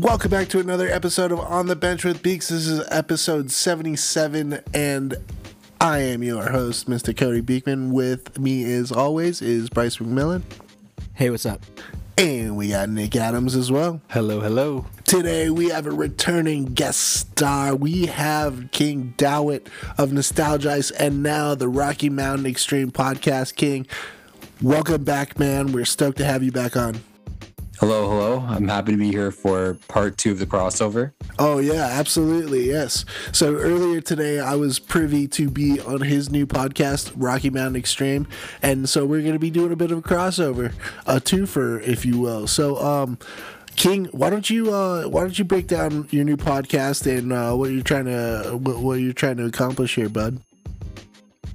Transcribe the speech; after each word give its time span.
Welcome 0.00 0.30
back 0.30 0.46
to 0.50 0.60
another 0.60 0.86
episode 0.86 1.32
of 1.32 1.40
On 1.40 1.66
the 1.66 1.74
Bench 1.74 2.04
with 2.04 2.22
Beaks. 2.22 2.50
This 2.50 2.68
is 2.68 2.86
episode 2.88 3.50
77, 3.50 4.62
and 4.72 5.16
I 5.80 5.98
am 5.98 6.22
your 6.22 6.50
host, 6.50 6.88
Mr. 6.88 7.14
Cody 7.14 7.40
Beekman. 7.40 7.90
With 7.90 8.38
me, 8.38 8.62
as 8.72 8.92
always, 8.92 9.42
is 9.42 9.68
Bryce 9.68 9.96
McMillan. 9.96 10.44
Hey, 11.14 11.30
what's 11.30 11.44
up? 11.44 11.60
And 12.16 12.56
we 12.56 12.68
got 12.68 12.88
Nick 12.90 13.16
Adams 13.16 13.56
as 13.56 13.72
well. 13.72 14.00
Hello, 14.10 14.38
hello. 14.38 14.86
Today, 15.02 15.50
we 15.50 15.70
have 15.70 15.86
a 15.86 15.90
returning 15.90 16.66
guest 16.66 17.00
star. 17.00 17.74
We 17.74 18.06
have 18.06 18.70
King 18.70 19.14
Dowit 19.18 19.66
of 19.98 20.10
Nostalgize 20.10 20.92
and 20.96 21.24
now 21.24 21.56
the 21.56 21.68
Rocky 21.68 22.08
Mountain 22.08 22.46
Extreme 22.46 22.92
Podcast 22.92 23.56
King. 23.56 23.84
Welcome 24.62 25.02
back, 25.02 25.40
man. 25.40 25.72
We're 25.72 25.84
stoked 25.84 26.18
to 26.18 26.24
have 26.24 26.44
you 26.44 26.52
back 26.52 26.76
on. 26.76 27.00
Hello, 27.80 28.08
hello. 28.08 28.44
I'm 28.48 28.66
happy 28.66 28.90
to 28.90 28.98
be 28.98 29.12
here 29.12 29.30
for 29.30 29.74
part 29.86 30.18
two 30.18 30.32
of 30.32 30.40
the 30.40 30.46
crossover. 30.46 31.12
Oh 31.38 31.60
yeah, 31.60 31.86
absolutely, 31.92 32.66
yes. 32.66 33.04
So 33.30 33.54
earlier 33.54 34.00
today, 34.00 34.40
I 34.40 34.56
was 34.56 34.80
privy 34.80 35.28
to 35.28 35.48
be 35.48 35.80
on 35.80 36.00
his 36.00 36.28
new 36.28 36.44
podcast, 36.44 37.12
Rocky 37.14 37.50
Mountain 37.50 37.76
Extreme, 37.76 38.26
and 38.62 38.88
so 38.88 39.06
we're 39.06 39.20
going 39.20 39.34
to 39.34 39.38
be 39.38 39.50
doing 39.50 39.70
a 39.70 39.76
bit 39.76 39.92
of 39.92 39.98
a 39.98 40.02
crossover, 40.02 40.72
a 41.06 41.20
twofer, 41.20 41.80
if 41.80 42.04
you 42.04 42.18
will. 42.18 42.48
So, 42.48 42.78
um, 42.78 43.16
King, 43.76 44.06
why 44.06 44.28
don't 44.28 44.50
you 44.50 44.74
uh, 44.74 45.04
why 45.04 45.20
don't 45.20 45.38
you 45.38 45.44
break 45.44 45.68
down 45.68 46.08
your 46.10 46.24
new 46.24 46.36
podcast 46.36 47.06
and 47.06 47.32
uh, 47.32 47.54
what 47.54 47.70
you're 47.70 47.84
trying 47.84 48.06
to 48.06 48.58
what, 48.60 48.80
what 48.80 48.94
you're 48.94 49.12
trying 49.12 49.36
to 49.36 49.46
accomplish 49.46 49.94
here, 49.94 50.08
bud? 50.08 50.40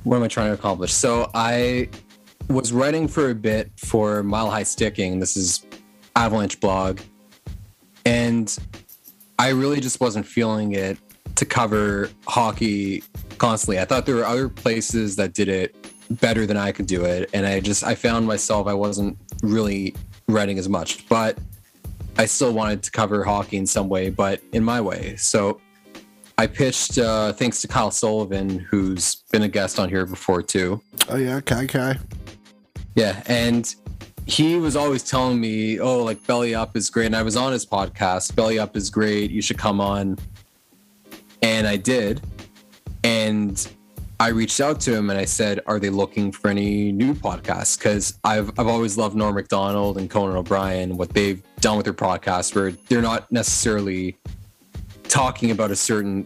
What 0.06 0.16
am 0.16 0.24
I 0.24 0.30
trying 0.30 0.48
to 0.48 0.54
accomplish? 0.54 0.94
So 0.94 1.30
I 1.34 1.90
was 2.48 2.72
writing 2.72 3.10
for 3.10 3.30
a 3.30 3.36
bit 3.36 3.72
for 3.76 4.24
Mile 4.24 4.50
High 4.50 4.64
Sticking. 4.64 5.20
This 5.20 5.36
is 5.36 5.66
Avalanche 6.16 6.60
blog. 6.60 7.00
And 8.06 8.56
I 9.40 9.50
really 9.50 9.80
just 9.80 10.00
wasn't 10.00 10.26
feeling 10.26 10.74
it 10.74 10.98
to 11.36 11.46
cover 11.46 12.10
hockey 12.28 13.04
constantly. 13.38 13.80
I 13.80 13.86
thought 13.86 14.06
there 14.06 14.16
were 14.16 14.26
other 14.26 14.50
places 14.50 15.16
that 15.16 15.34
did 15.34 15.50
it 15.50 15.76
better 16.10 16.46
than 16.46 16.58
I 16.58 16.72
could 16.72 16.86
do 16.86 17.06
it. 17.06 17.30
And 17.34 17.46
I 17.46 17.60
just, 17.60 17.84
I 17.84 17.96
found 17.96 18.28
myself, 18.28 18.68
I 18.68 18.74
wasn't 18.74 19.18
really 19.42 19.96
writing 20.28 20.60
as 20.60 20.70
much, 20.70 21.08
but 21.10 21.38
I 22.18 22.26
still 22.26 22.54
wanted 22.54 22.84
to 22.84 22.92
cover 22.92 23.24
hockey 23.24 23.58
in 23.58 23.66
some 23.66 23.90
way, 23.90 24.10
but 24.10 24.42
in 24.52 24.64
my 24.64 24.80
way. 24.80 25.16
So 25.16 25.60
I 26.38 26.48
pitched, 26.48 26.98
uh, 26.98 27.34
thanks 27.34 27.62
to 27.62 27.68
Kyle 27.68 27.92
Sullivan, 27.92 28.60
who's 28.60 29.24
been 29.32 29.44
a 29.44 29.48
guest 29.48 29.80
on 29.80 29.90
here 29.90 30.06
before 30.06 30.42
too. 30.44 30.82
Oh, 31.10 31.18
yeah, 31.18 31.42
Kai 31.42 31.66
Kai. 31.68 31.98
Yeah. 32.96 33.24
And 33.26 33.74
he 34.26 34.56
was 34.56 34.76
always 34.76 35.04
telling 35.04 35.40
me, 35.40 35.80
"Oh, 35.80 36.04
like 36.04 36.26
Belly 36.26 36.56
Up 36.56 36.76
is 36.78 36.90
great," 36.90 37.08
and 37.08 37.16
I 37.16 37.24
was 37.24 37.36
on 37.36 37.52
his 37.52 37.66
podcast. 37.66 38.36
Belly 38.36 38.60
Up 38.60 38.76
is 38.76 38.90
great. 38.90 39.32
You 39.32 39.42
should 39.42 39.58
come 39.58 39.82
on. 39.82 40.18
And 41.42 41.68
I 41.68 41.76
did, 41.76 42.22
and 43.04 43.68
I 44.20 44.30
reached 44.30 44.62
out 44.62 44.80
to 44.82 44.96
him 44.96 45.10
and 45.10 45.20
I 45.20 45.26
said, 45.26 45.60
"Are 45.66 45.80
they 45.80 45.90
looking 45.90 46.32
for 46.32 46.48
any 46.48 46.92
new 46.94 47.14
podcasts?" 47.14 47.78
Because 47.78 48.18
I've 48.24 48.58
I've 48.58 48.68
always 48.68 48.98
loved 48.98 49.16
Norm 49.16 49.36
Macdonald 49.36 49.98
and 49.98 50.10
Conan 50.10 50.38
O'Brien, 50.38 50.96
what 50.96 51.10
they've 51.10 51.44
done 51.60 51.76
with 51.76 51.84
their 51.84 51.94
podcast, 51.94 52.56
where 52.56 52.72
they're 52.88 53.02
not 53.02 53.30
necessarily 53.32 54.18
talking 55.10 55.52
about 55.52 55.72
a 55.72 55.76
certain 55.76 56.26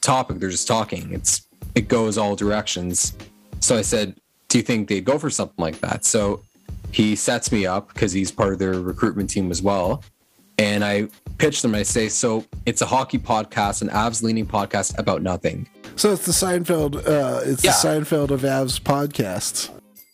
topic; 0.00 0.38
they're 0.38 0.50
just 0.50 0.68
talking. 0.68 1.12
It's 1.12 1.48
it 1.74 1.88
goes 1.88 2.16
all 2.16 2.36
directions. 2.36 3.16
So 3.58 3.76
I 3.76 3.82
said, 3.82 4.14
"Do 4.48 4.58
you 4.58 4.62
think 4.62 4.88
they'd 4.88 5.04
go 5.04 5.18
for 5.18 5.30
something 5.30 5.56
like 5.58 5.80
that?" 5.80 6.04
So 6.04 6.42
he 6.94 7.16
sets 7.16 7.50
me 7.50 7.66
up 7.66 7.88
because 7.92 8.12
he's 8.12 8.30
part 8.30 8.52
of 8.52 8.58
their 8.60 8.80
recruitment 8.80 9.28
team 9.28 9.50
as 9.50 9.60
well. 9.60 10.02
And 10.58 10.84
I 10.84 11.08
pitch 11.38 11.60
them. 11.62 11.74
I 11.74 11.82
say, 11.82 12.08
so 12.08 12.44
it's 12.66 12.80
a 12.82 12.86
hockey 12.86 13.18
podcast, 13.18 13.82
an 13.82 13.88
Avs 13.88 14.22
leaning 14.22 14.46
podcast 14.46 14.96
about 14.98 15.20
nothing. 15.22 15.68
So 15.96 16.12
it's 16.12 16.24
the 16.26 16.32
Seinfeld. 16.32 16.96
Uh, 16.96 17.40
it's 17.44 17.64
Yeah. 17.64 17.72
the 17.72 17.88
Seinfeld 17.88 18.30
of 18.30 18.42
Avs 18.42 18.80
podcasts. 18.80 19.70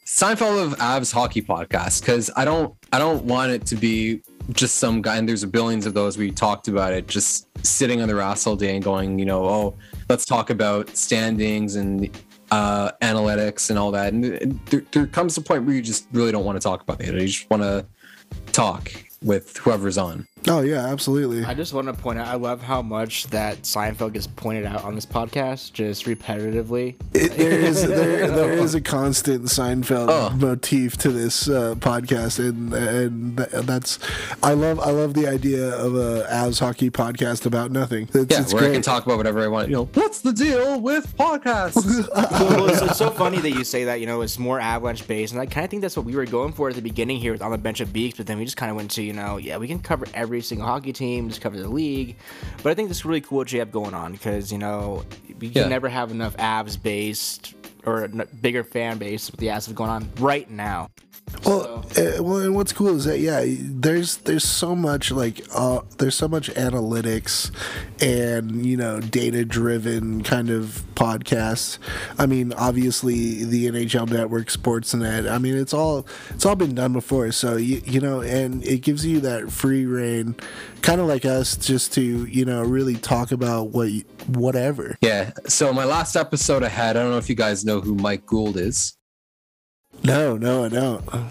Seinfeld 0.07 0.65
of 0.65 0.79
Avs 0.79 1.13
hockey 1.13 1.43
podcast 1.43 2.01
because 2.01 2.31
I 2.35 2.45
don't 2.47 2.75
I 2.93 2.99
don't 2.99 3.25
want 3.27 3.53
it 3.53 3.67
to 3.67 3.77
be 3.77 4.23
just 4.53 4.77
some 4.77 5.03
guy 5.03 5.19
and 5.19 5.29
there's 5.29 5.45
billions 5.45 5.87
of 5.87 5.95
those 5.95 6.19
we 6.19 6.31
talked 6.33 6.67
about 6.67 6.93
it 6.93 7.07
just 7.07 7.47
sitting 7.65 8.01
on 8.03 8.09
their 8.09 8.21
ass 8.21 8.45
all 8.47 8.57
day 8.57 8.75
and 8.75 8.83
going 8.83 9.17
you 9.21 9.25
know 9.25 9.45
oh 9.45 9.75
let's 10.09 10.25
talk 10.25 10.51
about 10.51 10.89
standings 10.97 11.77
and 11.77 12.11
uh, 12.51 12.93
analytics 13.03 13.71
and 13.71 13.79
all 13.79 13.91
that. 13.93 14.13
And 14.13 14.61
there, 14.67 14.83
there 14.93 15.07
comes 15.07 15.37
a 15.37 15.41
point 15.41 15.65
where 15.65 15.75
you 15.75 15.83
just 15.83 16.07
really 16.13 16.33
don't 16.33 16.45
want 16.45 16.57
to 16.57 16.63
talk 16.63 16.83
about 16.83 16.99
the 16.99 17.09
it 17.09 17.15
you 17.15 17.29
just 17.29 17.51
want 17.51 17.63
to 17.63 17.87
talk 18.53 18.93
with 19.23 19.57
whoever's 19.59 19.99
on 19.99 20.27
Oh 20.49 20.61
yeah, 20.63 20.87
absolutely. 20.87 21.45
I 21.45 21.55
just 21.55 21.75
want 21.75 21.87
to 21.89 21.93
point 21.93 22.19
out, 22.19 22.27
I 22.29 22.35
love 22.35 22.63
how 22.63 22.81
much 22.83 23.27
that 23.29 23.63
Seinfeld 23.63 24.15
gets 24.15 24.27
pointed 24.27 24.65
out 24.67 24.85
on 24.85 24.95
this 24.95 25.05
podcast, 25.07 25.73
just 25.73 26.07
repetitively. 26.07 26.97
It, 27.13 27.33
there 27.37 27.51
is 27.53 27.87
there, 27.87 28.29
there 28.31 28.53
is 28.53 28.75
a 28.75 28.81
constant 28.81 29.45
Seinfeld 29.45 30.09
Oh. 30.09 30.31
motif 30.37 30.97
to 30.99 31.11
this 31.11 31.49
uh, 31.49 31.75
podcast, 31.77 32.39
and 32.39 32.73
and 32.73 33.37
that's 33.37 33.99
I 34.43 34.55
love 34.55 34.81
I 34.81 34.91
love 34.91 35.15
the 35.15 35.27
idea 35.27 35.69
of 35.77 35.95
a 35.95 36.27
Avs 36.31 36.61
hockey 36.61 36.91
podcast 36.91 37.45
about 37.47 37.71
nothing. 37.71 38.09
It's, 38.15 38.33
yeah 38.35 38.41
it's 38.41 38.55
where 38.55 38.71
I 38.71 38.73
can 38.73 38.83
talk 38.83 39.05
about 39.07 39.19
whatever 39.19 39.41
I 39.41 39.49
want 39.49 39.69
you 39.69 39.75
know 39.75 39.85
what's 39.95 40.21
the 40.21 40.33
deal 40.33 40.81
with 40.81 41.17
podcasts 41.17 41.77
well, 42.15 42.69
it's, 42.71 42.83
it's 42.83 42.97
so 42.99 43.11
funny 43.11 43.39
that 43.41 43.51
you 43.51 43.65
say 43.65 43.85
that, 43.85 44.01
you 44.01 44.07
know, 44.07 44.21
it's 44.23 44.39
more 44.39 44.59
avalanche 44.61 45.07
based. 45.07 45.33
And 45.33 45.41
I 45.41 45.47
kind 45.47 45.65
of 45.65 45.71
think 45.71 45.83
that's 45.83 45.97
what 45.97 46.07
we 46.07 46.15
were 46.15 46.25
going 46.25 46.53
for 46.53 46.69
at 46.69 46.75
the 46.77 46.83
beginning 46.83 47.19
here 47.19 47.33
with 47.33 47.43
On 47.43 47.51
the 47.51 47.59
Bench 47.59 47.81
of 47.81 47.93
Beaks, 47.93 48.17
but 48.17 48.27
then 48.27 48.39
we 48.39 48.45
just 48.45 48.57
kind 48.57 48.71
of 48.71 48.77
went 48.77 48.91
to, 48.93 49.03
you 49.03 49.13
know, 49.13 49.37
yeah, 49.37 49.57
we 49.59 49.67
can 49.69 49.79
cover 49.81 50.07
every 50.15 50.30
single 50.41 50.67
hockey 50.67 50.93
team, 50.93 51.29
just 51.29 51.41
cover 51.41 51.59
the 51.59 51.69
league. 51.69 52.15
But 52.63 52.71
I 52.71 52.75
think 52.75 52.89
this 52.89 52.99
is 52.99 53.05
really 53.05 53.21
cool 53.21 53.39
what 53.39 53.53
you 53.53 53.59
have 53.59 53.73
going 53.73 53.95
on 53.95 54.13
because, 54.13 54.53
you 54.53 54.59
know, 54.59 55.03
we 55.41 55.49
Yeah. 55.49 55.63
can 55.63 55.71
never 55.71 55.89
have 55.89 56.13
enough 56.13 56.37
Avs 56.37 56.81
based 56.81 57.55
or 57.85 58.05
a 58.05 58.09
bigger 58.09 58.65
fan 58.65 58.99
base 58.99 59.31
with 59.31 59.41
the 59.41 59.51
assets 59.51 59.75
going 59.75 59.91
on 59.91 60.11
right 60.19 60.49
now. 60.51 60.91
Well, 61.45 61.87
uh, 61.97 62.23
well, 62.23 62.39
and 62.39 62.55
what's 62.55 62.73
cool 62.73 62.97
is 62.97 63.05
that 63.05 63.21
yeah, 63.21 63.45
there's 63.47 64.19
there's 64.19 64.45
so 64.45 64.75
much 64.75 65.11
like 65.11 65.41
uh, 65.55 65.81
there's 65.99 66.15
so 66.15 66.29
much 66.29 66.51
analytics 66.51 67.51
and 68.03 68.67
you 68.67 68.77
know 68.77 69.01
data 69.01 69.45
driven 69.45 70.23
kind 70.23 70.51
of 70.51 70.83
podcasts. 70.97 71.79
I 72.19 72.27
mean, 72.27 72.53
obviously 72.53 73.45
the 73.45 73.69
NHL 73.69 74.11
Network, 74.11 74.49
Sportsnet. 74.49 75.31
I 75.31 75.39
mean, 75.39 75.57
it's 75.57 75.73
all 75.73 76.07
it's 76.31 76.45
all 76.45 76.57
been 76.57 76.75
done 76.75 76.93
before. 76.93 77.33
So 77.33 77.57
you 77.57 77.81
you 77.87 78.01
know, 78.01 78.21
and 78.21 78.63
it 78.65 78.83
gives 78.83 79.07
you 79.07 79.21
that 79.21 79.51
free 79.51 79.87
reign, 79.87 80.37
kind 80.83 81.01
of 81.01 81.07
like 81.07 81.25
us, 81.25 81.57
just 81.57 81.93
to 81.95 82.25
you 82.27 82.45
know 82.45 82.63
really 82.63 82.95
talk 82.97 83.33
about 83.33 83.71
what 83.71 83.91
whatever. 84.27 84.97
yeah 85.01 85.31
so 85.47 85.73
my 85.73 85.85
last 85.85 86.17
episode 86.17 86.63
i 86.63 86.69
had 86.69 86.97
i 86.97 87.03
don't 87.03 87.11
know 87.11 87.19
if 87.19 87.29
you 87.29 87.35
guys 87.35 87.65
know 87.65 87.81
who 87.81 87.95
mike 87.95 88.25
gould 88.27 88.57
is 88.57 88.97
No, 90.05 90.37
no, 90.37 90.65
I 90.65 90.69
don't. 90.69 91.15
all 91.15 91.27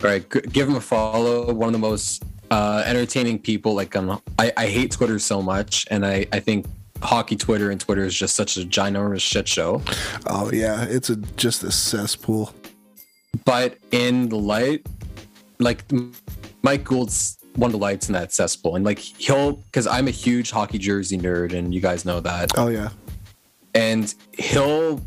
right 0.00 0.28
g- 0.30 0.40
give 0.52 0.68
him 0.68 0.76
a 0.76 0.80
follow 0.80 1.52
one 1.52 1.68
of 1.68 1.72
the 1.72 1.78
most 1.78 2.22
uh, 2.50 2.82
entertaining 2.86 3.38
people 3.38 3.74
like 3.74 3.96
um, 3.96 4.20
I, 4.38 4.52
I 4.56 4.66
hate 4.66 4.90
twitter 4.92 5.18
so 5.18 5.40
much 5.40 5.86
and 5.90 6.04
I, 6.04 6.26
I 6.32 6.40
think 6.40 6.66
hockey 7.00 7.34
twitter 7.36 7.70
and 7.70 7.80
twitter 7.80 8.04
is 8.04 8.14
just 8.14 8.36
such 8.36 8.56
a 8.56 8.60
ginormous 8.60 9.20
shit 9.22 9.48
show 9.48 9.82
Oh 10.26 10.50
yeah, 10.52 10.84
it's 10.84 11.08
a 11.10 11.16
just 11.16 11.62
a 11.64 11.72
cesspool. 11.72 12.52
but 13.44 13.78
in 13.90 14.28
the 14.28 14.36
light 14.36 14.86
like 15.58 15.84
mike 16.62 16.84
gould's 16.84 17.38
one 17.56 17.68
of 17.68 17.72
the 17.72 17.78
lights 17.78 18.08
in 18.08 18.12
that 18.14 18.32
cesspool. 18.32 18.76
And 18.76 18.84
like 18.84 18.98
he'll 18.98 19.52
because 19.52 19.86
i'm 19.86 20.08
a 20.08 20.10
huge 20.10 20.50
hockey 20.50 20.78
jersey 20.78 21.18
nerd 21.18 21.52
and 21.52 21.74
you 21.74 21.80
guys 21.80 22.04
know 22.04 22.20
that. 22.20 22.50
Oh 22.56 22.68
yeah. 22.68 22.90
and 23.74 24.14
he'll 24.38 25.00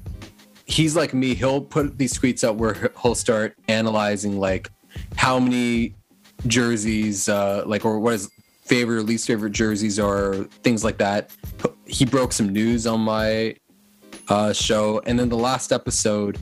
he's 0.66 0.96
like 0.96 1.14
me. 1.14 1.36
He'll 1.36 1.62
put 1.62 1.98
these 1.98 2.18
tweets 2.18 2.44
out 2.44 2.56
where 2.56 2.92
he'll 3.02 3.16
start 3.16 3.56
analyzing 3.68 4.40
like 4.40 4.70
how 5.16 5.40
many 5.40 5.96
jerseys 6.48 7.28
uh 7.30 7.64
like 7.66 7.86
or 7.86 8.00
what 8.00 8.14
his 8.14 8.30
favorite 8.64 8.98
or 8.98 9.04
least 9.04 9.28
favorite 9.28 9.52
jerseys 9.52 10.00
are 10.00 10.44
things 10.64 10.84
like 10.84 10.98
that. 10.98 11.30
He 11.86 12.06
broke 12.06 12.34
some 12.34 12.50
news 12.50 12.88
on 12.88 13.02
my 13.02 13.56
uh 14.30 14.54
show. 14.54 15.02
And 15.06 15.20
then 15.20 15.30
the 15.30 15.38
last 15.38 15.72
episode 15.72 16.38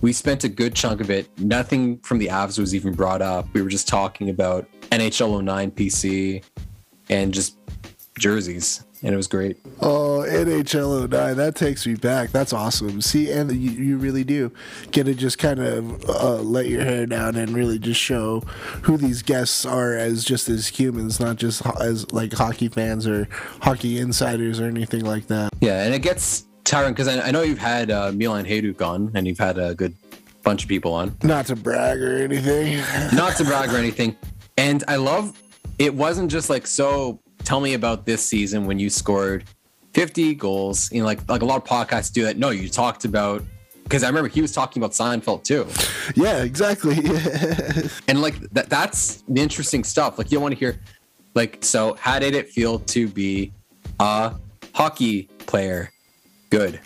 we 0.00 0.12
spent 0.12 0.44
a 0.44 0.48
good 0.48 0.74
chunk 0.76 1.00
of 1.00 1.10
it. 1.10 1.28
Nothing 1.40 1.98
from 1.98 2.18
the 2.18 2.28
avs 2.28 2.58
was 2.58 2.72
even 2.74 2.92
brought 2.94 3.20
up. 3.20 3.52
We 3.52 3.62
were 3.62 3.68
just 3.68 3.88
talking 3.88 4.30
about 4.30 4.68
nhl 4.90 5.42
09 5.42 5.70
pc 5.72 6.42
and 7.10 7.32
just 7.34 7.56
jerseys 8.18 8.84
and 9.02 9.14
it 9.14 9.16
was 9.16 9.26
great 9.28 9.56
Oh, 9.80 10.24
NHL 10.28 11.08
09, 11.08 11.36
that 11.36 11.54
takes 11.54 11.86
me 11.86 11.94
back. 11.94 12.32
That's 12.32 12.52
awesome. 12.52 13.00
See, 13.00 13.30
and 13.30 13.48
you, 13.52 13.70
you 13.70 13.96
really 13.96 14.24
do 14.24 14.50
get 14.90 15.04
to 15.04 15.14
just 15.14 15.38
kind 15.38 15.60
of 15.60 16.04
uh, 16.10 16.34
let 16.42 16.66
your 16.66 16.82
hair 16.82 17.06
down 17.06 17.36
and 17.36 17.50
really 17.52 17.78
just 17.78 18.00
show 18.00 18.40
who 18.82 18.96
these 18.96 19.22
guests 19.22 19.64
are 19.64 19.94
as 19.94 20.24
just 20.24 20.48
as 20.48 20.66
humans, 20.66 21.20
not 21.20 21.36
just 21.36 21.62
ho- 21.62 21.80
as 21.80 22.10
like 22.12 22.32
hockey 22.32 22.66
fans 22.66 23.06
or 23.06 23.28
hockey 23.62 23.98
insiders 23.98 24.58
or 24.58 24.64
anything 24.64 25.04
like 25.04 25.28
that. 25.28 25.50
Yeah, 25.60 25.84
and 25.84 25.94
it 25.94 26.00
gets 26.02 26.46
tiring 26.64 26.92
because 26.92 27.06
I, 27.06 27.28
I 27.28 27.30
know 27.30 27.42
you've 27.42 27.58
had 27.58 27.92
uh, 27.92 28.10
Milan 28.12 28.46
Hayduk 28.46 28.82
on, 28.84 29.12
and 29.14 29.28
you've 29.28 29.38
had 29.38 29.58
a 29.58 29.76
good 29.76 29.94
bunch 30.42 30.64
of 30.64 30.68
people 30.68 30.92
on. 30.92 31.16
Not 31.22 31.46
to 31.46 31.54
brag 31.56 32.02
or 32.02 32.16
anything. 32.16 32.78
Not 33.16 33.36
to 33.36 33.44
brag 33.44 33.72
or 33.72 33.76
anything, 33.76 34.16
and 34.58 34.84
I 34.88 34.96
love. 34.96 35.40
It 35.78 35.94
wasn't 35.94 36.30
just 36.30 36.50
like 36.50 36.66
so 36.66 37.20
tell 37.44 37.60
me 37.60 37.74
about 37.74 38.04
this 38.04 38.22
season 38.24 38.66
when 38.66 38.78
you 38.78 38.90
scored 38.90 39.44
50 39.94 40.34
goals. 40.34 40.90
You 40.92 41.00
know, 41.00 41.06
like 41.06 41.26
like 41.28 41.42
a 41.42 41.44
lot 41.44 41.56
of 41.56 41.64
podcasts 41.64 42.12
do 42.12 42.24
that. 42.24 42.36
No, 42.36 42.50
you 42.50 42.68
talked 42.68 43.04
about 43.04 43.42
because 43.84 44.02
I 44.02 44.08
remember 44.08 44.28
he 44.28 44.42
was 44.42 44.52
talking 44.52 44.82
about 44.82 44.92
Seinfeld 44.92 45.44
too. 45.44 45.66
Yeah, 46.14 46.42
exactly. 46.42 46.96
and 48.08 48.20
like 48.20 48.38
that 48.50 48.68
that's 48.68 49.22
the 49.28 49.40
interesting 49.40 49.84
stuff. 49.84 50.18
Like 50.18 50.30
you 50.30 50.36
don't 50.36 50.42
want 50.42 50.54
to 50.54 50.58
hear 50.58 50.80
like 51.34 51.64
so 51.64 51.94
how 51.94 52.18
did 52.18 52.34
it 52.34 52.48
feel 52.48 52.80
to 52.80 53.08
be 53.08 53.52
a 54.00 54.34
hockey 54.74 55.24
player? 55.46 55.90
Good. 56.50 56.80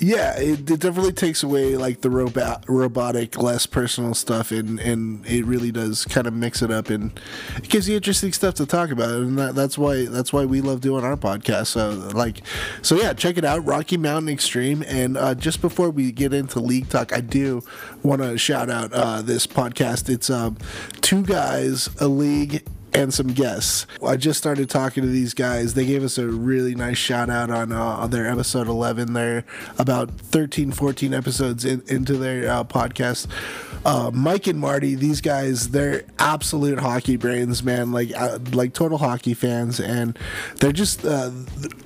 Yeah, 0.00 0.38
it, 0.38 0.70
it 0.70 0.80
definitely 0.80 1.12
takes 1.12 1.42
away 1.42 1.76
like 1.76 2.02
the 2.02 2.10
robot, 2.10 2.64
robotic, 2.68 3.36
less 3.36 3.66
personal 3.66 4.14
stuff, 4.14 4.52
and 4.52 4.78
and 4.78 5.26
it 5.26 5.44
really 5.44 5.72
does 5.72 6.04
kind 6.04 6.26
of 6.26 6.34
mix 6.34 6.62
it 6.62 6.70
up, 6.70 6.88
and 6.88 7.18
it 7.56 7.68
gives 7.68 7.88
you 7.88 7.96
interesting 7.96 8.32
stuff 8.32 8.54
to 8.54 8.66
talk 8.66 8.90
about, 8.90 9.10
and 9.10 9.36
that, 9.38 9.54
that's 9.56 9.76
why 9.76 10.06
that's 10.06 10.32
why 10.32 10.44
we 10.44 10.60
love 10.60 10.80
doing 10.80 11.04
our 11.04 11.16
podcast. 11.16 11.68
So 11.68 11.90
like, 12.14 12.42
so 12.80 12.94
yeah, 12.96 13.12
check 13.12 13.38
it 13.38 13.44
out, 13.44 13.64
Rocky 13.64 13.96
Mountain 13.96 14.28
Extreme. 14.28 14.84
And 14.86 15.16
uh, 15.16 15.34
just 15.34 15.60
before 15.60 15.90
we 15.90 16.12
get 16.12 16.32
into 16.32 16.60
league 16.60 16.88
talk, 16.88 17.12
I 17.12 17.20
do 17.20 17.62
want 18.02 18.22
to 18.22 18.38
shout 18.38 18.70
out 18.70 18.92
uh, 18.92 19.22
this 19.22 19.46
podcast. 19.46 20.08
It's 20.08 20.30
um, 20.30 20.58
two 21.00 21.22
guys, 21.22 21.88
a 22.00 22.06
league 22.06 22.64
and 22.98 23.14
some 23.14 23.28
guests. 23.28 23.86
I 24.04 24.16
just 24.16 24.38
started 24.38 24.68
talking 24.68 25.04
to 25.04 25.08
these 25.08 25.32
guys. 25.32 25.74
They 25.74 25.86
gave 25.86 26.02
us 26.02 26.18
a 26.18 26.26
really 26.26 26.74
nice 26.74 26.98
shout 26.98 27.30
out 27.30 27.48
on, 27.50 27.70
uh, 27.70 27.80
on 27.80 28.10
their 28.10 28.26
episode 28.26 28.66
11. 28.66 29.12
They're 29.12 29.44
about 29.78 30.10
13, 30.10 30.72
14 30.72 31.14
episodes 31.14 31.64
in, 31.64 31.82
into 31.86 32.16
their 32.16 32.50
uh, 32.50 32.64
podcast. 32.64 33.28
Uh, 33.84 34.10
Mike 34.12 34.46
and 34.46 34.58
Marty, 34.58 34.94
these 34.94 35.20
guys, 35.20 35.70
they're 35.70 36.04
absolute 36.18 36.78
hockey 36.78 37.16
brains, 37.16 37.62
man. 37.62 37.92
Like 37.92 38.12
uh, 38.14 38.38
like 38.52 38.74
total 38.74 38.98
hockey 38.98 39.34
fans, 39.34 39.80
and 39.80 40.18
they're 40.56 40.72
just 40.72 41.04
uh, 41.04 41.30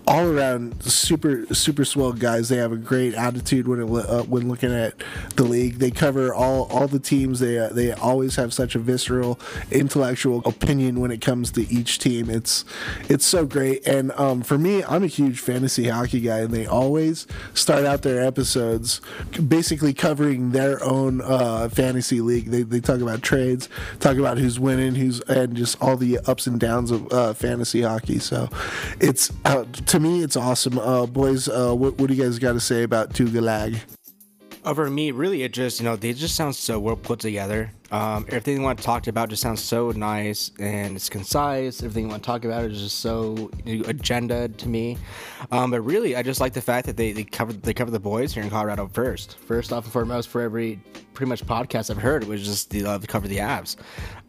all 0.07 0.27
around 0.27 0.83
super 0.83 1.47
super 1.55 1.85
swell 1.85 2.13
guys. 2.13 2.49
They 2.49 2.57
have 2.57 2.73
a 2.73 2.77
great 2.77 3.15
attitude 3.15 3.69
when 3.69 3.81
it, 3.81 3.85
uh, 3.85 4.23
when 4.25 4.49
looking 4.49 4.73
at 4.73 4.95
the 5.37 5.45
league. 5.45 5.79
They 5.79 5.91
cover 5.91 6.35
all 6.35 6.65
all 6.71 6.89
the 6.89 6.99
teams. 6.99 7.41
They 7.41 7.69
they 7.73 7.93
always 7.93 8.37
have 8.37 8.53
such 8.53 8.75
a 8.75 8.79
visceral, 8.79 9.39
intellectual 9.71 10.43
opinion 10.45 11.01
when 11.01 11.11
it 11.11 11.21
comes 11.21 11.51
to 11.53 11.71
each 11.73 11.99
team. 11.99 12.31
It's 12.31 12.65
it's 13.09 13.27
so 13.27 13.47
great. 13.47 13.87
And 13.87 14.13
um, 14.13 14.43
for 14.43 14.59
me, 14.59 14.83
I'm 14.85 15.03
a 15.03 15.09
huge 15.09 15.41
fantasy 15.41 15.89
hockey 15.89 16.21
guy, 16.21 16.41
and 16.41 16.53
they 16.53 16.67
always 16.67 17.27
start 17.55 17.85
out 17.85 18.03
their 18.03 18.25
episodes 18.25 19.01
basically 19.49 19.95
covering 19.95 20.51
their 20.51 20.83
own 20.83 21.21
uh, 21.21 21.69
fantasy 21.83 22.21
league. 22.21 22.47
They, 22.47 22.63
they 22.63 22.81
talk 22.81 23.01
about 23.01 23.23
trades, 23.23 23.69
talk 23.99 24.17
about 24.17 24.39
who's 24.39 24.61
winning, 24.61 24.95
who's 24.95 25.21
and 25.23 25.57
just 25.57 25.83
all 25.83 25.97
the 25.97 26.19
ups 26.27 26.47
and 26.47 26.61
downs 26.61 26.91
of 26.93 27.13
uh, 27.13 27.35
fantasy 27.35 27.83
hockey. 27.83 28.21
So 28.21 28.49
it's 29.01 29.33
uh, 29.45 29.65
to 29.65 29.99
me, 29.99 30.23
it's 30.23 30.37
awesome. 30.37 30.79
Uh, 30.79 31.07
boys, 31.07 31.49
uh, 31.49 31.75
what, 31.75 31.99
what 31.99 32.09
do 32.09 32.15
you 32.15 32.23
guys 32.23 32.39
got 32.39 32.53
to 32.53 32.61
say 32.61 32.85
about 32.85 33.15
Tugalag? 33.15 33.81
Over 34.65 34.89
me, 34.89 35.11
really, 35.11 35.43
it 35.43 35.53
just 35.53 35.81
you 35.81 35.85
know 35.85 35.97
they 35.97 36.13
just 36.13 36.37
sound 36.37 36.55
so 36.55 36.79
well 36.79 36.95
put 36.95 37.19
together. 37.19 37.73
Um, 37.91 38.25
everything 38.29 38.59
you 38.59 38.63
want 38.63 38.79
to 38.79 38.85
talk 38.85 39.09
about 39.09 39.29
just 39.29 39.43
sounds 39.43 39.61
so 39.61 39.91
nice 39.91 40.53
and 40.61 40.95
it's 40.95 41.09
concise. 41.09 41.83
Everything 41.83 42.05
you 42.05 42.11
want 42.11 42.23
to 42.23 42.27
talk 42.27 42.45
about 42.45 42.65
is 42.65 42.81
just 42.81 43.01
so 43.01 43.51
agenda 43.67 44.49
to 44.49 44.69
me. 44.69 44.97
Um, 45.51 45.73
but 45.73 45.81
really, 45.83 46.15
I 46.15 46.23
just 46.23 46.41
like 46.41 46.53
the 46.53 46.63
fact 46.63 46.87
that 46.87 46.97
they, 46.97 47.11
they 47.11 47.25
cover 47.25 47.53
they 47.53 47.75
cover 47.75 47.91
the 47.91 47.99
boys 48.01 48.33
here 48.33 48.45
in 48.45 48.51
Colorado 48.51 48.87
first. 48.87 49.37
First 49.37 49.73
off 49.73 49.83
and 49.83 49.93
foremost, 49.93 50.29
for 50.29 50.41
every 50.41 50.81
pretty 51.13 51.29
much 51.29 51.45
podcast 51.45 51.91
I've 51.91 51.99
heard, 52.01 52.23
it 52.23 52.29
was 52.29 52.45
just 52.45 52.71
the 52.71 52.87
uh, 52.87 52.99
cover 53.01 53.27
the 53.27 53.39
Avs. 53.39 53.77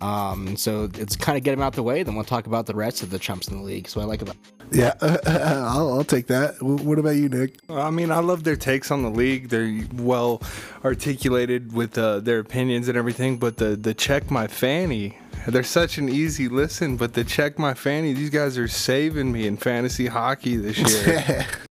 Um, 0.01 0.57
so 0.57 0.89
it's 0.95 1.15
kind 1.15 1.37
of 1.37 1.43
get 1.43 1.51
them 1.51 1.61
out 1.61 1.73
the 1.73 1.83
way. 1.83 2.01
Then 2.01 2.15
we'll 2.15 2.25
talk 2.25 2.47
about 2.47 2.65
the 2.65 2.75
rest 2.75 3.03
of 3.03 3.11
the 3.11 3.19
chumps 3.19 3.49
in 3.49 3.57
the 3.57 3.63
league. 3.63 3.87
So 3.87 4.01
I 4.01 4.05
like 4.05 4.23
about. 4.23 4.35
Yeah, 4.71 4.93
I'll, 5.01 5.93
I'll, 5.93 6.03
take 6.03 6.27
that. 6.27 6.61
What 6.61 6.99
about 6.99 7.15
you, 7.15 7.29
Nick? 7.29 7.59
I 7.69 7.89
mean, 7.89 8.11
I 8.11 8.19
love 8.19 8.43
their 8.43 8.55
takes 8.55 8.91
on 8.91 9.03
the 9.03 9.09
league. 9.09 9.49
They're 9.49 9.83
well 9.93 10.41
articulated 10.83 11.73
with 11.73 11.97
uh, 11.97 12.19
their 12.19 12.39
opinions 12.39 12.87
and 12.87 12.97
everything. 12.97 13.37
But 13.37 13.57
the 13.57 13.75
the 13.75 13.93
check 13.93 14.31
my 14.31 14.47
fanny, 14.47 15.17
they're 15.47 15.63
such 15.63 15.97
an 15.97 16.09
easy 16.09 16.47
listen. 16.47 16.97
But 16.97 17.13
the 17.13 17.23
check 17.23 17.59
my 17.59 17.73
fanny, 17.73 18.13
these 18.13 18.29
guys 18.29 18.57
are 18.57 18.67
saving 18.67 19.31
me 19.31 19.47
in 19.47 19.57
fantasy 19.57 20.07
hockey 20.07 20.57
this 20.57 20.77
year. 20.77 21.45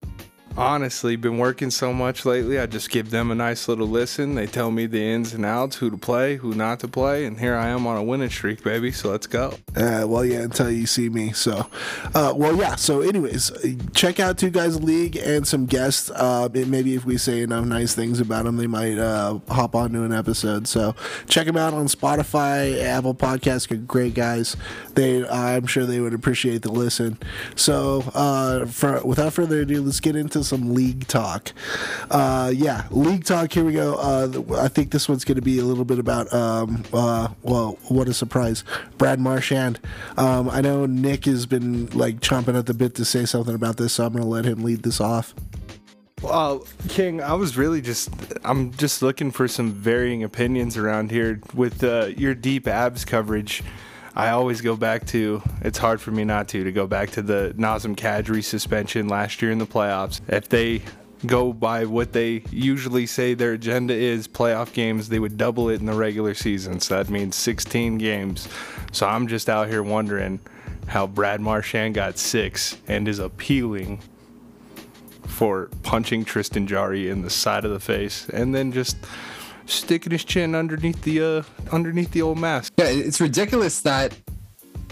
honestly 0.57 1.15
been 1.15 1.38
working 1.38 1.69
so 1.69 1.94
much 1.94 2.25
lately. 2.25 2.59
I 2.59 2.65
just 2.65 2.89
give 2.89 3.12
them 3.12 3.30
a 3.30 3.36
nice 3.36 3.68
little 3.68 3.88
listen. 3.88 4.36
They 4.36 4.48
tell 4.48 4.71
me 4.71 4.88
the 4.88 5.01
ins 5.01 5.33
and 5.33 5.45
outs, 5.45 5.77
who 5.77 5.92
to 5.92 5.98
play, 5.98 6.38
who 6.38 6.54
not 6.56 6.80
to 6.80 6.88
play, 6.88 7.25
and 7.25 7.39
here 7.39 7.56
I 7.56 7.68
am 7.68 7.86
on 7.86 7.98
a 7.98 8.04
winning 8.04 8.30
streak, 8.30 8.63
baby. 8.63 8.92
So 8.92 9.09
let's 9.12 9.27
go. 9.27 9.54
Uh, 9.75 10.06
well, 10.07 10.25
yeah, 10.25 10.39
until 10.39 10.71
you 10.71 10.88
see 10.88 11.09
me. 11.09 11.31
So, 11.33 11.68
uh, 12.15 12.33
well, 12.36 12.56
yeah. 12.56 12.75
So, 12.75 13.01
anyways, 13.01 13.51
check 13.94 14.19
out 14.19 14.38
Two 14.38 14.50
Guys 14.50 14.81
League 14.81 15.15
and 15.15 15.48
some 15.48 15.68
guests. 15.68 16.09
Uh, 16.09 16.50
maybe 16.51 16.95
if 16.95 17.06
we 17.06 17.18
say 17.18 17.42
enough 17.42 17.65
nice 17.65 17.94
things 17.94 18.19
about 18.19 18.45
them, 18.45 18.57
they 18.57 18.68
might 18.68 18.98
uh, 18.98 19.39
hop 19.50 19.75
onto 19.75 20.04
an 20.04 20.12
episode. 20.12 20.68
So, 20.68 20.95
check 21.30 21.45
them 21.45 21.57
out 21.57 21.74
on 21.75 21.86
Spotify, 21.86 22.81
Apple 22.81 23.13
Podcasts. 23.13 23.68
Great 23.86 24.15
guys. 24.15 24.57
They, 24.95 25.27
I'm 25.27 25.68
sure 25.68 25.86
they 25.86 26.00
would 26.00 26.13
appreciate 26.15 26.63
the 26.63 26.71
listen. 26.71 27.19
So, 27.56 28.04
uh, 28.15 28.65
for 28.65 29.06
without 29.06 29.33
further 29.33 29.62
ado, 29.62 29.83
let's 29.83 30.00
get 30.00 30.15
into 30.15 30.44
some 30.48 30.74
league 30.74 31.08
talk. 31.08 31.52
Uh, 32.10 32.52
yeah, 32.56 32.88
league 32.92 33.26
talk. 33.26 33.52
Here 33.52 33.64
we 33.64 33.74
go. 33.74 33.96
Uh, 33.96 34.58
I 34.58 34.68
think 34.68 34.92
this 34.92 35.08
one's 35.08 35.26
going 35.26 35.36
to 35.36 35.42
be 35.42 35.60
a 35.60 35.64
little 35.64 35.86
bit 35.86 36.00
about. 36.00 36.32
Um, 36.34 36.84
uh, 36.94 37.30
well, 37.44 37.78
what 37.90 38.08
a 38.08 38.14
surprise, 38.14 38.64
Brad 38.98 39.20
Marchand. 39.20 39.80
Um, 40.18 40.50
I 40.50 40.62
know 40.62 40.86
Nick 40.86 41.26
has 41.26 41.46
been 41.46 41.88
like 41.88 42.20
chomping 42.20 42.58
at 42.58 42.66
the 42.66 42.74
bit 42.74 42.96
to 42.96 43.06
say 43.06 43.26
something 43.26 43.56
about 43.56 43.78
this, 43.78 43.94
so 43.94 44.06
I'm 44.06 44.14
going 44.14 44.24
to 44.24 44.30
let 44.30 44.46
him 44.46 44.64
lead 44.64 44.84
this 44.84 45.02
off. 45.02 45.34
Well, 46.22 46.66
King, 46.90 47.22
I 47.22 47.34
was 47.34 47.58
really 47.58 47.80
just 47.80 48.10
I'm 48.44 48.72
just 48.74 49.04
looking 49.04 49.30
for 49.30 49.48
some 49.48 49.72
varying 49.72 50.24
opinions 50.24 50.76
around 50.76 51.12
here 51.12 51.42
with 51.54 51.84
uh, 51.84 52.10
your 52.18 52.34
deep 52.34 52.66
Avs 52.66 53.06
coverage. 53.06 53.64
I 54.18 54.31
always 54.31 54.62
go 54.62 54.75
back 54.75 55.06
to. 55.08 55.44
It's 55.62 55.78
hard 55.78 56.02
for 56.02 56.10
me 56.10 56.24
not 56.25 56.48
to 56.48 56.64
to 56.64 56.72
go 56.72 56.88
back 56.88 57.12
to 57.12 57.22
the 57.22 57.54
Nazem 57.56 57.96
Kadri 57.96 58.44
suspension 58.44 59.08
last 59.08 59.44
year 59.44 59.52
in 59.52 59.59
the 59.59 59.68
playoffs. 59.68 60.21
If 60.28 60.50
they 60.50 60.81
go 61.28 61.54
by 61.54 61.86
what 61.86 62.14
they 62.14 62.42
usually 62.50 63.06
say 63.06 63.36
their 63.36 63.54
agenda 63.54 63.94
is 63.94 64.28
playoff 64.28 64.74
games, 64.74 65.09
they 65.09 65.19
would 65.19 65.38
double 65.38 65.69
it 65.69 65.81
in 65.81 65.86
the 65.86 65.94
regular 65.94 66.33
season. 66.33 66.80
So 66.80 66.95
that 66.95 67.12
means 67.12 67.36
16 67.36 68.00
games. 68.00 68.50
So 68.92 69.06
I'm 69.06 69.28
just 69.28 69.50
out 69.50 69.68
here 69.68 69.83
wondering 69.83 70.40
how 70.88 71.06
Brad 71.06 71.40
Marchand 71.40 71.94
got 71.94 72.18
six 72.18 72.76
and 72.88 73.07
is 73.07 73.19
appealing 73.19 74.00
for 75.28 75.69
punching 75.83 76.26
Tristan 76.26 76.66
Jarry 76.66 77.07
in 77.12 77.21
the 77.21 77.30
side 77.30 77.66
of 77.66 77.71
the 77.71 77.80
face 77.80 78.28
and 78.30 78.56
then 78.56 78.71
just 78.71 78.97
sticking 79.68 80.12
his 80.12 80.24
chin 80.24 80.56
underneath 80.56 81.02
the 81.04 81.21
uh, 81.21 81.44
underneath 81.71 82.12
the 82.12 82.21
old 82.21 82.40
mask. 82.40 82.74
Yeah, 82.78 82.86
it's 82.86 83.21
ridiculous 83.21 83.81
that 83.81 84.16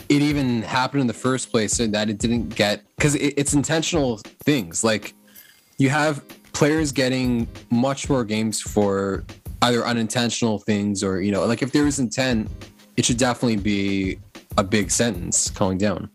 it 0.09 0.21
even 0.21 0.61
happened 0.61 1.01
in 1.01 1.07
the 1.07 1.13
first 1.13 1.51
place 1.51 1.79
and 1.79 1.93
that 1.93 2.09
it 2.09 2.19
didn't 2.19 2.49
get 2.49 2.83
because 2.95 3.15
it, 3.15 3.33
it's 3.37 3.53
intentional 3.53 4.17
things. 4.43 4.83
Like 4.83 5.13
you 5.77 5.89
have 5.89 6.23
players 6.53 6.91
getting 6.91 7.47
much 7.69 8.09
more 8.09 8.23
games 8.23 8.61
for 8.61 9.23
either 9.61 9.85
unintentional 9.85 10.59
things 10.59 11.03
or 11.03 11.21
you 11.21 11.31
know, 11.31 11.45
like 11.45 11.61
if 11.61 11.71
there 11.71 11.83
was 11.83 11.99
intent, 11.99 12.49
it 12.97 13.05
should 13.05 13.17
definitely 13.17 13.57
be 13.57 14.19
a 14.57 14.63
big 14.63 14.91
sentence 14.91 15.49
calling 15.49 15.77
down. 15.77 16.09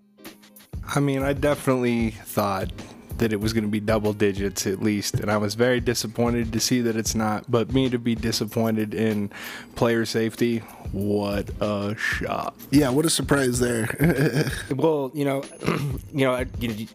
I 0.95 1.01
mean, 1.01 1.23
I 1.23 1.35
definitely 1.35 2.11
thought 2.11 2.73
that 3.21 3.33
it 3.33 3.41
was 3.41 3.53
going 3.53 3.65
to 3.65 3.71
be 3.71 3.81
double 3.81 4.13
digits 4.13 4.67
at 4.67 4.83
least, 4.83 5.15
and 5.15 5.31
I 5.31 5.37
was 5.37 5.55
very 5.55 5.79
disappointed 5.79 6.53
to 6.53 6.61
see 6.61 6.81
that 6.81 6.97
it's 6.97 7.15
not. 7.15 7.51
But 7.51 7.73
me 7.73 7.89
to 7.91 7.99
be 7.99 8.15
disappointed 8.15 8.95
in 8.95 9.31
player 9.77 10.05
safety, 10.05 10.59
what 10.93 11.51
a 11.61 11.95
shock. 11.97 12.57
Yeah, 12.71 12.89
what 12.91 13.05
a 13.05 13.11
surprise 13.11 13.61
there. 13.61 14.51
well, 14.75 15.11
you 15.15 15.25
know, 15.25 15.43
you 16.13 16.25
know, 16.25 16.35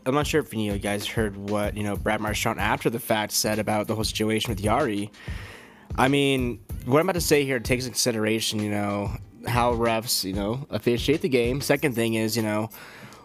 I'm 0.05 0.15
not 0.15 0.27
sure 0.27 0.41
if 0.41 0.53
you, 0.53 0.67
know, 0.67 0.73
you 0.73 0.79
guys 0.79 1.05
heard 1.05 1.37
what 1.37 1.77
you 1.77 1.83
know 1.83 1.95
Brad 1.95 2.21
Marchand 2.21 2.59
after 2.59 2.89
the 2.89 2.99
fact 2.99 3.31
said 3.31 3.59
about 3.59 3.87
the 3.87 3.95
whole 3.95 4.03
situation 4.03 4.49
with 4.49 4.61
Jarry. 4.61 5.11
I 5.97 6.07
mean, 6.07 6.59
what 6.85 6.99
I'm 6.99 7.05
about 7.05 7.13
to 7.13 7.21
say 7.21 7.45
here 7.45 7.59
takes 7.59 7.85
into 7.85 7.93
consideration, 7.93 8.59
you 8.59 8.71
know, 8.71 9.11
how 9.47 9.73
refs, 9.73 10.23
you 10.23 10.33
know, 10.33 10.65
officiate 10.71 11.21
the 11.21 11.29
game. 11.29 11.61
Second 11.61 11.93
thing 11.93 12.15
is, 12.15 12.35
you 12.35 12.43
know, 12.43 12.69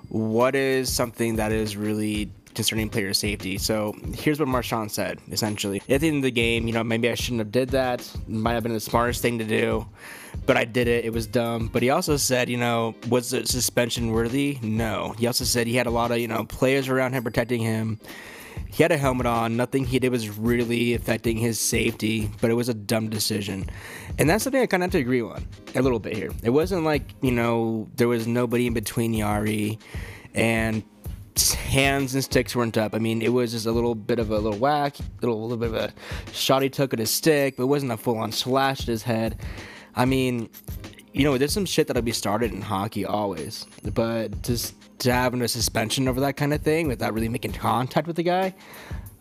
what 0.09 0.55
is 0.55 0.93
something 0.93 1.37
that 1.37 1.53
is 1.53 1.77
really 1.77 2.31
concerning 2.55 2.89
player 2.89 3.15
safety. 3.15 3.59
So 3.59 3.95
here's 4.15 4.39
what 4.39 4.49
Marchand 4.49 4.91
said, 4.93 5.19
essentially. 5.31 5.83
At 5.89 6.01
the 6.01 6.09
end 6.09 6.19
of 6.19 6.23
the 6.23 6.31
game, 6.31 6.67
you 6.67 6.73
know, 6.73 6.85
maybe 6.85 7.09
I 7.09 7.15
shouldn't 7.15 7.41
have 7.41 7.53
did 7.53 7.71
that. 7.71 8.11
Might 8.27 8.55
have 8.55 8.63
been 8.63 8.73
the 8.73 8.81
smartest 8.81 9.23
thing 9.23 9.39
to 9.39 9.45
do, 9.45 9.87
but 10.47 10.57
I 10.57 10.65
did 10.65 10.89
it. 10.89 11.05
It 11.05 11.13
was 11.13 11.27
dumb. 11.27 11.69
But 11.73 11.83
he 11.83 11.91
also 11.91 12.17
said, 12.17 12.49
you 12.49 12.57
know, 12.57 12.95
was 13.09 13.33
it 13.33 13.49
suspension 13.49 14.13
worthy? 14.13 14.59
No. 14.63 15.15
He 15.19 15.27
also 15.27 15.45
said 15.45 15.67
he 15.67 15.77
had 15.77 15.87
a 15.87 15.91
lot 15.91 16.11
of, 16.11 16.19
you 16.19 16.29
know, 16.29 16.45
players 16.45 16.89
around 16.89 17.13
him 17.13 17.23
protecting 17.23 17.61
him. 17.61 17.99
He 18.67 18.83
had 18.83 18.93
a 18.93 18.97
helmet 18.97 19.27
on. 19.27 19.57
Nothing 19.57 19.85
he 19.85 19.99
did 19.99 20.11
was 20.11 20.29
really 20.29 20.95
affecting 20.95 21.37
his 21.37 21.59
safety, 21.59 22.31
but 22.41 22.51
it 22.51 22.55
was 22.55 22.69
a 22.69 22.75
dumb 22.75 23.09
decision. 23.09 23.69
And 24.19 24.31
that's 24.31 24.45
something 24.45 24.61
I 24.61 24.67
kind 24.67 24.83
of 24.83 24.89
have 24.89 24.93
to 24.93 24.99
agree 24.99 25.23
on 25.23 25.47
a 25.75 25.83
little 25.83 25.99
bit 25.99 26.17
here. 26.17 26.31
It 26.43 26.51
wasn't 26.51 26.85
like, 26.85 27.03
you 27.21 27.33
know, 27.33 27.89
there 27.97 28.09
was 28.09 28.27
nobody 28.27 28.67
in 28.67 28.75
between 28.75 29.15
Jarry 29.15 29.79
and 30.35 30.85
hands 31.53 32.15
and 32.15 32.23
sticks 32.23 32.55
weren't 32.55 32.77
up. 32.77 32.95
I 32.95 32.99
mean, 32.99 33.23
it 33.23 33.33
was 33.33 33.53
just 33.53 33.67
a 33.67 33.73
little 33.73 33.95
bit 33.95 34.19
of 34.19 34.31
a 34.31 34.39
little 34.39 34.59
whack, 34.59 34.97
little 35.21 35.41
little 35.41 35.57
bit 35.57 35.69
of 35.69 35.75
a 35.75 35.93
shot 36.33 36.63
he 36.63 36.69
took 36.69 36.93
at 36.93 36.99
his 36.99 37.11
stick, 37.11 37.57
but 37.57 37.65
it 37.65 37.67
wasn't 37.67 37.93
a 37.93 37.97
full 37.97 38.19
on 38.19 38.33
slash 38.33 38.81
at 38.81 38.87
his 38.87 39.03
head. 39.03 39.41
I 39.95 40.05
mean, 40.05 40.51
you 41.13 41.25
know, 41.25 41.37
there's 41.39 41.53
some 41.53 41.67
shit 41.67 41.87
that'll 41.87 42.03
be 42.03 42.13
started 42.13 42.53
in 42.53 42.61
hockey 42.61 43.05
always, 43.05 43.67
but 43.95 44.43
just 44.43 44.75
having 45.03 45.41
a 45.43 45.49
suspension 45.49 46.09
over 46.09 46.21
that 46.21 46.37
kind 46.37 46.53
of 46.53 46.63
thing 46.63 46.87
without 46.87 47.15
really 47.15 47.29
making 47.29 47.53
contact 47.53 48.07
with 48.07 48.17
the 48.17 48.23
guy, 48.23 48.55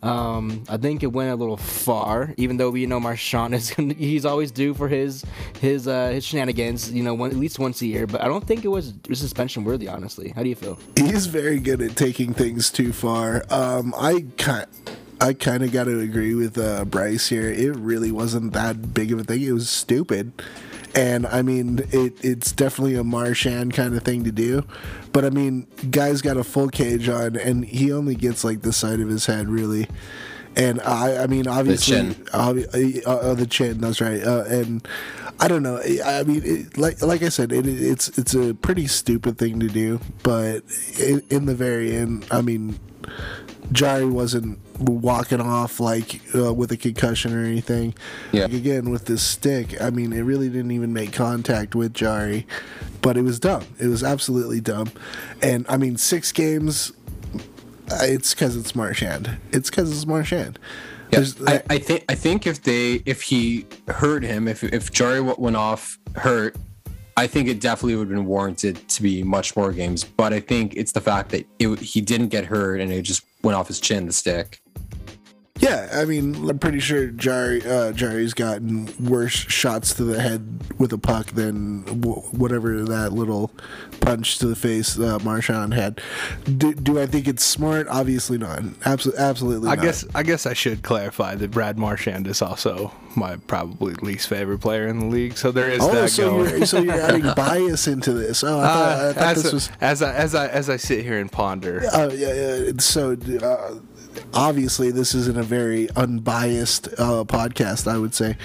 um, 0.02 0.64
I 0.68 0.76
think 0.76 1.02
it 1.02 1.08
went 1.08 1.30
a 1.30 1.36
little 1.36 1.56
far. 1.56 2.34
Even 2.36 2.56
though 2.56 2.70
we 2.70 2.86
know 2.86 3.00
Marchand 3.00 3.54
is 3.54 3.68
he's 3.98 4.24
always 4.24 4.50
due 4.50 4.74
for 4.74 4.88
his 4.88 5.24
his 5.60 5.86
uh, 5.86 6.08
his 6.08 6.24
shenanigans, 6.24 6.90
you 6.90 7.02
know, 7.02 7.14
one, 7.14 7.30
at 7.30 7.36
least 7.36 7.58
once 7.58 7.82
a 7.82 7.86
year. 7.86 8.06
But 8.06 8.22
I 8.22 8.28
don't 8.28 8.46
think 8.46 8.64
it 8.64 8.68
was, 8.68 8.88
it 8.88 9.08
was 9.08 9.18
suspension 9.18 9.64
worthy. 9.64 9.88
Honestly, 9.88 10.30
how 10.30 10.42
do 10.42 10.48
you 10.48 10.54
feel? 10.54 10.78
He's 10.96 11.26
very 11.26 11.58
good 11.58 11.82
at 11.82 11.96
taking 11.96 12.32
things 12.32 12.70
too 12.70 12.92
far. 12.92 13.44
Um, 13.50 13.94
I 13.96 14.26
kind. 14.36 14.66
I 15.22 15.34
kind 15.34 15.62
of 15.62 15.70
got 15.70 15.84
to 15.84 16.00
agree 16.00 16.34
with 16.34 16.56
uh, 16.56 16.86
Bryce 16.86 17.28
here. 17.28 17.50
It 17.50 17.76
really 17.76 18.10
wasn't 18.10 18.54
that 18.54 18.94
big 18.94 19.12
of 19.12 19.20
a 19.20 19.24
thing. 19.24 19.42
It 19.42 19.52
was 19.52 19.68
stupid. 19.68 20.32
And 20.94 21.26
I 21.26 21.42
mean, 21.42 21.80
it, 21.90 22.14
it's 22.24 22.52
definitely 22.52 22.96
a 22.96 23.04
Marchand 23.04 23.74
kind 23.74 23.96
of 23.96 24.02
thing 24.02 24.24
to 24.24 24.32
do. 24.32 24.64
But 25.12 25.24
I 25.24 25.30
mean, 25.30 25.66
guy's 25.90 26.20
got 26.20 26.36
a 26.36 26.44
full 26.44 26.68
cage 26.68 27.08
on, 27.08 27.36
and 27.36 27.64
he 27.64 27.92
only 27.92 28.14
gets 28.14 28.42
like 28.44 28.62
the 28.62 28.72
side 28.72 29.00
of 29.00 29.08
his 29.08 29.26
head, 29.26 29.48
really. 29.48 29.86
And 30.56 30.80
I, 30.82 31.22
I 31.22 31.26
mean, 31.28 31.46
obviously, 31.46 31.94
chin. 31.94 32.14
obvi- 32.32 33.06
uh, 33.06 33.10
uh, 33.10 33.34
the 33.34 33.46
chin. 33.46 33.80
That's 33.80 34.00
right. 34.00 34.20
Uh, 34.22 34.44
and 34.48 34.86
I 35.38 35.46
don't 35.46 35.62
know. 35.62 35.80
I 36.04 36.24
mean, 36.24 36.42
it, 36.44 36.76
like 36.76 37.00
like 37.02 37.22
I 37.22 37.28
said, 37.28 37.52
it, 37.52 37.66
it's 37.66 38.08
it's 38.18 38.34
a 38.34 38.54
pretty 38.54 38.88
stupid 38.88 39.38
thing 39.38 39.60
to 39.60 39.68
do. 39.68 40.00
But 40.24 40.64
in, 40.98 41.22
in 41.30 41.46
the 41.46 41.54
very 41.54 41.96
end, 41.96 42.26
I 42.32 42.40
mean, 42.40 42.80
Jarry 43.70 44.06
wasn't 44.06 44.58
walking 44.80 45.40
off 45.40 45.78
like 45.80 46.20
uh, 46.34 46.52
with 46.52 46.72
a 46.72 46.76
concussion 46.76 47.34
or 47.34 47.44
anything. 47.44 47.94
Yeah. 48.32 48.44
Like, 48.44 48.54
again, 48.54 48.90
with 48.90 49.06
this 49.06 49.22
stick, 49.22 49.80
I 49.80 49.90
mean, 49.90 50.12
it 50.12 50.22
really 50.22 50.48
didn't 50.48 50.70
even 50.70 50.92
make 50.92 51.12
contact 51.12 51.74
with 51.74 51.92
Jarry, 51.94 52.46
but 53.02 53.16
it 53.16 53.22
was 53.22 53.38
dumb. 53.38 53.64
It 53.78 53.86
was 53.88 54.02
absolutely 54.02 54.60
dumb. 54.60 54.90
And 55.42 55.66
I 55.68 55.76
mean, 55.76 55.96
six 55.96 56.32
games. 56.32 56.92
uh, 57.90 57.98
It's 58.02 58.34
because 58.34 58.56
it's 58.56 58.74
Marchand. 58.74 59.36
It's 59.52 59.68
because 59.70 59.90
it's 59.92 60.06
Marchand. 60.06 60.58
Yeah, 61.12 61.20
There's- 61.20 61.36
I, 61.46 61.74
I 61.74 61.78
think 61.78 62.04
I 62.08 62.14
think 62.14 62.46
if 62.46 62.62
they 62.62 63.02
if 63.04 63.22
he 63.22 63.66
hurt 63.88 64.22
him 64.22 64.46
if 64.46 64.62
if 64.62 64.92
Jarry 64.92 65.20
went 65.20 65.56
off 65.56 65.98
hurt, 66.14 66.56
I 67.16 67.26
think 67.26 67.48
it 67.48 67.60
definitely 67.60 67.96
would 67.96 68.08
have 68.08 68.16
been 68.16 68.26
warranted 68.26 68.88
to 68.88 69.02
be 69.02 69.22
much 69.24 69.56
more 69.56 69.72
games. 69.72 70.04
But 70.04 70.32
I 70.32 70.40
think 70.40 70.74
it's 70.76 70.92
the 70.92 71.00
fact 71.00 71.30
that 71.30 71.46
it, 71.58 71.78
he 71.80 72.00
didn't 72.00 72.28
get 72.28 72.44
hurt 72.46 72.80
and 72.80 72.92
it 72.92 73.02
just 73.02 73.24
went 73.42 73.56
off 73.56 73.68
his 73.68 73.80
chin, 73.80 74.06
the 74.06 74.12
stick. 74.12 74.60
Yeah, 75.60 75.90
I 75.92 76.06
mean, 76.06 76.48
I'm 76.48 76.58
pretty 76.58 76.80
sure 76.80 77.08
Jarry, 77.08 77.62
uh, 77.64 77.92
Jarry's 77.92 78.32
gotten 78.32 78.88
worse 78.98 79.32
shots 79.34 79.92
to 79.94 80.04
the 80.04 80.18
head 80.20 80.60
with 80.78 80.90
a 80.94 80.98
puck 80.98 81.26
than 81.26 81.82
w- 82.00 82.22
whatever 82.32 82.82
that 82.84 83.12
little 83.12 83.50
punch 84.00 84.38
to 84.38 84.46
the 84.46 84.56
face 84.56 84.98
uh, 84.98 85.18
Marchand 85.22 85.74
had. 85.74 86.00
Do, 86.44 86.72
do 86.72 86.98
I 86.98 87.04
think 87.04 87.28
it's 87.28 87.44
smart? 87.44 87.88
Obviously 87.88 88.38
not. 88.38 88.62
Absolutely, 88.86 89.22
absolutely. 89.22 89.68
I 89.68 89.74
not. 89.74 89.84
guess 89.84 90.04
I 90.14 90.22
guess 90.22 90.46
I 90.46 90.54
should 90.54 90.82
clarify 90.82 91.34
that 91.34 91.50
Brad 91.50 91.78
Marchand 91.78 92.26
is 92.26 92.40
also 92.40 92.90
my 93.14 93.36
probably 93.36 93.92
least 93.94 94.28
favorite 94.28 94.60
player 94.60 94.86
in 94.88 94.98
the 94.98 95.06
league. 95.06 95.36
So 95.36 95.52
there 95.52 95.68
is 95.68 95.82
Oh, 95.82 95.92
that 95.92 96.08
so 96.08 96.30
going. 96.30 96.50
you're, 96.58 96.66
so 96.66 96.80
you're 96.80 96.94
adding 97.00 97.34
bias 97.36 97.86
into 97.86 98.14
this? 98.14 98.42
Oh, 98.42 98.60
I 98.60 98.66
thought, 98.66 98.76
I 98.76 98.92
Uh, 99.08 99.12
thought 99.12 99.22
as, 99.36 99.42
this 99.42 99.52
was. 99.52 99.70
as 99.82 100.02
I 100.02 100.14
as 100.14 100.34
I 100.34 100.46
as 100.48 100.70
I 100.70 100.76
sit 100.78 101.04
here 101.04 101.18
and 101.18 101.30
ponder, 101.30 101.82
Uh, 101.92 102.08
yeah, 102.14 102.32
yeah. 102.32 102.72
So 102.78 103.12
uh, 103.42 103.74
obviously, 104.34 104.90
this 104.90 105.14
isn't 105.14 105.38
a 105.38 105.42
very 105.42 105.88
unbiased 105.96 106.88
uh, 106.98 107.24
podcast. 107.24 107.90
I 107.90 107.98
would 107.98 108.14
say, 108.14 108.36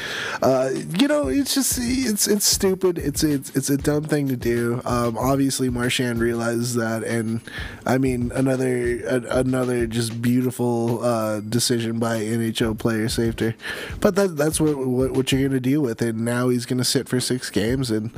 uh, 0.41 0.71
you 0.97 1.07
know, 1.07 1.27
it's 1.27 1.53
just 1.53 1.77
it's 1.81 2.27
it's 2.27 2.45
stupid. 2.45 2.97
It's 2.97 3.23
it's 3.23 3.55
it's 3.55 3.69
a 3.69 3.77
dumb 3.77 4.03
thing 4.03 4.27
to 4.27 4.35
do. 4.35 4.81
Um, 4.85 5.17
obviously, 5.17 5.69
Marchand 5.69 6.19
realizes 6.19 6.75
that, 6.75 7.03
and 7.03 7.41
I 7.85 7.97
mean, 7.97 8.31
another 8.33 8.99
a, 9.05 9.39
another 9.39 9.87
just 9.87 10.21
beautiful 10.21 11.03
uh, 11.03 11.39
decision 11.41 11.99
by 11.99 12.19
NHL 12.19 12.77
player 12.77 13.09
safety. 13.09 13.53
But 13.99 14.15
that 14.15 14.37
that's 14.37 14.59
what, 14.59 14.77
what 14.77 15.11
what 15.11 15.31
you're 15.31 15.47
gonna 15.47 15.59
deal 15.59 15.81
with. 15.81 16.01
And 16.01 16.25
now 16.25 16.49
he's 16.49 16.65
gonna 16.65 16.83
sit 16.83 17.07
for 17.07 17.19
six 17.19 17.49
games, 17.49 17.91
and 17.91 18.11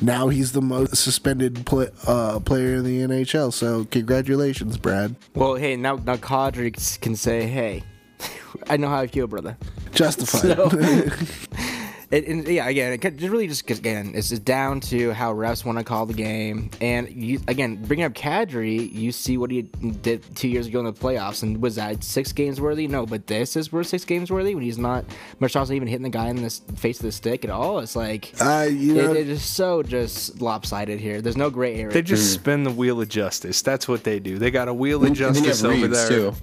now 0.00 0.28
he's 0.28 0.52
the 0.52 0.62
most 0.62 0.96
suspended 0.96 1.68
uh, 2.06 2.40
player 2.40 2.76
in 2.76 2.84
the 2.84 3.00
NHL. 3.00 3.52
So 3.52 3.84
congratulations, 3.84 4.76
Brad. 4.78 5.16
Well, 5.34 5.54
hey, 5.54 5.76
now 5.76 5.96
now 5.96 6.16
Kadri 6.16 6.70
can 6.96 7.16
say, 7.16 7.46
hey, 7.46 7.82
I 8.68 8.76
know 8.76 8.88
how 8.88 8.98
I 8.98 9.06
feel, 9.06 9.26
brother. 9.26 9.56
Justified. 9.92 11.12
It, 12.10 12.26
and 12.26 12.46
yeah, 12.48 12.66
again, 12.66 12.92
it 12.92 13.00
just 13.00 13.30
really 13.30 13.46
just 13.46 13.70
again, 13.70 14.12
it's 14.16 14.30
just 14.30 14.44
down 14.44 14.80
to 14.80 15.12
how 15.12 15.32
refs 15.32 15.64
want 15.64 15.78
to 15.78 15.84
call 15.84 16.06
the 16.06 16.12
game, 16.12 16.68
and 16.80 17.08
you 17.08 17.40
again 17.46 17.76
bringing 17.84 18.04
up 18.04 18.14
Kadri, 18.14 18.92
you 18.92 19.12
see 19.12 19.38
what 19.38 19.52
he 19.52 19.62
did 19.62 20.24
two 20.34 20.48
years 20.48 20.66
ago 20.66 20.80
in 20.80 20.86
the 20.86 20.92
playoffs, 20.92 21.44
and 21.44 21.62
was 21.62 21.76
that 21.76 22.02
six 22.02 22.32
games 22.32 22.60
worthy? 22.60 22.88
No, 22.88 23.06
but 23.06 23.28
this 23.28 23.54
is 23.54 23.70
worth 23.70 23.86
six 23.86 24.04
games 24.04 24.28
worthy 24.28 24.56
when 24.56 24.64
he's 24.64 24.76
not. 24.76 25.04
Marchand's 25.38 25.70
not 25.70 25.76
even 25.76 25.86
hitting 25.86 26.02
the 26.02 26.08
guy 26.08 26.28
in 26.30 26.42
the 26.42 26.50
face 26.74 26.98
of 26.98 27.04
the 27.04 27.12
stick 27.12 27.44
at 27.44 27.50
all. 27.50 27.78
It's 27.78 27.94
like 27.94 28.34
uh, 28.40 28.66
you 28.68 28.94
know, 28.94 29.12
it, 29.12 29.16
it 29.16 29.28
is 29.28 29.44
so 29.44 29.84
just 29.84 30.42
lopsided 30.42 30.98
here. 30.98 31.22
There's 31.22 31.36
no 31.36 31.48
gray 31.48 31.76
area. 31.76 31.92
they 31.92 32.02
just 32.02 32.32
spin 32.32 32.64
the 32.64 32.72
wheel 32.72 33.00
of 33.00 33.08
justice. 33.08 33.62
That's 33.62 33.86
what 33.86 34.02
they 34.02 34.18
do. 34.18 34.36
They 34.36 34.50
got 34.50 34.66
a 34.66 34.74
wheel 34.74 34.96
of 34.96 35.04
And 35.06 35.14
then 35.16 35.34
you 35.34 35.50
justice 35.50 35.60
have 35.60 35.70
over 35.70 35.86
Reaves 35.86 36.08
there. 36.08 36.32
too. 36.32 36.34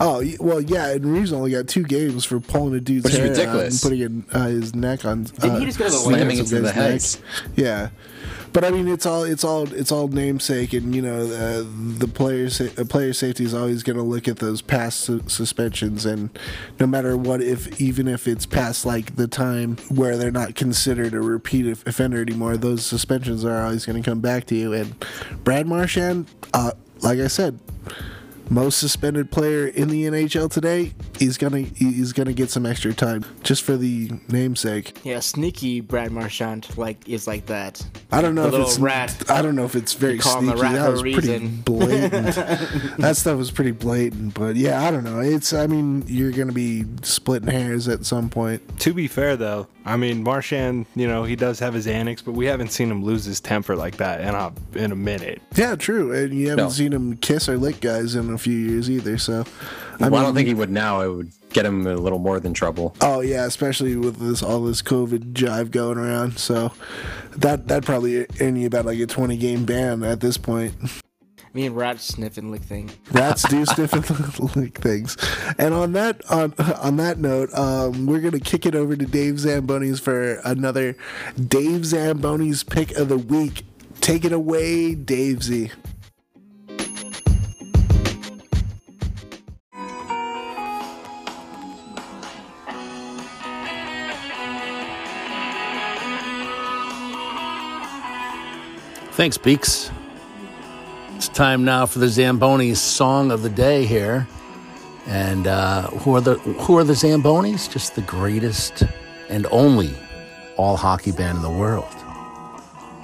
Oh 0.00 0.22
well, 0.40 0.60
yeah. 0.60 0.90
And 0.92 1.04
Reaves 1.06 1.32
only 1.32 1.50
got 1.50 1.66
two 1.68 1.82
games 1.82 2.24
for 2.24 2.38
pulling 2.40 2.74
a 2.74 2.80
dude's 2.80 3.04
Which 3.04 3.14
is 3.14 3.18
hair 3.18 3.26
out 3.28 3.30
ridiculous. 3.38 3.82
and 3.84 3.90
putting 3.90 4.04
in, 4.04 4.24
uh, 4.32 4.46
his 4.48 4.74
neck 4.74 5.04
on. 5.04 5.24
Didn't 5.24 5.50
uh, 5.50 5.58
he 5.58 5.66
just 5.66 5.78
go 5.78 5.84
to 5.86 5.90
the 5.90 5.96
Slamming 5.96 6.38
into 6.38 6.54
the 6.60 6.62
guy's 6.62 6.74
heads. 6.74 7.16
neck. 7.16 7.50
Yeah. 7.56 7.88
But 8.50 8.64
I 8.64 8.70
mean, 8.70 8.88
it's 8.88 9.04
all 9.04 9.24
it's 9.24 9.44
all 9.44 9.70
it's 9.74 9.92
all 9.92 10.08
namesake, 10.08 10.72
and 10.72 10.94
you 10.94 11.02
know 11.02 11.20
uh, 11.26 11.64
the 11.98 12.08
player 12.08 12.48
sa- 12.48 12.64
uh, 12.78 12.84
player 12.84 13.12
safety 13.12 13.44
is 13.44 13.52
always 13.52 13.82
going 13.82 13.96
to 13.98 14.02
look 14.02 14.26
at 14.26 14.38
those 14.38 14.62
past 14.62 15.00
su- 15.00 15.22
suspensions, 15.26 16.06
and 16.06 16.30
no 16.80 16.86
matter 16.86 17.14
what, 17.16 17.42
if 17.42 17.78
even 17.80 18.08
if 18.08 18.26
it's 18.26 18.46
past 18.46 18.86
like 18.86 19.16
the 19.16 19.28
time 19.28 19.76
where 19.90 20.16
they're 20.16 20.30
not 20.30 20.54
considered 20.54 21.12
a 21.12 21.20
repeat 21.20 21.66
of- 21.66 21.86
offender 21.86 22.22
anymore, 22.22 22.56
those 22.56 22.86
suspensions 22.86 23.44
are 23.44 23.62
always 23.64 23.84
going 23.84 24.02
to 24.02 24.10
come 24.10 24.20
back 24.20 24.46
to 24.46 24.54
you. 24.54 24.72
And 24.72 24.94
Brad 25.44 25.66
Marchand, 25.66 26.26
uh, 26.54 26.72
like 27.02 27.18
I 27.18 27.26
said, 27.28 27.58
most 28.50 28.78
suspended 28.78 29.30
player 29.30 29.66
in 29.66 29.88
the 29.88 30.04
NHL 30.04 30.50
today, 30.50 30.92
he's 31.18 31.36
gonna 31.38 31.60
he's 31.60 32.12
gonna 32.12 32.32
get 32.32 32.50
some 32.50 32.64
extra 32.66 32.92
time 32.94 33.24
just 33.42 33.62
for 33.62 33.76
the 33.76 34.10
namesake. 34.28 34.98
yeah, 35.04 35.20
sneaky 35.20 35.80
Brad 35.80 36.10
Marchand 36.12 36.66
like 36.78 37.08
is 37.08 37.26
like 37.26 37.46
that. 37.46 37.84
I 38.10 38.20
don't 38.22 38.34
know 38.34 38.48
The 38.50 38.60
if 38.62 38.66
it's 38.68 38.78
rat. 38.78 39.30
I 39.30 39.42
don't 39.42 39.54
know 39.56 39.64
if 39.64 39.74
it's 39.76 39.92
very 39.94 40.18
call 40.18 40.38
him 40.38 40.46
the 40.46 40.52
sneaky. 40.52 40.62
rat 40.62 40.72
That 40.74 40.84
for 40.84 40.88
a 40.88 40.92
was 40.92 41.02
pretty 41.02 41.18
reason. 41.28 41.60
blatant. 41.62 42.34
that 42.98 43.16
stuff 43.16 43.36
was 43.36 43.50
pretty 43.50 43.72
blatant, 43.72 44.34
but 44.34 44.56
yeah, 44.56 44.82
I 44.86 44.90
don't 44.90 45.04
know. 45.04 45.20
It's 45.20 45.52
I 45.52 45.66
mean, 45.66 46.04
you're 46.06 46.32
gonna 46.32 46.52
be 46.52 46.84
splitting 47.02 47.48
hairs 47.50 47.88
at 47.88 48.04
some 48.06 48.28
point. 48.30 48.78
To 48.80 48.94
be 48.94 49.08
fair, 49.08 49.36
though, 49.36 49.66
I 49.88 49.96
mean 49.96 50.22
Marchand, 50.22 50.86
you 50.94 51.08
know, 51.08 51.24
he 51.24 51.34
does 51.36 51.58
have 51.60 51.72
his 51.74 51.86
antics, 51.86 52.20
but 52.22 52.32
we 52.32 52.46
haven't 52.46 52.72
seen 52.72 52.90
him 52.90 53.02
lose 53.02 53.24
his 53.24 53.40
temper 53.40 53.74
like 53.74 53.96
that 53.96 54.20
in 54.20 54.28
a 54.34 54.52
in 54.74 54.92
a 54.92 54.96
minute. 54.96 55.40
Yeah, 55.54 55.74
true. 55.76 56.12
And 56.12 56.34
you 56.34 56.50
haven't 56.50 56.64
No. 56.66 56.70
seen 56.70 56.92
him 56.92 57.16
kiss 57.16 57.48
or 57.48 57.56
lick 57.56 57.80
guys 57.80 58.14
in 58.14 58.32
a 58.32 58.38
few 58.38 58.56
years 58.56 58.90
either. 58.90 59.16
So, 59.18 59.44
I 60.00 60.08
well, 60.08 60.20
I 60.20 60.24
don't 60.24 60.34
think 60.34 60.48
he 60.48 60.54
would 60.54 60.70
now. 60.70 61.00
It 61.00 61.08
would 61.08 61.32
get 61.50 61.64
him 61.64 61.86
a 61.86 61.94
little 61.94 62.18
more 62.18 62.38
than 62.38 62.52
trouble. 62.52 62.94
Oh 63.00 63.20
yeah, 63.20 63.46
especially 63.46 63.96
with 63.96 64.16
this 64.18 64.42
all 64.42 64.62
this 64.64 64.82
COVID 64.82 65.32
jive 65.32 65.70
going 65.70 65.96
around. 65.98 66.38
So 66.38 66.72
that 67.36 67.68
that 67.68 67.84
probably 67.84 68.26
earn 68.40 68.56
you 68.56 68.66
about 68.66 68.84
like 68.84 68.98
a 68.98 69.06
twenty 69.06 69.36
game 69.36 69.64
ban 69.64 70.02
at 70.02 70.20
this 70.20 70.36
point. 70.36 70.74
Me 71.54 71.66
and 71.66 71.76
rat 71.76 72.00
sniffing 72.00 72.50
lick 72.50 72.62
thing. 72.62 72.90
Rats 73.12 73.42
do 73.48 73.64
sniff 73.64 73.92
and 73.92 74.56
lick 74.56 74.78
things. 74.78 75.16
And 75.58 75.72
on 75.74 75.92
that 75.92 76.22
on 76.30 76.54
on 76.58 76.96
that 76.96 77.18
note, 77.18 77.52
um, 77.54 78.06
we're 78.06 78.20
gonna 78.20 78.40
kick 78.40 78.66
it 78.66 78.74
over 78.74 78.96
to 78.96 79.06
Dave 79.06 79.34
Zambonis 79.34 80.00
for 80.00 80.34
another 80.44 80.96
Dave 81.36 81.82
Zambonis 81.82 82.68
pick 82.68 82.92
of 82.92 83.08
the 83.08 83.18
week. 83.18 83.64
Take 84.00 84.24
it 84.24 84.32
away, 84.32 84.94
Dave 84.94 85.42
Z. 85.42 85.70
Thanks, 99.18 99.36
Beaks. 99.36 99.90
Time 101.38 101.64
now 101.64 101.86
for 101.86 102.00
the 102.00 102.08
Zamboni 102.08 102.74
song 102.74 103.30
of 103.30 103.42
the 103.42 103.48
day 103.48 103.84
here. 103.84 104.26
And 105.06 105.46
uh, 105.46 105.82
who 105.82 106.16
are 106.16 106.20
the 106.20 106.34
who 106.34 106.76
are 106.78 106.82
the 106.82 106.94
Zambonis? 106.94 107.70
Just 107.70 107.94
the 107.94 108.02
greatest 108.02 108.82
and 109.28 109.46
only 109.52 109.94
all 110.56 110.76
hockey 110.76 111.12
band 111.12 111.36
in 111.36 111.42
the 111.42 111.48
world. 111.48 111.94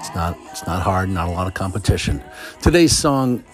It's 0.00 0.12
not 0.16 0.36
it's 0.50 0.66
not 0.66 0.82
hard, 0.82 1.10
not 1.10 1.28
a 1.28 1.30
lot 1.30 1.46
of 1.46 1.54
competition. 1.54 2.24
Today's 2.60 2.90
song 2.90 3.44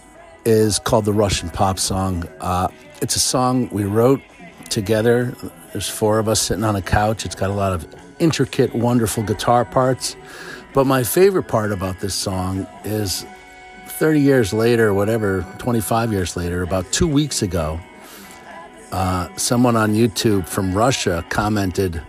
is 0.47 0.79
called 0.79 1.05
the 1.05 1.13
Russian 1.13 1.51
Pop 1.51 1.79
Song. 1.79 2.25
Uh, 2.41 2.69
it's 3.03 3.17
a 3.17 3.21
song 3.21 3.69
we 3.73 3.85
wrote 3.85 4.23
together. 4.71 5.37
There's 5.73 5.91
four 5.91 6.19
of 6.19 6.27
us 6.27 6.41
sitting 6.41 6.65
on 6.65 6.75
a 6.75 6.81
couch. 6.81 7.27
It's 7.27 7.35
got 7.35 7.51
a 7.51 7.53
lot 7.53 7.75
of 7.75 7.87
intricate, 8.19 8.75
wonderful 8.75 9.25
guitar 9.25 9.67
parts. 9.67 10.17
But 10.73 10.87
my 10.87 11.03
favorite 11.03 11.49
part 11.49 11.71
about 11.71 12.01
this 12.01 12.15
song 12.15 12.67
is 12.83 13.27
30 14.01 14.21
years 14.23 14.55
later, 14.55 14.95
whatever, 14.95 15.45
25 15.59 16.11
years 16.11 16.35
later, 16.35 16.63
about 16.63 16.91
two 16.91 17.07
weeks 17.07 17.43
ago, 17.43 17.79
uh, 18.93 19.29
someone 19.37 19.77
on 19.77 19.93
YouTube 19.93 20.49
from 20.49 20.73
Russia 20.73 21.23
commented 21.29 22.01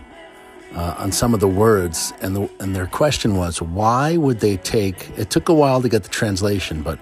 uh, 0.74 0.94
on 0.96 1.12
some 1.12 1.34
of 1.34 1.40
the 1.40 1.48
words, 1.48 2.14
and, 2.22 2.34
the, 2.34 2.50
and 2.60 2.74
their 2.74 2.86
question 2.86 3.36
was, 3.36 3.60
why 3.60 4.16
would 4.16 4.40
they 4.40 4.56
take, 4.56 5.10
it 5.18 5.28
took 5.28 5.50
a 5.50 5.52
while 5.52 5.82
to 5.82 5.88
get 5.90 6.02
the 6.02 6.08
translation, 6.08 6.80
but 6.80 6.98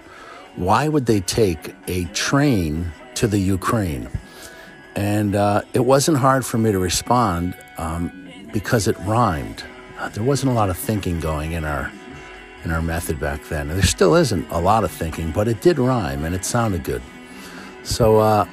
why 0.56 0.88
would 0.88 1.06
they 1.06 1.20
take 1.20 1.72
a 1.86 2.06
train 2.06 2.90
to 3.14 3.28
the 3.28 3.38
Ukraine? 3.38 4.08
And 4.96 5.36
uh, 5.36 5.62
it 5.72 5.84
wasn't 5.84 6.18
hard 6.18 6.44
for 6.44 6.58
me 6.58 6.72
to 6.72 6.80
respond 6.80 7.56
um, 7.78 8.28
because 8.52 8.88
it 8.88 8.98
rhymed. 9.06 9.62
Uh, 10.00 10.08
there 10.08 10.24
wasn't 10.24 10.50
a 10.50 10.54
lot 10.56 10.68
of 10.68 10.76
thinking 10.76 11.20
going 11.20 11.52
in 11.52 11.64
our 11.64 11.92
in 12.64 12.70
our 12.70 12.82
method 12.82 13.18
back 13.18 13.42
then. 13.44 13.70
And 13.70 13.78
there 13.78 13.86
still 13.86 14.14
isn't 14.14 14.48
a 14.50 14.60
lot 14.60 14.84
of 14.84 14.90
thinking, 14.90 15.30
but 15.30 15.48
it 15.48 15.60
did 15.60 15.78
rhyme 15.78 16.24
and 16.24 16.34
it 16.34 16.44
sounded 16.44 16.84
good. 16.84 17.02
So 17.82 18.18
uh, 18.18 18.46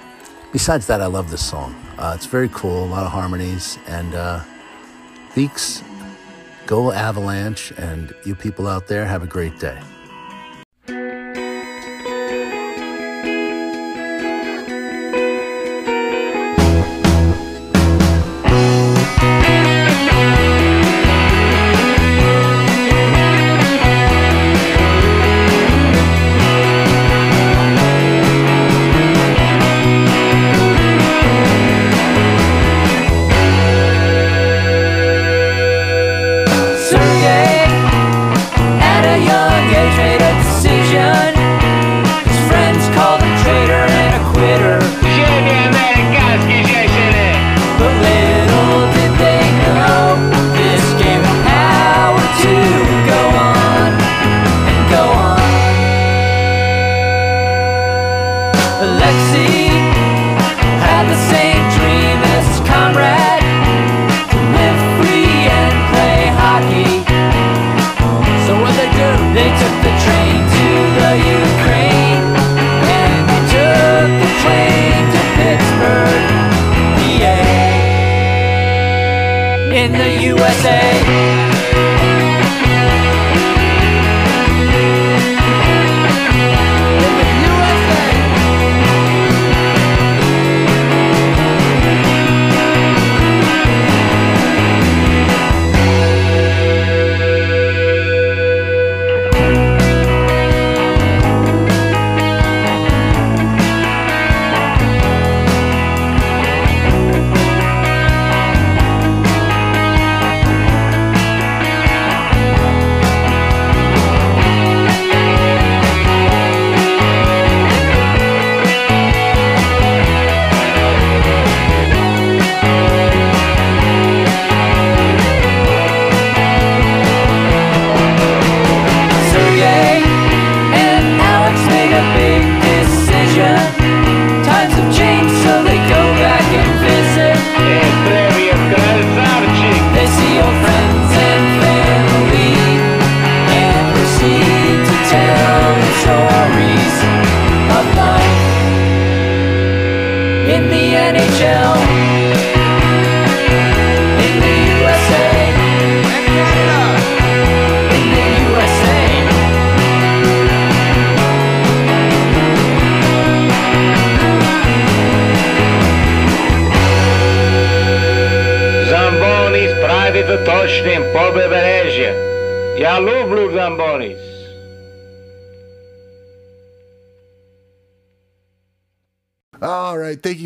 besides 0.51 0.87
that, 0.87 1.01
I 1.01 1.07
love 1.07 1.29
this 1.29 1.45
song. 1.45 1.75
Uh, 1.97 2.13
it's 2.15 2.25
very 2.25 2.49
cool, 2.49 2.83
a 2.83 2.85
lot 2.85 3.03
of 3.03 3.11
harmonies, 3.11 3.77
and 3.87 4.13
uh, 4.13 4.43
Beaks, 5.35 5.83
go 6.67 6.91
Avalanche, 6.91 7.71
and 7.77 8.13
you 8.23 8.35
people 8.35 8.67
out 8.67 8.87
there 8.87 9.05
have 9.05 9.23
a 9.23 9.27
great 9.27 9.59
day. 9.59 9.79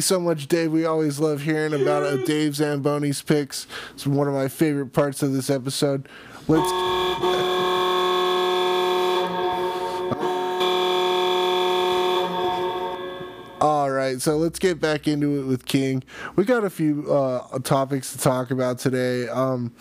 You 0.01 0.03
so 0.03 0.19
much, 0.19 0.47
Dave. 0.47 0.71
We 0.71 0.83
always 0.85 1.19
love 1.19 1.41
hearing 1.41 1.79
about 1.79 2.01
uh, 2.01 2.15
Dave 2.25 2.53
Zamboni's 2.53 3.21
picks. 3.21 3.67
It's 3.93 4.07
one 4.07 4.27
of 4.27 4.33
my 4.33 4.47
favorite 4.47 4.93
parts 4.93 5.21
of 5.21 5.31
this 5.31 5.47
episode. 5.51 6.09
Let's. 6.47 6.71
All 13.61 13.90
right, 14.01 14.21
so 14.21 14.37
let's 14.37 14.59
get 14.59 14.79
back 14.79 15.07
into 15.07 15.39
it 15.39 15.43
with 15.45 15.65
King. 15.65 16.03
We 16.35 16.43
got 16.45 16.63
a 16.63 16.69
few 16.69 17.11
uh, 17.11 17.59
topics 17.59 18.11
to 18.13 18.17
talk 18.17 18.51
about 18.51 18.79
today. 18.79 19.27
Um, 19.27 19.73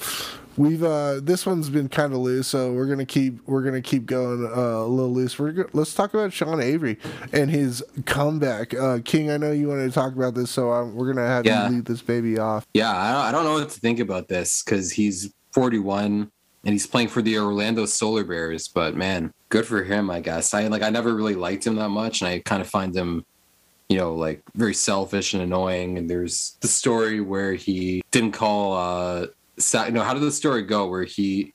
we've 0.56 0.83
uh, 0.83 1.20
this 1.22 1.46
one's 1.46 1.70
been 1.70 1.88
kind 1.88 2.12
of 2.12 2.18
loose, 2.18 2.46
so 2.48 2.72
we're 2.72 2.87
gonna 2.87 3.06
keep 3.06 3.40
we're 3.48 3.62
gonna 3.62 3.80
keep 3.83 4.06
going 4.06 4.44
uh, 4.46 4.50
a 4.61 4.87
little 4.87 5.12
loose. 5.12 5.38
We're 5.38 5.52
go- 5.52 5.68
let's 5.72 5.94
talk 5.94 6.12
about 6.14 6.33
Sean 6.33 6.61
Avery 6.61 6.98
and 7.33 7.50
his 7.50 7.83
comeback. 8.06 8.74
Uh, 8.74 8.98
King, 9.04 9.30
I 9.30 9.37
know 9.38 9.52
you 9.52 9.68
wanted 9.68 9.87
to 9.87 9.92
talk 9.92 10.12
about 10.14 10.35
this, 10.35 10.50
so 10.50 10.70
um, 10.72 10.94
we're 10.94 11.12
gonna 11.12 11.26
have 11.26 11.46
Yeah. 11.46 11.68
you 11.68 11.76
lead 11.76 11.87
this 11.87 12.02
baby 12.02 12.38
off. 12.38 12.66
Yeah, 12.74 12.90
I 12.90 13.12
don't, 13.12 13.22
I 13.22 13.33
don't 13.33 13.44
know 13.44 13.54
what 13.54 13.70
to 13.70 13.80
think 13.80 14.00
about 14.00 14.28
this 14.28 14.62
because 14.62 14.92
he's 14.92 15.33
41 15.52 16.30
and 16.64 16.72
he's 16.74 16.87
playing 16.87 17.09
for 17.09 17.22
the 17.22 17.38
Orlando 17.38 17.87
Solar 17.87 18.22
Bears. 18.24 18.68
But 18.68 18.94
man, 18.94 19.33
good 19.48 19.66
for 19.66 19.83
him, 19.83 20.11
I 20.11 20.20
guess. 20.20 20.52
I 20.52 20.66
like 20.68 20.83
I 20.83 20.90
never 20.90 21.14
really 21.14 21.35
liked 21.35 21.66
him 21.66 21.76
that 21.76 21.88
much, 21.88 22.20
and 22.20 22.28
I 22.28 22.40
kind 22.40 22.61
of 22.61 22.68
find 22.68 22.94
him, 22.94 23.24
you 23.90 23.98
know, 23.98 24.14
like 24.14 24.40
very 24.55 24.72
selfish 24.72 25.35
and 25.35 25.42
annoying. 25.42 25.98
And 25.98 26.09
there's 26.09 26.57
the 26.61 26.68
story 26.68 27.20
where 27.20 27.55
he 27.55 28.03
didn't 28.12 28.33
call. 28.33 28.72
uh 28.74 29.26
Sa- 29.59 29.88
no, 29.90 30.03
how 30.03 30.14
did 30.14 30.22
the 30.22 30.31
story 30.33 30.62
go? 30.62 30.87
Where 30.88 31.03
he 31.05 31.53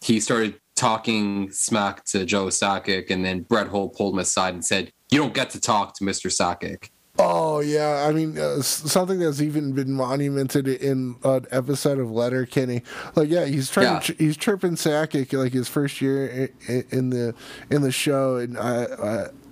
he 0.00 0.20
started 0.20 0.60
talking 0.76 1.50
smack 1.50 2.04
to 2.04 2.24
Joe 2.24 2.46
Sakic, 2.46 3.10
and 3.10 3.24
then 3.24 3.40
Brett 3.40 3.66
Hull 3.66 3.88
pulled 3.88 4.14
him 4.14 4.20
aside 4.20 4.54
and 4.54 4.64
said, 4.64 4.92
"You 5.10 5.18
don't 5.18 5.34
get 5.34 5.50
to 5.50 5.60
talk 5.60 5.94
to 5.96 6.04
Mr. 6.04 6.30
Sakic." 6.30 6.90
Oh 7.18 7.58
yeah, 7.58 8.06
I 8.08 8.12
mean 8.12 8.38
uh, 8.38 8.62
something 8.62 9.18
that's 9.18 9.40
even 9.40 9.72
been 9.72 9.92
monumented 9.92 10.68
in 10.68 11.16
an 11.24 11.46
episode 11.50 11.98
of 11.98 12.12
Letterkenny. 12.12 12.82
Like 13.16 13.28
yeah, 13.28 13.46
he's 13.46 13.70
trying 13.72 13.86
Yeah. 13.86 13.98
to 13.98 14.12
ch- 14.14 14.18
he's 14.18 14.36
chirping 14.36 14.76
Sakic 14.76 15.32
like 15.36 15.52
his 15.52 15.66
first 15.68 16.00
year 16.00 16.48
in, 16.68 16.84
in 16.90 17.10
the 17.10 17.34
in 17.70 17.82
the 17.82 17.90
show, 17.90 18.36
and 18.36 18.56
I 18.56 18.84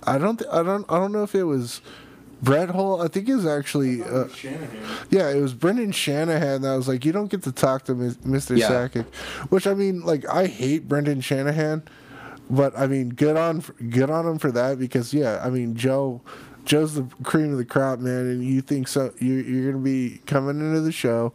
I, 0.04 0.14
I 0.14 0.18
don't 0.18 0.36
th- 0.38 0.50
I 0.52 0.62
don't 0.62 0.84
I 0.88 0.98
don't 1.00 1.10
know 1.10 1.24
if 1.24 1.34
it 1.34 1.42
was 1.44 1.80
Brett 2.42 2.70
Hull. 2.70 3.02
I 3.02 3.08
think 3.08 3.28
it 3.28 3.34
was 3.34 3.46
actually 3.46 4.02
uh, 4.02 4.28
yeah, 5.10 5.30
it 5.30 5.40
was 5.40 5.54
Brendan 5.54 5.92
Shanahan 5.92 6.62
that 6.62 6.74
was 6.76 6.88
like, 6.88 7.04
you 7.04 7.12
don't 7.12 7.30
get 7.30 7.42
to 7.44 7.52
talk 7.52 7.84
to 7.84 7.94
Mr. 7.94 8.56
Yeah. 8.56 8.68
Sakic, 8.70 9.06
which 9.50 9.66
I 9.66 9.74
mean, 9.74 10.02
like 10.02 10.28
I 10.28 10.46
hate 10.46 10.88
Brendan 10.88 11.20
Shanahan, 11.20 11.82
but 12.50 12.76
I 12.78 12.86
mean, 12.86 13.10
good 13.10 13.36
on 13.36 13.60
good 13.90 14.10
on 14.10 14.26
him 14.26 14.38
for 14.38 14.52
that 14.52 14.78
because 14.78 15.14
yeah, 15.14 15.40
I 15.44 15.50
mean 15.50 15.74
Joe. 15.74 16.20
Joe's 16.64 16.94
the 16.94 17.06
cream 17.22 17.52
of 17.52 17.58
the 17.58 17.64
crop, 17.64 18.00
man, 18.00 18.26
and 18.26 18.42
you 18.42 18.60
think 18.60 18.88
so? 18.88 19.12
You're, 19.20 19.40
you're 19.40 19.70
gonna 19.70 19.84
be 19.84 20.20
coming 20.26 20.58
into 20.58 20.80
the 20.80 20.90
show 20.90 21.32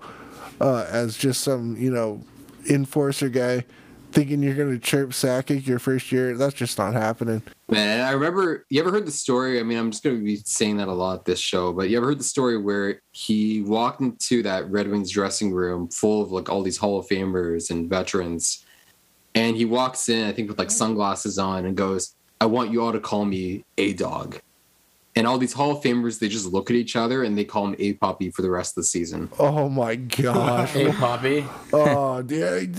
uh, 0.59 0.85
as 0.89 1.15
just 1.15 1.39
some, 1.41 1.77
you 1.77 1.89
know, 1.89 2.21
enforcer 2.69 3.29
guy, 3.29 3.63
thinking 4.11 4.43
you're 4.43 4.55
gonna 4.55 4.77
chirp 4.77 5.11
Sakic 5.11 5.65
your 5.65 5.79
first 5.79 6.11
year. 6.11 6.35
That's 6.35 6.53
just 6.53 6.77
not 6.77 6.93
happening. 6.93 7.41
Man, 7.69 8.05
I 8.05 8.11
remember 8.11 8.65
you 8.69 8.79
ever 8.81 8.91
heard 8.91 9.05
the 9.05 9.11
story? 9.11 9.59
I 9.59 9.63
mean, 9.63 9.77
I'm 9.77 9.91
just 9.91 10.03
going 10.03 10.17
to 10.17 10.23
be 10.23 10.37
saying 10.37 10.77
that 10.77 10.87
a 10.87 10.93
lot 10.93 11.25
this 11.25 11.39
show, 11.39 11.71
but 11.71 11.89
you 11.89 11.97
ever 11.97 12.07
heard 12.07 12.19
the 12.19 12.23
story 12.23 12.57
where 12.57 13.01
he 13.11 13.61
walked 13.61 14.01
into 14.01 14.43
that 14.43 14.69
Red 14.69 14.89
Wings 14.89 15.11
dressing 15.11 15.53
room 15.53 15.87
full 15.89 16.21
of 16.21 16.31
like 16.31 16.49
all 16.49 16.63
these 16.63 16.77
Hall 16.77 16.99
of 16.99 17.07
Famers 17.07 17.69
and 17.69 17.89
veterans, 17.89 18.65
and 19.35 19.55
he 19.55 19.65
walks 19.65 20.09
in, 20.09 20.27
I 20.27 20.33
think, 20.33 20.49
with 20.49 20.59
like 20.59 20.71
sunglasses 20.71 21.39
on, 21.39 21.65
and 21.65 21.77
goes, 21.77 22.13
"I 22.41 22.45
want 22.45 22.71
you 22.71 22.81
all 22.83 22.91
to 22.91 22.99
call 22.99 23.25
me 23.25 23.63
a 23.77 23.93
dog." 23.93 24.39
And 25.15 25.27
all 25.27 25.37
these 25.37 25.53
Hall 25.53 25.71
of 25.71 25.83
Famers, 25.83 26.19
they 26.19 26.29
just 26.29 26.45
look 26.45 26.69
at 26.69 26.75
each 26.75 26.95
other 26.95 27.23
and 27.23 27.37
they 27.37 27.43
call 27.43 27.67
him 27.67 27.75
a 27.79 27.93
Poppy 27.93 28.31
for 28.31 28.41
the 28.41 28.49
rest 28.49 28.77
of 28.77 28.83
the 28.83 28.87
season. 28.87 29.29
Oh 29.39 29.67
my 29.67 29.95
gosh. 30.21 30.75
A 30.75 30.91
Poppy. 30.93 31.45
oh, 31.73 32.21
dude. 32.21 32.77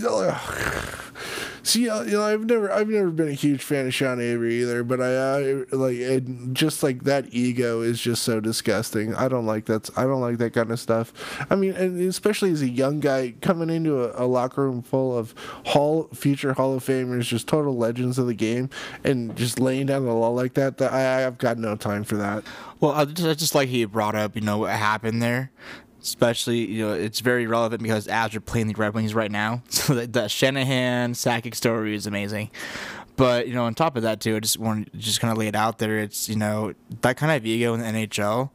See, 1.65 1.89
uh, 1.89 2.03
you 2.03 2.13
know, 2.13 2.23
I've 2.23 2.45
never, 2.45 2.73
I've 2.73 2.89
never 2.89 3.11
been 3.11 3.29
a 3.29 3.33
huge 3.33 3.63
fan 3.63 3.87
of 3.87 3.95
Sean 3.95 4.21
Avery 4.21 4.61
either. 4.63 4.83
But 4.83 5.01
I, 5.01 5.15
uh, 5.15 5.65
like, 5.71 6.53
just 6.53 6.83
like 6.83 7.05
that 7.05 7.27
ego 7.31 7.83
is 7.83 8.01
just 8.01 8.23
so 8.23 8.41
disgusting. 8.41 9.15
I 9.15 9.29
don't 9.29 9.47
like 9.47 9.67
that. 9.67 9.89
I 9.97 10.03
don't 10.03 10.21
like 10.21 10.39
that 10.39 10.55
kind 10.55 10.71
of 10.73 10.81
stuff. 10.81 11.13
I 11.51 11.55
mean, 11.55 11.73
and 11.73 12.01
especially 12.01 12.51
as 12.51 12.63
a 12.63 12.69
young 12.69 13.01
guy 13.01 13.35
coming 13.41 13.71
into 13.71 14.03
a, 14.03 14.25
a 14.25 14.27
locker 14.27 14.63
room 14.63 14.83
full 14.83 15.17
of 15.17 15.35
Hall, 15.67 16.09
future 16.13 16.53
Hall 16.55 16.75
of 16.75 16.85
Famers, 16.85 17.23
just 17.23 17.47
total 17.47 17.77
legends 17.77 18.19
of 18.19 18.27
the 18.27 18.35
game, 18.35 18.69
and 19.05 19.37
just 19.37 19.61
laying 19.61 19.87
down 19.87 20.05
the 20.05 20.13
law 20.13 20.31
like 20.31 20.55
that. 20.55 20.79
That 20.79 20.93
I, 20.93 21.27
I've 21.27 21.39
got 21.39 21.59
no 21.59 21.77
time 21.77 22.03
for 22.03 22.17
that. 22.17 22.45
Well, 22.81 22.93
I 22.93 23.05
just, 23.05 23.29
I 23.29 23.35
just 23.35 23.55
like 23.55 23.69
he 23.69 23.85
brought 23.85 24.17
up, 24.17 24.35
you 24.35 24.41
know, 24.43 24.59
what 24.59 24.71
happened 24.71 25.23
there. 25.23 25.53
Especially, 26.03 26.67
you 26.69 26.85
know, 26.85 26.93
it's 26.95 27.21
very 27.21 27.47
relevant 27.47 27.81
because 27.83 28.09
as 28.09 28.35
you're 28.35 28.41
playing 28.41 28.67
the 28.67 28.75
Red 28.75 28.93
Wings 28.93 29.15
right 29.15 29.31
now, 29.31 29.63
so 29.69 29.95
that, 29.95 30.13
that 30.15 30.31
Shanahan 30.31 31.13
Sakic 31.15 31.55
story 31.55 31.95
is 31.95 32.07
amazing. 32.07 32.51
But 33.17 33.47
you 33.47 33.55
know, 33.55 33.65
on 33.65 33.75
top 33.75 33.97
of 33.97 34.03
that 34.03 34.21
too, 34.21 34.37
I 34.37 34.41
just 34.41 34.59
want 34.59 34.91
to 34.91 34.99
just 34.99 35.21
kind 35.21 35.31
of 35.31 35.39
lay 35.39 35.47
it 35.47 35.55
out 35.55 35.79
there. 35.79 35.99
It's 35.99 36.29
you 36.29 36.37
know 36.37 36.75
that 37.03 37.17
kind 37.17 37.33
of 37.33 37.47
ego 37.47 37.75
in 37.75 37.81
the 37.81 37.87
NHL 37.87 38.51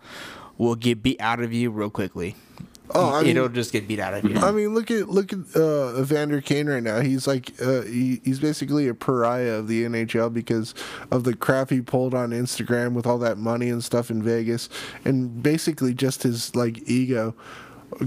will 0.57 0.75
get 0.75 1.01
beat 1.01 1.21
out 1.21 1.39
of 1.39 1.53
you 1.53 1.69
real 1.71 1.89
quickly. 1.89 2.35
Oh, 2.95 3.13
I 3.13 3.21
mean- 3.23 3.35
it'll 3.37 3.49
just 3.49 3.71
get 3.73 3.87
beat 3.87 3.99
out 3.99 4.13
of 4.13 4.23
you. 4.23 4.37
I 4.37 4.51
mean, 4.51 4.73
look 4.73 4.89
at 4.91 5.09
look 5.09 5.33
at 5.33 5.39
uh, 5.55 5.99
Evander 6.01 6.39
Kane 6.41 6.67
right 6.67 6.81
now. 6.83 7.01
He's 7.01 7.27
like 7.27 7.51
uh, 7.61 7.81
he, 7.81 8.21
he's 8.23 8.39
basically 8.39 8.87
a 8.87 8.93
pariah 8.93 9.55
of 9.55 9.67
the 9.67 9.83
NHL 9.83 10.33
because 10.33 10.73
of 11.11 11.23
the 11.23 11.35
crap 11.35 11.69
he 11.69 11.81
pulled 11.81 12.13
on 12.13 12.29
Instagram 12.31 12.93
with 12.93 13.05
all 13.05 13.17
that 13.19 13.37
money 13.37 13.69
and 13.69 13.83
stuff 13.83 14.09
in 14.09 14.23
Vegas, 14.23 14.69
and 15.03 15.43
basically 15.43 15.93
just 15.93 16.23
his 16.23 16.55
like 16.55 16.79
ego 16.89 17.35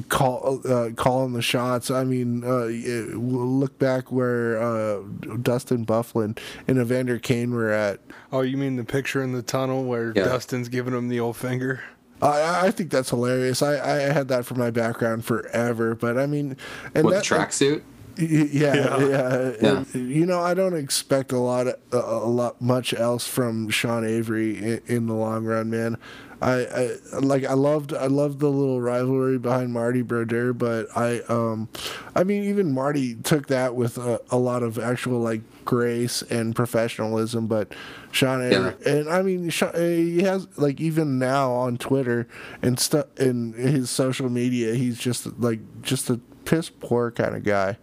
call 0.09 0.61
uh, 0.69 0.90
calling 0.97 1.33
the 1.33 1.43
shots. 1.43 1.90
I 1.90 2.05
mean, 2.05 2.45
uh, 2.45 2.66
it- 2.69 3.14
look 3.16 3.79
back 3.79 4.11
where 4.12 4.61
uh, 4.62 5.01
Dustin 5.43 5.85
Byfuglien 5.87 6.38
and 6.69 6.79
Evander 6.79 7.19
Kane 7.19 7.53
were 7.53 7.71
at. 7.71 8.01
Oh, 8.33 8.43
you 8.43 8.57
mean 8.57 8.77
the 8.77 8.85
picture 8.85 9.23
in 9.23 9.33
the 9.33 9.43
tunnel 9.43 9.85
where 9.85 10.12
Yeah. 10.14 10.25
Dustin's 10.25 10.69
giving 10.69 10.95
him 10.95 11.09
the 11.09 11.21
old 11.21 11.37
finger? 11.37 11.81
I, 12.22 12.66
I 12.66 12.70
think 12.70 12.90
that's 12.90 13.11
hilarious. 13.11 13.62
I, 13.62 13.72
I 13.74 13.96
had 14.12 14.28
that 14.28 14.44
for 14.44 14.54
my 14.54 14.70
background 14.70 15.24
forever, 15.24 15.94
but 15.94 16.18
I 16.18 16.26
mean, 16.26 16.56
and 16.94 17.04
What, 17.04 17.12
that, 17.14 17.24
tracksuit? 17.24 17.83
Y- 18.18 18.26
Yeah, 18.52 18.74
yeah. 19.09 19.52
Yeah. 19.61 19.85
And, 19.94 20.11
you 20.11 20.26
know, 20.26 20.40
I 20.40 20.52
don't 20.54 20.76
expect 20.76 21.33
a 21.33 21.38
lot, 21.38 21.66
of, 21.68 21.76
a, 21.92 21.96
a 21.96 22.28
lot, 22.28 22.61
much 22.61 22.92
else 22.92 23.26
from 23.26 23.70
Sean 23.70 24.04
Avery 24.06 24.59
in, 24.59 24.80
in 24.87 25.06
the 25.06 25.14
long 25.14 25.44
run, 25.44 25.70
man. 25.70 25.96
I, 26.42 26.96
I 27.12 27.18
like, 27.18 27.44
I 27.44 27.53
loved, 27.53 27.92
I 27.92 28.07
loved 28.07 28.40
the 28.40 28.48
little 28.48 28.81
rivalry 28.81 29.38
behind 29.38 29.72
Marty 29.72 30.03
Brodeur, 30.03 30.53
but 30.53 30.87
I, 30.96 31.20
um, 31.29 31.68
I 32.14 32.24
mean, 32.24 32.44
even 32.44 32.72
Marty 32.72 33.14
took 33.14 33.48
that 33.48 33.74
with 33.74 33.98
a, 33.98 34.20
a 34.31 34.38
lot 34.38 34.62
of 34.62 34.79
actual 34.79 35.20
like 35.20 35.42
grace 35.64 36.22
and 36.22 36.57
professionalism, 36.57 37.46
but 37.46 37.72
Sean 38.11 38.42
Avery, 38.42 38.74
and 38.85 39.09
I 39.09 39.22
mean, 39.22 39.50
Sean, 39.50 39.74
he 39.74 40.22
has 40.22 40.48
like 40.59 40.81
even 40.81 41.18
now 41.18 41.53
on 41.53 41.76
Twitter 41.76 42.26
and 42.62 42.79
stuff 42.79 43.07
in 43.18 43.53
his 43.53 43.90
social 43.90 44.29
media, 44.29 44.74
he's 44.74 44.98
just 44.98 45.26
like 45.38 45.61
just 45.83 46.11
a 46.11 46.18
piss 46.44 46.70
poor 46.70 47.11
kind 47.11 47.37
of 47.37 47.44
guy. 47.44 47.76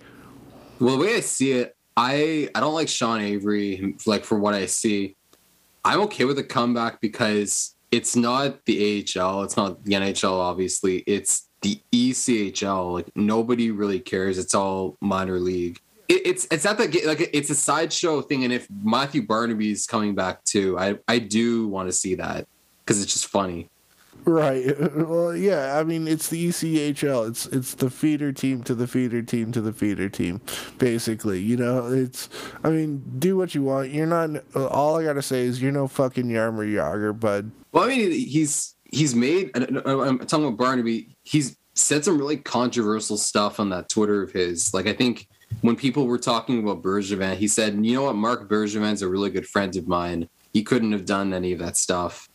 Well, 0.79 0.97
the 0.97 1.05
way 1.05 1.15
I 1.15 1.21
see 1.21 1.53
it, 1.53 1.75
I 1.95 2.49
I 2.53 2.59
don't 2.59 2.73
like 2.73 2.89
Sean 2.89 3.21
Avery. 3.21 3.95
Like 4.05 4.25
for 4.25 4.37
what 4.37 4.53
I 4.53 4.65
see, 4.65 5.15
I'm 5.85 6.01
okay 6.01 6.25
with 6.25 6.37
a 6.39 6.43
comeback 6.43 6.99
because 6.99 7.76
it's 7.91 8.15
not 8.15 8.65
the 8.65 9.05
AHL, 9.15 9.43
it's 9.43 9.57
not 9.57 9.83
the 9.83 9.93
NHL. 9.93 10.33
Obviously, 10.33 11.03
it's 11.07 11.47
the 11.61 11.81
ECHL. 11.91 12.93
Like 12.93 13.09
nobody 13.15 13.71
really 13.71 13.99
cares. 13.99 14.37
It's 14.37 14.55
all 14.55 14.97
minor 15.01 15.39
league. 15.39 15.79
It, 16.07 16.21
it's 16.25 16.47
it's 16.51 16.65
not 16.65 16.77
that 16.77 16.93
like 17.05 17.29
it's 17.33 17.49
a 17.49 17.55
sideshow 17.55 18.21
thing. 18.21 18.43
And 18.43 18.53
if 18.53 18.67
Matthew 18.83 19.25
Barnaby's 19.25 19.85
coming 19.85 20.15
back 20.15 20.43
too, 20.43 20.77
I 20.77 20.97
I 21.07 21.19
do 21.19 21.67
want 21.67 21.89
to 21.89 21.93
see 21.93 22.15
that 22.15 22.47
because 22.83 23.01
it's 23.01 23.13
just 23.13 23.27
funny. 23.27 23.69
Right. 24.27 24.75
Well, 24.93 25.33
yeah. 25.33 25.79
I 25.79 25.85
mean, 25.85 26.05
it's 26.05 26.27
the 26.27 26.49
ECHL. 26.49 27.29
It's 27.29 27.45
it's 27.45 27.75
the 27.75 27.89
feeder 27.89 28.33
team 28.33 28.61
to 28.63 28.75
the 28.75 28.85
feeder 28.85 29.21
team 29.21 29.53
to 29.53 29.61
the 29.61 29.71
feeder 29.71 30.09
team, 30.09 30.41
basically. 30.79 31.39
You 31.39 31.55
know, 31.55 31.87
it's. 31.87 32.27
I 32.61 32.69
mean, 32.69 33.03
do 33.19 33.37
what 33.37 33.55
you 33.55 33.63
want. 33.63 33.91
You're 33.91 34.05
not. 34.05 34.43
All 34.53 34.99
I 34.99 35.05
gotta 35.05 35.21
say 35.21 35.43
is 35.43 35.61
you're 35.61 35.71
no 35.71 35.87
fucking 35.87 36.25
Jaromir 36.25 36.69
Jagr, 36.69 37.17
bud. 37.17 37.51
Well, 37.71 37.85
I 37.85 37.87
mean, 37.87 38.11
he's 38.11 38.75
he's 38.91 39.15
made. 39.15 39.51
I'm 39.55 40.19
talking 40.19 40.45
about 40.45 40.57
Barnaby. 40.57 41.15
He's 41.23 41.55
said 41.73 42.03
some 42.03 42.17
really 42.17 42.37
controversial 42.37 43.15
stuff 43.15 43.61
on 43.61 43.69
that 43.69 43.87
Twitter 43.87 44.21
of 44.23 44.33
his. 44.33 44.73
Like, 44.73 44.87
I 44.87 44.93
think 44.93 45.29
when 45.61 45.77
people 45.77 46.05
were 46.05 46.17
talking 46.17 46.59
about 46.59 46.83
Bergevin, 46.83 47.37
he 47.37 47.47
said, 47.47 47.85
"You 47.85 47.95
know 47.95 48.03
what? 48.03 48.15
Marc 48.17 48.49
Bergevin's 48.49 49.01
a 49.01 49.07
really 49.07 49.29
good 49.29 49.47
friend 49.47 49.73
of 49.77 49.87
mine. 49.87 50.27
He 50.51 50.63
couldn't 50.63 50.91
have 50.91 51.05
done 51.05 51.33
any 51.33 51.53
of 51.53 51.59
that 51.59 51.77
stuff." 51.77 52.27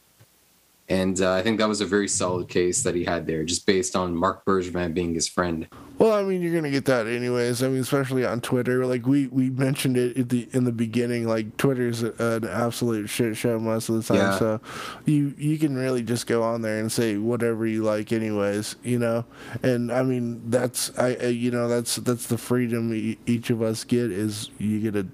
And 0.93 1.23
uh, 1.23 1.33
I 1.33 1.41
think 1.41 1.59
that 1.59 1.69
was 1.69 1.81
a 1.81 1.87
very 1.87 2.07
solid 2.07 2.51
case 2.51 2.83
that 2.83 2.95
he 2.95 3.03
had 3.03 3.27
there, 3.27 3.45
just 3.45 3.65
based 3.65 3.97
on 3.97 4.15
Marc 4.15 4.45
Bergevin 4.45 4.93
being 4.93 5.15
his 5.15 5.27
friend. 5.27 5.67
Well, 5.97 6.13
I 6.13 6.23
mean, 6.23 6.43
you're 6.43 6.55
gonna 6.55 6.71
get 6.71 6.85
that 6.85 7.07
anyways. 7.07 7.63
I 7.63 7.69
mean, 7.69 7.81
especially 7.81 8.27
on 8.27 8.43
Twitter. 8.43 8.85
Like 8.85 9.07
we 9.07 9.27
we 9.29 9.49
mentioned 9.49 9.97
it 9.97 10.19
at 10.19 10.29
the 10.29 10.51
in 10.53 10.65
the 10.65 10.73
beginning. 10.73 11.27
Like 11.27 11.57
Twitter's 11.57 12.03
an 12.03 12.47
absolute 12.47 13.09
shit 13.09 13.39
show 13.39 13.59
most 13.59 13.89
of 13.89 13.95
the 13.95 14.03
time. 14.03 14.17
Yeah. 14.19 14.39
So 14.39 14.61
you 15.07 15.35
you 15.39 15.57
can 15.57 15.79
really 15.79 16.03
just 16.03 16.27
go 16.27 16.43
on 16.43 16.61
there 16.61 16.79
and 16.79 16.93
say 16.93 17.17
whatever 17.17 17.67
you 17.67 17.85
like, 17.85 18.13
anyways. 18.13 18.77
You 18.83 18.99
know. 18.99 19.25
And 19.63 19.91
I 19.91 20.03
mean, 20.03 20.43
that's 20.51 20.91
I, 20.99 21.29
you 21.29 21.51
know 21.51 21.69
that's 21.69 21.97
that's 21.97 22.27
the 22.27 22.37
freedom 22.37 22.93
e- 22.93 23.19
each 23.25 23.49
of 23.49 23.63
us 23.63 23.85
get 23.85 24.13
is 24.13 24.51
you 24.59 24.79
get 24.81 24.93
to 24.93 25.07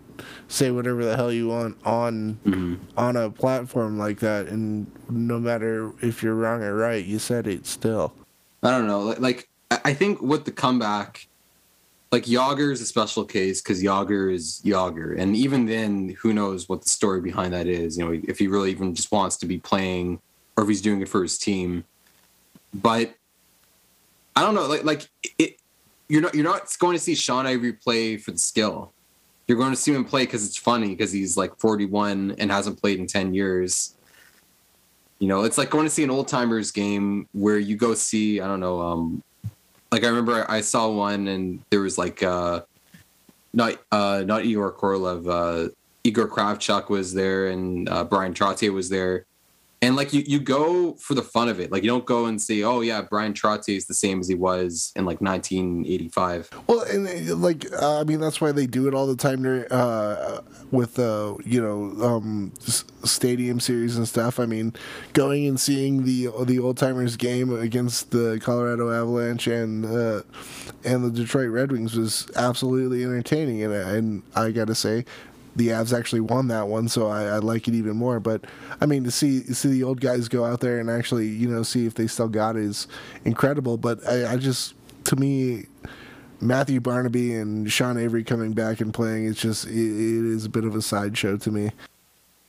say 0.48 0.70
whatever 0.70 1.04
the 1.04 1.16
hell 1.16 1.33
you 1.33 1.48
want 1.48 1.76
on 1.85 2.38
mm-hmm. 2.44 2.74
on 2.96 3.16
a 3.16 3.31
platform 3.31 3.98
like 3.98 4.20
that, 4.20 4.46
and 4.46 4.90
no 5.09 5.38
matter 5.38 5.92
if 6.02 6.22
you're 6.22 6.35
wrong 6.35 6.62
or 6.62 6.74
right, 6.74 7.04
you 7.04 7.18
said 7.18 7.46
it 7.46 7.66
still. 7.66 8.12
I 8.62 8.70
don't 8.70 8.87
know. 8.87 9.14
Like, 9.18 9.48
I 9.70 9.94
think 9.94 10.20
with 10.20 10.44
the 10.44 10.50
comeback, 10.50 11.28
like 12.11 12.24
Jagr 12.24 12.72
is 12.72 12.81
a 12.81 12.87
special 12.87 13.24
case 13.24 13.61
because 13.61 13.83
Jagr 13.83 14.33
is 14.33 14.61
Jagr, 14.64 15.18
and 15.18 15.37
even 15.37 15.66
then, 15.66 16.16
who 16.20 16.33
knows 16.33 16.68
what 16.68 16.83
the 16.83 16.88
story 16.88 17.20
behind 17.20 17.52
that 17.52 17.66
is? 17.66 17.98
You 17.98 18.04
know, 18.04 18.20
if 18.26 18.38
he 18.38 18.48
really 18.48 18.70
even 18.70 18.94
just 18.94 19.12
wants 19.12 19.37
to 19.38 19.46
be 19.46 19.59
playing, 19.59 20.20
or 20.57 20.64
if 20.64 20.68
he's 20.68 20.83
doing 20.83 21.00
it 21.00 21.09
for 21.09 21.22
his 21.22 21.38
team. 21.38 21.85
But 22.74 23.14
I 24.35 24.42
don't 24.42 24.54
know. 24.54 24.66
Like, 24.66 24.85
like 24.85 25.09
it, 25.38 25.57
you're 26.09 26.22
not 26.22 26.35
you're 26.35 26.44
not 26.44 26.74
going 26.78 26.96
to 26.96 27.02
see 27.02 27.14
Sean 27.14 27.46
Avery 27.46 27.72
play 27.72 28.16
for 28.16 28.31
the 28.31 28.38
skill. 28.38 28.92
You're 29.49 29.59
going 29.59 29.71
to 29.73 29.77
see 29.77 29.93
him 29.93 30.05
play 30.05 30.25
because 30.25 30.47
it's 30.47 30.57
funny 30.57 30.91
because 30.91 31.11
he's 31.11 31.37
like 31.37 31.57
41 31.59 32.37
and 32.39 32.51
hasn't 32.51 32.81
played 32.81 33.01
in 33.01 33.07
10 33.07 33.35
years. 33.35 33.95
You 35.19 35.27
know, 35.27 35.43
it's 35.43 35.59
like 35.59 35.71
going 35.71 35.87
to 35.87 35.91
see 35.91 36.05
an 36.05 36.11
old 36.11 36.29
timers 36.29 36.71
game 36.71 37.27
where 37.33 37.59
you 37.59 37.75
go 37.77 37.95
see, 37.95 38.41
I 38.41 38.47
don't 38.47 38.61
know, 38.61 38.81
um, 38.81 39.23
like 39.91 40.05
I 40.05 40.09
remember 40.09 40.45
I 40.51 40.61
saw 40.61 40.89
one 40.89 41.29
and 41.29 41.61
there 41.71 41.81
was 41.81 41.99
like 41.99 42.23
uh 42.23 42.61
not 43.53 43.75
uh 43.91 44.23
not 44.27 44.45
Igor 44.45 44.73
Korolev, 44.73 45.29
uh 45.29 45.71
Igor 46.05 46.29
Kravchuk 46.29 46.89
was 46.89 47.15
there 47.15 47.49
and 47.49 47.89
uh 47.89 48.05
Brian 48.05 48.35
Trottier 48.35 48.73
was 48.73 48.89
there. 48.89 49.25
And 49.81 49.95
like 49.95 50.12
you, 50.12 50.25
you 50.27 50.41
go 50.41 50.95
for 50.95 51.14
the 51.14 51.23
fun 51.23 51.49
of 51.49 51.61
it. 51.61 51.71
Like 51.71 51.85
you 51.85 51.88
don't 51.88 52.05
go 52.05 52.27
and 52.27 52.43
say, 52.43 52.62
"Oh 52.64 52.81
yeah, 52.81 53.01
Brian 53.03 53.33
Trottier 53.33 53.77
is 53.77 53.87
the 53.87 53.95
same 53.95 54.19
as 54.19 54.27
he 54.27 54.35
was 54.35 54.93
in 54.97 55.05
like 55.05 55.21
1985." 55.21 56.51
Well, 56.67 56.81
and 56.81 57.07
uh, 57.07 57.37
like 57.37 57.64
uh, 57.73 58.01
I 58.01 58.05
mean, 58.05 58.19
that's 58.19 58.41
why 58.41 58.51
they 58.51 58.67
do 58.67 58.88
it 58.88 58.95
all 58.95 59.07
the 59.07 59.14
time 59.14 59.45
uh, 59.71 60.41
with 60.73 60.99
uh, 60.99 61.37
you 61.45 61.62
know 61.62 62.05
um, 62.05 62.53
stadium 63.05 63.61
series 63.61 63.97
and 63.97 64.09
stuff. 64.09 64.41
I 64.41 64.47
mean, 64.47 64.75
going 65.12 65.47
and 65.47 65.61
seeing 65.61 66.05
the 66.05 66.29
the 66.45 66.59
old 66.59 66.77
timers 66.77 67.17
game 67.17 67.57
against 67.57 68.11
the 68.11 68.41
Colorado 68.43 68.91
Avalanche 68.91 69.47
and 69.47 69.85
uh, 69.85 70.23
and 70.85 71.05
the 71.05 71.11
Detroit 71.11 71.51
Red 71.51 71.71
Wings 71.71 71.95
was 71.95 72.29
absolutely 72.35 73.05
entertaining, 73.05 73.62
and 73.62 73.73
and 73.73 74.23
I 74.35 74.51
got 74.51 74.67
to 74.67 74.75
say. 74.75 75.05
The 75.59 75.68
Avs 75.68 75.97
actually 75.97 76.21
won 76.21 76.49
that 76.49 76.68
one, 76.68 76.88
so 76.88 77.09
I, 77.09 77.25
I 77.25 77.38
like 77.38 77.68
it 77.68 77.75
even 77.75 77.97
more. 77.97 78.21
But 78.21 78.44
I 78.81 78.87
mean, 78.87 79.05
to 79.05 79.11
see 79.11 79.40
see 79.42 79.68
the 79.68 79.83
old 79.83 80.01
guys 80.01 80.29
go 80.29 80.44
out 80.44 80.61
there 80.61 80.79
and 80.79 80.88
actually, 80.88 81.27
you 81.29 81.49
know, 81.49 81.62
see 81.62 81.85
if 81.85 81.94
they 81.94 82.07
still 82.07 82.29
got 82.29 82.57
it 82.57 82.62
is 82.62 82.87
incredible. 83.25 83.77
But 83.77 84.07
I, 84.09 84.33
I 84.33 84.37
just, 84.37 84.75
to 85.05 85.16
me, 85.16 85.66
Matthew 86.40 86.81
Barnaby 86.81 87.35
and 87.35 87.71
Sean 87.71 87.99
Avery 87.99 88.23
coming 88.23 88.53
back 88.53 88.81
and 88.81 88.94
playing, 88.94 89.27
it's 89.27 89.40
just 89.40 89.66
it, 89.66 89.73
it 89.73 90.25
is 90.25 90.44
a 90.44 90.49
bit 90.49 90.64
of 90.64 90.75
a 90.75 90.83
sideshow 90.83 91.37
to 91.37 91.51
me. 91.51 91.73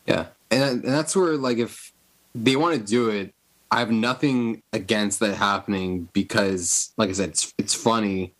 Yeah, 0.05 0.27
and 0.51 0.63
and 0.63 0.83
that's 0.83 1.15
where 1.15 1.35
like 1.35 1.57
if 1.57 1.91
they 2.35 2.55
want 2.55 2.79
to 2.79 2.85
do 2.85 3.09
it, 3.09 3.33
I 3.71 3.79
have 3.79 3.91
nothing 3.91 4.61
against 4.73 5.19
that 5.19 5.35
happening 5.35 6.09
because, 6.13 6.91
like 6.97 7.09
I 7.09 7.13
said, 7.13 7.29
it's 7.29 7.53
it's 7.57 7.73
funny 7.73 8.33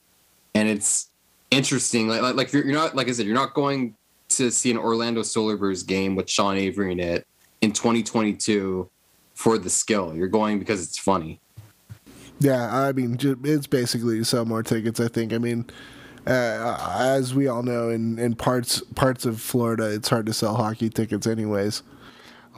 and 0.53 0.67
it's 0.69 1.09
interesting. 1.51 2.07
Like 2.07 2.21
like, 2.21 2.35
like 2.35 2.53
you're, 2.53 2.65
you're 2.65 2.75
not 2.75 2.95
like 2.95 3.07
I 3.07 3.11
said, 3.11 3.25
you're 3.25 3.35
not 3.35 3.53
going 3.53 3.95
to 4.29 4.51
see 4.51 4.71
an 4.71 4.77
Orlando 4.77 5.23
Solar 5.23 5.57
Bears 5.57 5.83
game 5.83 6.15
with 6.15 6.29
Sean 6.29 6.57
Avery 6.57 6.91
in 6.91 6.99
it 6.99 7.27
in 7.61 7.71
2022 7.71 8.89
for 9.33 9.57
the 9.57 9.69
skill. 9.69 10.15
You're 10.15 10.27
going 10.27 10.59
because 10.59 10.85
it's 10.85 10.97
funny. 10.97 11.39
Yeah, 12.39 12.73
I 12.73 12.93
mean, 12.93 13.17
it's 13.43 13.67
basically 13.67 14.23
sell 14.23 14.45
more 14.45 14.63
tickets. 14.63 14.99
I 14.99 15.09
think. 15.09 15.33
I 15.33 15.37
mean, 15.37 15.65
uh, 16.25 16.97
as 16.99 17.33
we 17.33 17.47
all 17.47 17.63
know, 17.63 17.89
in, 17.89 18.17
in 18.17 18.35
parts 18.35 18.81
parts 18.95 19.25
of 19.25 19.41
Florida, 19.41 19.93
it's 19.93 20.09
hard 20.09 20.25
to 20.27 20.33
sell 20.33 20.55
hockey 20.55 20.89
tickets, 20.89 21.27
anyways. 21.27 21.83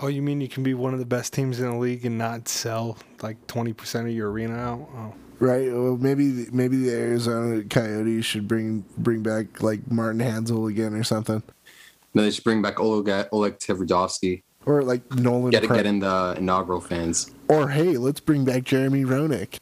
Oh, 0.01 0.07
you 0.07 0.21
mean 0.21 0.41
you 0.41 0.47
can 0.47 0.63
be 0.63 0.73
one 0.73 0.93
of 0.93 0.99
the 0.99 1.05
best 1.05 1.33
teams 1.33 1.59
in 1.59 1.69
the 1.69 1.77
league 1.77 2.05
and 2.05 2.17
not 2.17 2.47
sell 2.47 2.97
like 3.21 3.45
20% 3.47 4.01
of 4.01 4.09
your 4.09 4.31
arena 4.31 4.55
out? 4.55 4.89
Oh. 4.95 5.13
Right? 5.39 5.71
Well, 5.71 5.97
maybe 5.97 6.47
maybe 6.51 6.77
the 6.77 6.91
Arizona 6.91 7.63
Coyotes 7.63 8.25
should 8.25 8.47
bring 8.47 8.85
bring 8.97 9.23
back 9.23 9.61
like 9.61 9.89
Martin 9.91 10.21
Hanzal 10.21 10.69
again 10.69 10.93
or 10.93 11.03
something, 11.03 11.41
Then 12.13 12.25
they 12.25 12.31
should 12.31 12.43
bring 12.43 12.61
back 12.61 12.79
Oleg 12.79 13.27
Oleg 13.31 13.57
Tverdovsky. 13.59 14.43
or 14.65 14.83
like 14.83 15.09
Nolan. 15.13 15.51
Get 15.51 15.63
to 15.63 15.67
get 15.67 15.85
in 15.85 15.99
the 15.99 16.35
inaugural 16.37 16.81
fans. 16.81 17.31
Or 17.47 17.69
hey, 17.69 17.97
let's 17.97 18.19
bring 18.19 18.45
back 18.45 18.63
Jeremy 18.63 19.03
Roenick. 19.03 19.59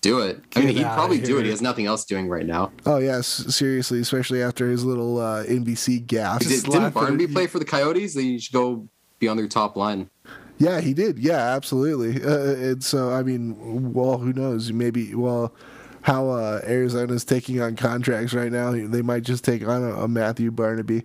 Do 0.00 0.18
it. 0.18 0.42
I 0.56 0.60
mean, 0.60 0.74
he'd 0.76 0.82
probably 0.82 1.20
do 1.20 1.38
it. 1.38 1.44
He 1.44 1.50
has 1.50 1.62
nothing 1.62 1.86
else 1.86 2.04
doing 2.04 2.28
right 2.28 2.44
now. 2.44 2.72
Oh 2.84 2.98
yes, 2.98 3.26
seriously, 3.26 4.00
especially 4.00 4.42
after 4.42 4.68
his 4.68 4.84
little 4.84 5.18
uh, 5.20 5.44
NBC 5.44 6.04
gaff. 6.06 6.40
Did, 6.40 6.48
Just 6.48 6.66
didn't 6.66 6.90
Barnaby 6.92 7.28
play 7.28 7.46
for 7.46 7.60
the 7.60 7.64
Coyotes? 7.64 8.14
They 8.14 8.38
should 8.38 8.52
go 8.52 8.88
be 9.20 9.28
on 9.28 9.36
their 9.36 9.46
top 9.46 9.76
line. 9.76 10.10
Yeah, 10.58 10.80
he 10.80 10.92
did. 10.92 11.18
Yeah, 11.18 11.38
absolutely. 11.38 12.22
Uh, 12.22 12.70
and 12.70 12.84
so, 12.84 13.10
I 13.10 13.22
mean, 13.22 13.92
well, 13.92 14.18
who 14.18 14.32
knows? 14.32 14.72
Maybe, 14.72 15.14
well, 15.14 15.54
how 16.02 16.28
uh, 16.30 16.60
Arizona's 16.64 17.24
taking 17.24 17.60
on 17.60 17.74
contracts 17.76 18.32
right 18.32 18.50
now, 18.52 18.70
they 18.72 19.02
might 19.02 19.22
just 19.22 19.44
take 19.44 19.66
on 19.66 19.82
a, 19.82 19.94
a 20.02 20.08
Matthew 20.08 20.50
Barnaby. 20.50 21.04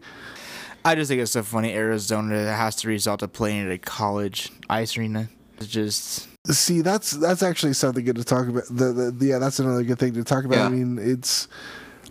I 0.87 0.95
just 0.95 1.09
think 1.09 1.21
it's 1.21 1.31
so 1.33 1.43
funny. 1.43 1.73
Arizona 1.73 2.55
has 2.55 2.75
to 2.77 2.87
resort 2.87 3.19
to 3.19 3.27
playing 3.27 3.65
at 3.65 3.71
a 3.73 3.77
college 3.77 4.51
ice 4.69 4.97
arena. 4.97 5.27
It's 5.57 5.67
just 5.67 6.29
See, 6.49 6.79
that's 6.79 7.11
that's 7.11 7.43
actually 7.43 7.73
something 7.73 8.05
good 8.05 8.15
to 8.15 8.23
talk 8.23 8.47
about. 8.47 8.63
The, 8.69 9.11
the 9.11 9.25
yeah, 9.25 9.37
that's 9.37 9.59
another 9.59 9.83
good 9.83 9.99
thing 9.99 10.13
to 10.13 10.23
talk 10.23 10.45
about. 10.45 10.59
I 10.59 10.69
mean, 10.69 10.97
it's. 10.97 11.49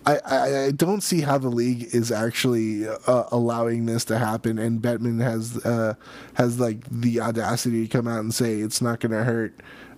I, 0.04 0.18
I, 0.24 0.64
I 0.66 0.70
don't 0.72 1.00
see 1.00 1.22
how 1.22 1.38
the 1.38 1.48
league 1.48 1.88
is 1.94 2.12
actually 2.12 2.86
uh, 2.86 3.24
allowing 3.32 3.86
this 3.86 4.04
to 4.04 4.18
happen, 4.18 4.58
and 4.58 4.80
Bettman 4.82 5.22
has 5.22 5.56
uh, 5.64 5.94
has 6.34 6.60
like 6.60 6.84
the 6.90 7.20
audacity 7.20 7.88
to 7.88 7.88
come 7.88 8.06
out 8.06 8.20
and 8.20 8.32
say 8.34 8.56
it's 8.60 8.82
not 8.82 9.00
going 9.00 9.12
to 9.12 9.24
hurt 9.24 9.54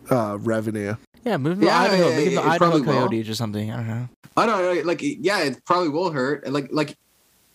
uh, 0.08 0.38
revenue. 0.40 0.94
yeah, 1.24 1.36
move 1.36 1.58
him 1.58 1.64
Yeah, 1.64 1.88
to 1.88 1.92
Idaho, 1.92 2.08
yeah, 2.10 2.16
make 2.16 2.28
him 2.28 2.34
the 2.36 2.40
Idaho 2.42 2.58
probably 2.58 2.80
will. 2.82 2.94
Coyotes 3.08 3.28
or 3.28 3.34
something. 3.34 3.72
I 3.72 3.76
don't 3.76 3.88
know. 3.88 4.08
I 4.36 4.46
don't 4.46 4.76
know. 4.76 4.82
Like, 4.82 5.00
yeah, 5.02 5.40
it 5.40 5.64
probably 5.64 5.88
will 5.88 6.12
hurt. 6.12 6.48
Like, 6.50 6.68
like 6.70 6.96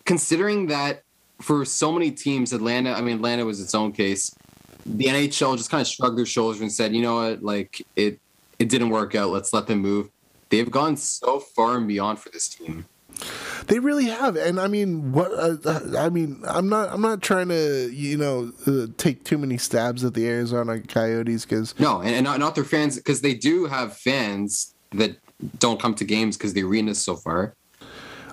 considering 0.06 0.68
that 0.68 1.04
for 1.42 1.66
so 1.66 1.92
many 1.92 2.12
teams, 2.12 2.54
Atlanta. 2.54 2.94
I 2.94 3.02
mean, 3.02 3.16
Atlanta 3.16 3.46
was 3.46 3.60
its 3.60 3.76
own 3.76 3.92
case. 3.92 4.34
The 4.86 5.06
NHL 5.06 5.58
just 5.58 5.70
kind 5.70 5.82
of 5.82 5.88
shrugged 5.88 6.18
their 6.18 6.26
shoulders 6.26 6.62
and 6.62 6.72
said, 6.72 6.94
"You 6.96 7.02
know 7.02 7.16
what? 7.16 7.44
Like, 7.44 7.86
it 7.96 8.20
it 8.60 8.70
didn't 8.70 8.90
work 8.90 9.16
out. 9.16 9.30
Let's 9.30 9.54
let 9.54 9.68
them 9.68 9.80
move." 9.80 10.10
They've 10.50 10.70
gone 10.70 10.98
so 10.98 11.40
far 11.40 11.78
and 11.78 11.88
beyond 11.88 12.20
for 12.20 12.30
this 12.30 12.48
team. 12.48 12.86
They 13.68 13.80
really 13.80 14.06
have, 14.06 14.36
and 14.36 14.60
I 14.60 14.68
mean, 14.68 15.12
what? 15.14 15.32
Uh, 15.32 15.80
I 15.98 16.10
mean, 16.10 16.42
I'm 16.48 16.68
not. 16.68 16.92
I'm 16.92 17.02
not 17.02 17.22
trying 17.22 17.48
to, 17.50 17.90
you 17.92 18.18
know, 18.18 18.52
uh, 18.68 18.88
take 18.98 19.24
too 19.24 19.38
many 19.38 19.58
stabs 19.58 20.04
at 20.04 20.14
the 20.14 20.28
Arizona 20.28 20.82
Coyotes 20.82 21.46
because 21.46 21.78
No, 21.80 22.02
and, 22.02 22.14
and 22.16 22.24
not, 22.24 22.40
not 22.40 22.56
their 22.56 22.66
fans 22.66 22.98
because 22.98 23.22
they 23.22 23.34
do 23.34 23.66
have 23.66 23.96
fans 23.96 24.74
that 24.92 25.18
don't 25.60 25.80
come 25.80 25.96
to 25.96 26.06
games 26.06 26.38
because 26.38 26.54
the 26.54 26.64
arena's 26.64 27.02
so 27.02 27.16
far. 27.16 27.54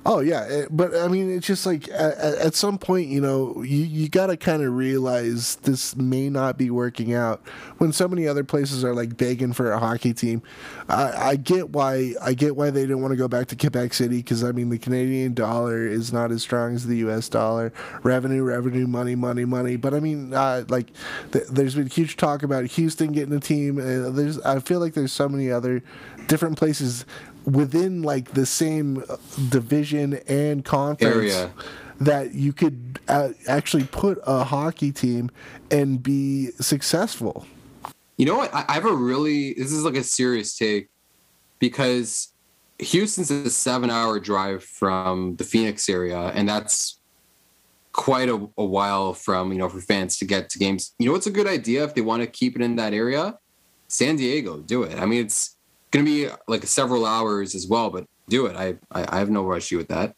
Oh 0.07 0.21
yeah, 0.21 0.47
eh, 0.49 0.67
but 0.71 0.97
I 0.97 1.09
mean, 1.09 1.31
it's 1.31 1.47
just 1.47 1.67
like 1.67 1.87
at, 1.91 2.17
at 2.17 2.55
some 2.55 2.79
point, 2.79 3.09
you 3.09 3.21
know, 3.21 3.63
you, 3.63 3.85
you 3.85 4.09
got 4.09 4.29
to 4.29 4.37
kind 4.37 4.63
of 4.63 4.73
realize 4.73 5.57
this 5.57 5.95
may 5.95 6.31
not 6.31 6.57
be 6.57 6.71
working 6.71 7.13
out. 7.13 7.47
When 7.77 7.93
so 7.93 8.09
many 8.09 8.27
other 8.27 8.43
places 8.43 8.83
are 8.83 8.95
like 8.95 9.19
begging 9.19 9.53
for 9.53 9.71
a 9.73 9.79
hockey 9.79 10.15
team, 10.15 10.43
I, 10.89 11.31
I 11.31 11.37
get 11.37 11.71
why 11.71 12.15
I 12.23 12.33
get 12.33 12.57
why 12.57 12.71
they 12.71 12.83
didn't 12.83 13.03
want 13.03 13.13
to 13.13 13.17
go 13.17 13.29
back 13.29 13.49
to 13.49 13.57
Quebec 13.57 13.93
City 13.93 14.17
because 14.17 14.43
I 14.43 14.53
mean 14.53 14.71
the 14.71 14.79
Canadian 14.79 15.35
dollar 15.35 15.87
is 15.87 16.15
not 16.15 16.33
as 16.33 16.41
strong 16.41 16.75
as 16.75 16.87
the 16.87 16.97
U.S. 16.99 17.29
dollar. 17.29 17.71
Revenue, 18.03 18.43
revenue, 18.43 18.87
money, 18.87 19.15
money, 19.15 19.45
money. 19.45 19.77
But 19.77 19.93
I 19.93 20.01
mean, 20.01 20.33
uh, 20.33 20.65
like 20.71 20.93
th- 21.33 21.47
there's 21.49 21.75
been 21.75 21.89
huge 21.89 22.17
talk 22.17 22.43
about 22.43 22.65
Houston 22.65 23.13
getting 23.13 23.35
a 23.35 23.41
team. 23.41 23.79
Uh, 23.79 24.09
there's 24.11 24.41
I 24.41 24.61
feel 24.61 24.81
like 24.81 24.95
there's 24.95 25.13
so 25.13 25.29
many 25.29 25.51
other 25.51 25.83
different 26.27 26.57
places 26.57 27.05
within 27.45 28.03
like 28.03 28.33
the 28.33 28.47
same 28.47 29.05
uh, 29.09 29.17
division 29.49 30.15
and 30.29 30.65
conference 30.65 31.33
Area. 31.35 31.51
that 32.01 32.35
you 32.35 32.53
could 32.53 32.99
uh, 33.09 33.31
actually 33.49 33.85
put 33.85 34.19
a 34.27 34.45
hockey 34.45 34.93
team 34.93 35.31
and 35.71 36.03
be 36.03 36.51
successful. 36.61 37.47
You 38.17 38.27
know 38.27 38.37
what? 38.37 38.55
I, 38.55 38.65
I 38.69 38.73
have 38.75 38.87
a 38.87 38.95
really 38.95 39.55
this 39.55 39.73
is 39.73 39.85
like 39.85 39.97
a 39.97 40.05
serious 40.05 40.57
take 40.57 40.89
because 41.59 42.33
Houston's 42.79 43.31
a 43.31 43.51
seven 43.51 43.91
hour 43.91 44.19
drive 44.21 44.65
from 44.65 45.37
the 45.37 45.45
Phoenix 45.45 45.89
area, 45.89 46.19
and 46.35 46.49
that's 46.49 46.99
quite 47.93 48.29
a, 48.29 48.49
a 48.57 48.65
while 48.65 49.13
from 49.13 49.53
you 49.53 49.59
know 49.59 49.69
for 49.69 49.81
fans 49.81 50.19
to 50.19 50.25
get 50.25 50.51
to 50.51 50.59
games. 50.59 50.95
You 50.99 51.07
know 51.07 51.13
what's 51.13 51.27
a 51.27 51.31
good 51.31 51.47
idea 51.47 51.85
if 51.85 51.95
they 51.95 52.01
want 52.01 52.23
to 52.23 52.27
keep 52.27 52.57
it 52.57 52.63
in 52.63 52.77
that 52.77 52.93
area? 52.95 53.39
San 53.89 54.17
Diego, 54.17 54.59
do 54.59 54.85
it. 54.85 54.99
I 54.99 55.07
mean, 55.07 55.25
it's 55.25 55.57
gonna 55.91 56.05
be 56.05 56.29
like 56.49 56.65
several 56.67 57.07
hours 57.07 57.55
as 57.55 57.67
well, 57.67 57.91
but 57.91 58.05
do 58.29 58.47
it. 58.47 58.57
I 58.57 58.77
I, 58.93 59.17
I 59.17 59.19
have 59.19 59.31
no 59.31 59.53
issue 59.55 59.77
with 59.79 59.89
that. 59.89 60.15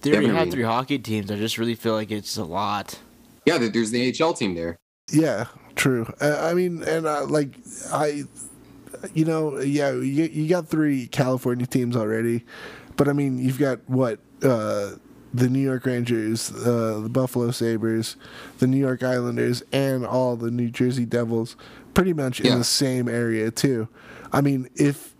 They 0.00 0.10
already 0.10 0.26
Definitely. 0.26 0.44
have 0.46 0.52
three 0.52 0.62
hockey 0.64 0.98
teams. 0.98 1.30
I 1.30 1.36
just 1.36 1.58
really 1.58 1.74
feel 1.76 1.94
like 1.94 2.10
it's 2.10 2.36
a 2.36 2.44
lot. 2.44 2.98
Yeah, 3.46 3.58
there's 3.58 3.90
the 3.90 4.12
AHL 4.20 4.34
team 4.34 4.54
there. 4.54 4.78
Yeah, 5.12 5.46
true. 5.76 6.12
Uh, 6.20 6.38
I 6.40 6.54
mean, 6.54 6.82
and 6.82 7.06
uh, 7.06 7.24
like 7.26 7.54
I, 7.92 8.24
you 9.14 9.24
know, 9.24 9.58
yeah, 9.60 9.90
you, 9.92 10.24
you 10.24 10.48
got 10.48 10.68
three 10.68 11.06
California 11.08 11.66
teams 11.66 11.96
already, 11.96 12.44
but 12.96 13.08
I 13.08 13.12
mean, 13.12 13.38
you've 13.38 13.58
got 13.58 13.78
what 13.88 14.18
uh, 14.42 14.92
the 15.34 15.48
New 15.48 15.60
York 15.60 15.86
Rangers, 15.86 16.50
uh, 16.52 17.00
the 17.02 17.08
Buffalo 17.08 17.50
Sabres, 17.50 18.16
the 18.58 18.66
New 18.66 18.78
York 18.78 19.02
Islanders, 19.02 19.62
and 19.72 20.04
all 20.06 20.36
the 20.36 20.50
New 20.50 20.68
Jersey 20.70 21.04
Devils, 21.04 21.56
pretty 21.94 22.12
much 22.12 22.40
in 22.40 22.46
Yeah. 22.46 22.58
the 22.58 22.64
same 22.64 23.08
area 23.08 23.50
too. 23.50 23.88
I 24.32 24.40
mean, 24.40 24.68
if 24.74 25.11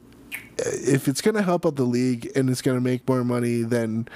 if 0.67 1.09
it's 1.09 1.21
going 1.21 1.35
to 1.35 1.43
help 1.43 1.65
out 1.67 1.77
the 1.77 1.85
league 1.85 2.31
and 2.37 2.49
it's 2.51 2.63
going 2.63 2.77
to 2.77 2.81
make 2.83 3.07
more 3.09 3.25
money 3.25 3.63
than 3.63 4.09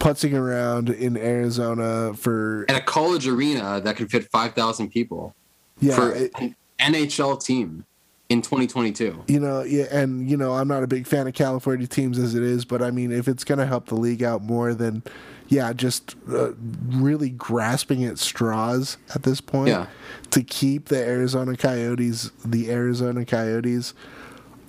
putzing 0.00 0.34
around 0.34 0.90
in 0.90 1.16
Arizona 1.16 2.14
for 2.14 2.66
At 2.68 2.76
a 2.76 2.80
college 2.80 3.26
arena 3.28 3.80
that 3.82 3.96
can 3.96 4.08
fit 4.08 4.28
five 4.30 4.54
thousand 4.54 4.90
people 4.90 5.34
yeah, 5.80 5.94
for 5.94 6.12
it- 6.12 6.32
an 6.38 6.54
NHL 6.80 7.42
team 7.42 7.84
in 8.28 8.40
2022. 8.42 9.22
you 9.28 9.38
know, 9.38 9.62
yeah, 9.62 9.84
and 9.90 10.28
you 10.30 10.36
know, 10.36 10.54
I'm 10.54 10.66
not 10.66 10.82
a 10.82 10.86
big 10.86 11.06
fan 11.06 11.26
of 11.28 11.34
California 11.34 11.86
teams 11.86 12.18
as 12.18 12.34
it 12.34 12.42
is, 12.42 12.64
but 12.64 12.82
I 12.82 12.90
mean, 12.90 13.12
if 13.12 13.28
it's 13.28 13.44
going 13.44 13.58
to 13.58 13.66
help 13.66 13.86
the 13.86 13.94
league 13.96 14.22
out 14.22 14.42
more 14.42 14.72
than, 14.74 15.02
yeah, 15.48 15.72
just 15.74 16.16
uh, 16.32 16.52
really 16.88 17.28
grasping 17.28 18.02
at 18.04 18.18
straws 18.18 18.96
at 19.14 19.24
this 19.24 19.40
point 19.42 19.68
Yeah. 19.68 19.86
to 20.30 20.42
keep 20.42 20.86
the 20.86 20.98
Arizona 20.98 21.54
Coyotes, 21.56 22.30
the 22.44 22.70
Arizona 22.70 23.24
Coyotes, 23.26 23.92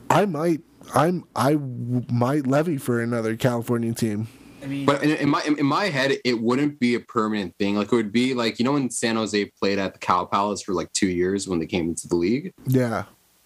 I 0.09 0.25
might, 0.25 0.61
I'm, 0.93 1.23
I 1.35 1.53
w- 1.53 2.05
might 2.11 2.45
levy 2.47 2.77
for 2.77 3.01
another 3.01 3.35
California 3.35 3.93
team. 3.93 4.27
I 4.63 4.67
mean, 4.67 4.85
But 4.85 5.03
in, 5.03 5.11
in 5.11 5.29
my 5.29 5.41
in 5.43 5.65
my 5.65 5.85
head, 5.85 6.17
it 6.25 6.41
wouldn't 6.41 6.79
be 6.79 6.95
a 6.95 6.99
permanent 6.99 7.55
thing. 7.59 7.75
Like 7.75 7.91
it 7.91 7.95
would 7.95 8.11
be 8.11 8.33
like 8.33 8.57
you 8.59 8.65
know 8.65 8.71
when 8.73 8.89
San 8.89 9.15
Jose 9.15 9.51
played 9.59 9.77
at 9.79 9.93
the 9.93 9.99
Cow 9.99 10.25
Palace 10.25 10.61
for 10.63 10.73
like 10.73 10.91
two 10.93 11.07
years 11.07 11.47
when 11.47 11.59
they 11.59 11.67
came 11.67 11.87
into 11.89 12.07
the 12.07 12.15
league, 12.15 12.51
Yeah. 12.65 13.03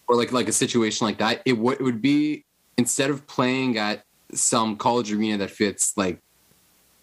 or 0.08 0.15
like 0.15 0.32
like 0.32 0.47
a 0.47 0.54
situation 0.54 1.06
like 1.06 1.17
that. 1.17 1.41
It 1.45 1.58
would 1.58 1.80
it 1.80 1.84
would 1.84 2.02
be 2.02 2.45
instead 2.78 3.10
of 3.10 3.28
playing 3.28 3.78
at 3.78 4.04
some 4.34 4.78
college 4.78 5.12
arena 5.12 5.38
that 5.39 5.49
fits 5.52 5.93
like 5.97 6.19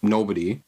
nobody, 0.01 0.63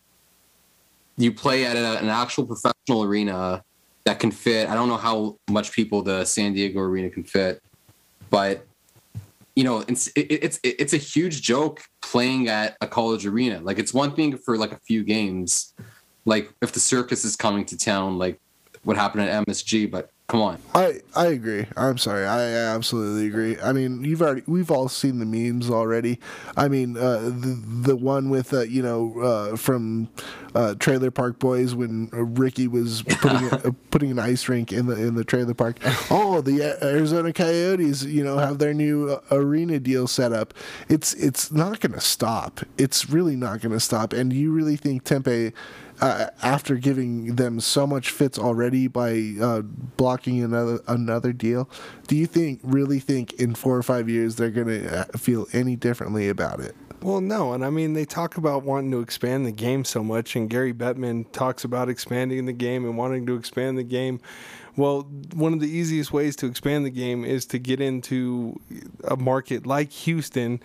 you 1.17 1.33
play 1.33 1.65
at 1.65 1.77
a, 1.77 1.99
an 2.01 2.09
actual 2.09 2.45
professional 2.47 3.03
arena 3.05 3.65
that 4.05 4.19
can 4.19 4.31
fit. 4.31 4.69
I 4.69 4.75
don't 4.75 4.89
know 4.89 4.97
how 4.99 5.37
much 5.49 5.73
people 5.73 6.03
the 6.03 6.25
San 6.27 6.53
Diego 6.53 6.81
arena 6.81 7.09
can 7.09 7.25
fit, 7.25 7.63
but 8.29 8.67
you 9.59 9.65
know, 9.65 9.81
it's 9.89 10.07
it, 10.15 10.31
it's 10.31 10.61
it's 10.63 10.93
a 10.93 10.99
huge 10.99 11.43
joke 11.43 11.83
playing 12.01 12.47
at 12.47 12.77
a 12.81 12.87
college 12.87 13.27
arena. 13.27 13.59
Like 13.61 13.81
it's 13.81 13.93
one 13.93 14.15
thing 14.15 14.39
for 14.39 14.57
like 14.57 14.71
a 14.71 14.79
few 14.87 15.03
games, 15.03 15.75
like 16.25 16.55
if 16.63 16.71
the 16.71 16.79
circus 16.79 17.25
is 17.25 17.35
coming 17.35 17.65
to 17.65 17.77
town, 17.77 18.19
like 18.19 18.39
what 18.85 18.97
happened 18.97 19.25
at 19.25 19.45
MSG. 19.45 19.91
But 19.91 20.11
come 20.29 20.43
on, 20.43 20.59
I 20.75 21.01
I 21.17 21.27
agree. 21.27 21.67
I'm 21.77 21.99
sorry. 21.99 22.27
I 22.27 22.43
absolutely 22.75 23.27
agree. 23.27 23.59
I 23.61 23.73
mean, 23.73 24.05
you've 24.05 24.23
already 24.23 24.43
we've 24.47 24.71
all 24.71 24.89
seen 24.89 25.19
the 25.19 25.27
memes 25.27 25.71
already. 25.71 26.21
I 26.57 26.69
mean, 26.69 26.97
uh, 26.97 27.21
the 27.21 27.61
the 27.65 27.97
one 27.97 28.29
with 28.31 28.53
uh, 28.53 28.61
you 28.61 28.83
know 28.83 29.19
uh, 29.21 29.57
from 29.57 30.09
uh, 30.55 30.75
Trailer 30.75 31.11
Park 31.11 31.39
Boys 31.39 31.75
when 31.75 32.09
Ricky 32.13 32.69
was 32.69 33.03
putting 33.03 33.49
a, 33.53 33.69
uh, 33.69 33.71
putting 33.91 34.11
an 34.11 34.19
ice 34.19 34.49
rink 34.49 34.73
in 34.73 34.87
the 34.87 34.95
in 34.95 35.15
the 35.15 35.25
trailer 35.25 35.55
park. 35.55 35.79
Oh, 36.11 36.41
the 36.41 36.63
Arizona 36.83 37.33
Coyotes, 37.33 38.05
you 38.05 38.23
know, 38.23 38.39
have 38.39 38.59
their 38.59 38.75
new 38.75 39.11
uh, 39.11 39.21
arena 39.31 39.81
deal 39.81 40.07
set 40.07 40.33
up. 40.33 40.55
It's 40.89 41.15
it's 41.15 41.51
not 41.51 41.81
going 41.81 41.93
to 41.93 42.01
stop. 42.01 42.61
It's 42.77 43.09
really 43.09 43.37
not 43.37 43.61
going 43.61 43.73
to 43.73 43.81
stop. 43.81 44.13
And 44.13 44.33
you 44.33 44.53
really 44.53 44.77
think 44.77 45.05
Tempe? 45.05 45.53
Uh, 46.01 46.27
after 46.43 46.77
giving 46.77 47.37
them 47.37 47.61
so 47.61 47.87
much 47.87 48.11
fits 48.11 48.39
already 48.39 48.89
by 48.89 49.35
uh, 49.41 49.63
blocking 49.63 50.43
another 50.43 50.81
another 50.87 51.33
deal, 51.33 51.69
do 52.07 52.17
you 52.17 52.27
think 52.27 52.61
really 52.63 53.01
think 53.01 53.33
in 53.35 53.55
four 53.55 53.77
or 53.77 53.83
five 53.83 54.09
years 54.09 54.37
they're 54.37 54.51
gonna 54.51 54.87
uh, 54.87 55.19
feel 55.19 55.47
any 55.53 55.77
differently 55.77 56.29
about 56.29 56.61
it? 56.61 56.75
Well, 57.01 57.21
no, 57.21 57.53
and 57.53 57.65
I 57.65 57.71
mean 57.71 57.93
they 57.93 58.05
talk 58.05 58.37
about 58.37 58.65
wanting 58.65 58.91
to 58.91 59.01
expand 59.01 59.47
the 59.47 59.53
game 59.53 59.85
so 59.85 60.03
much, 60.03 60.35
and 60.35 60.51
Gary 60.51 60.75
Bettman 60.75 61.31
talks 61.33 61.63
about 61.65 61.89
expanding 61.89 62.47
the 62.47 62.53
game 62.53 62.85
and 62.85 62.97
wanting 62.97 63.27
to 63.27 63.37
expand 63.37 63.79
the 63.79 63.85
game. 63.85 64.21
Well, 64.77 65.03
one 65.35 65.53
of 65.53 65.61
the 65.61 65.69
easiest 65.69 66.13
ways 66.13 66.37
to 66.37 66.47
expand 66.47 66.87
the 66.87 66.91
game 66.91 67.25
is 67.25 67.47
to 67.47 67.59
get 67.59 67.81
into 67.81 68.61
a 69.05 69.17
market 69.17 69.67
like 69.67 69.91
Houston. 69.91 70.61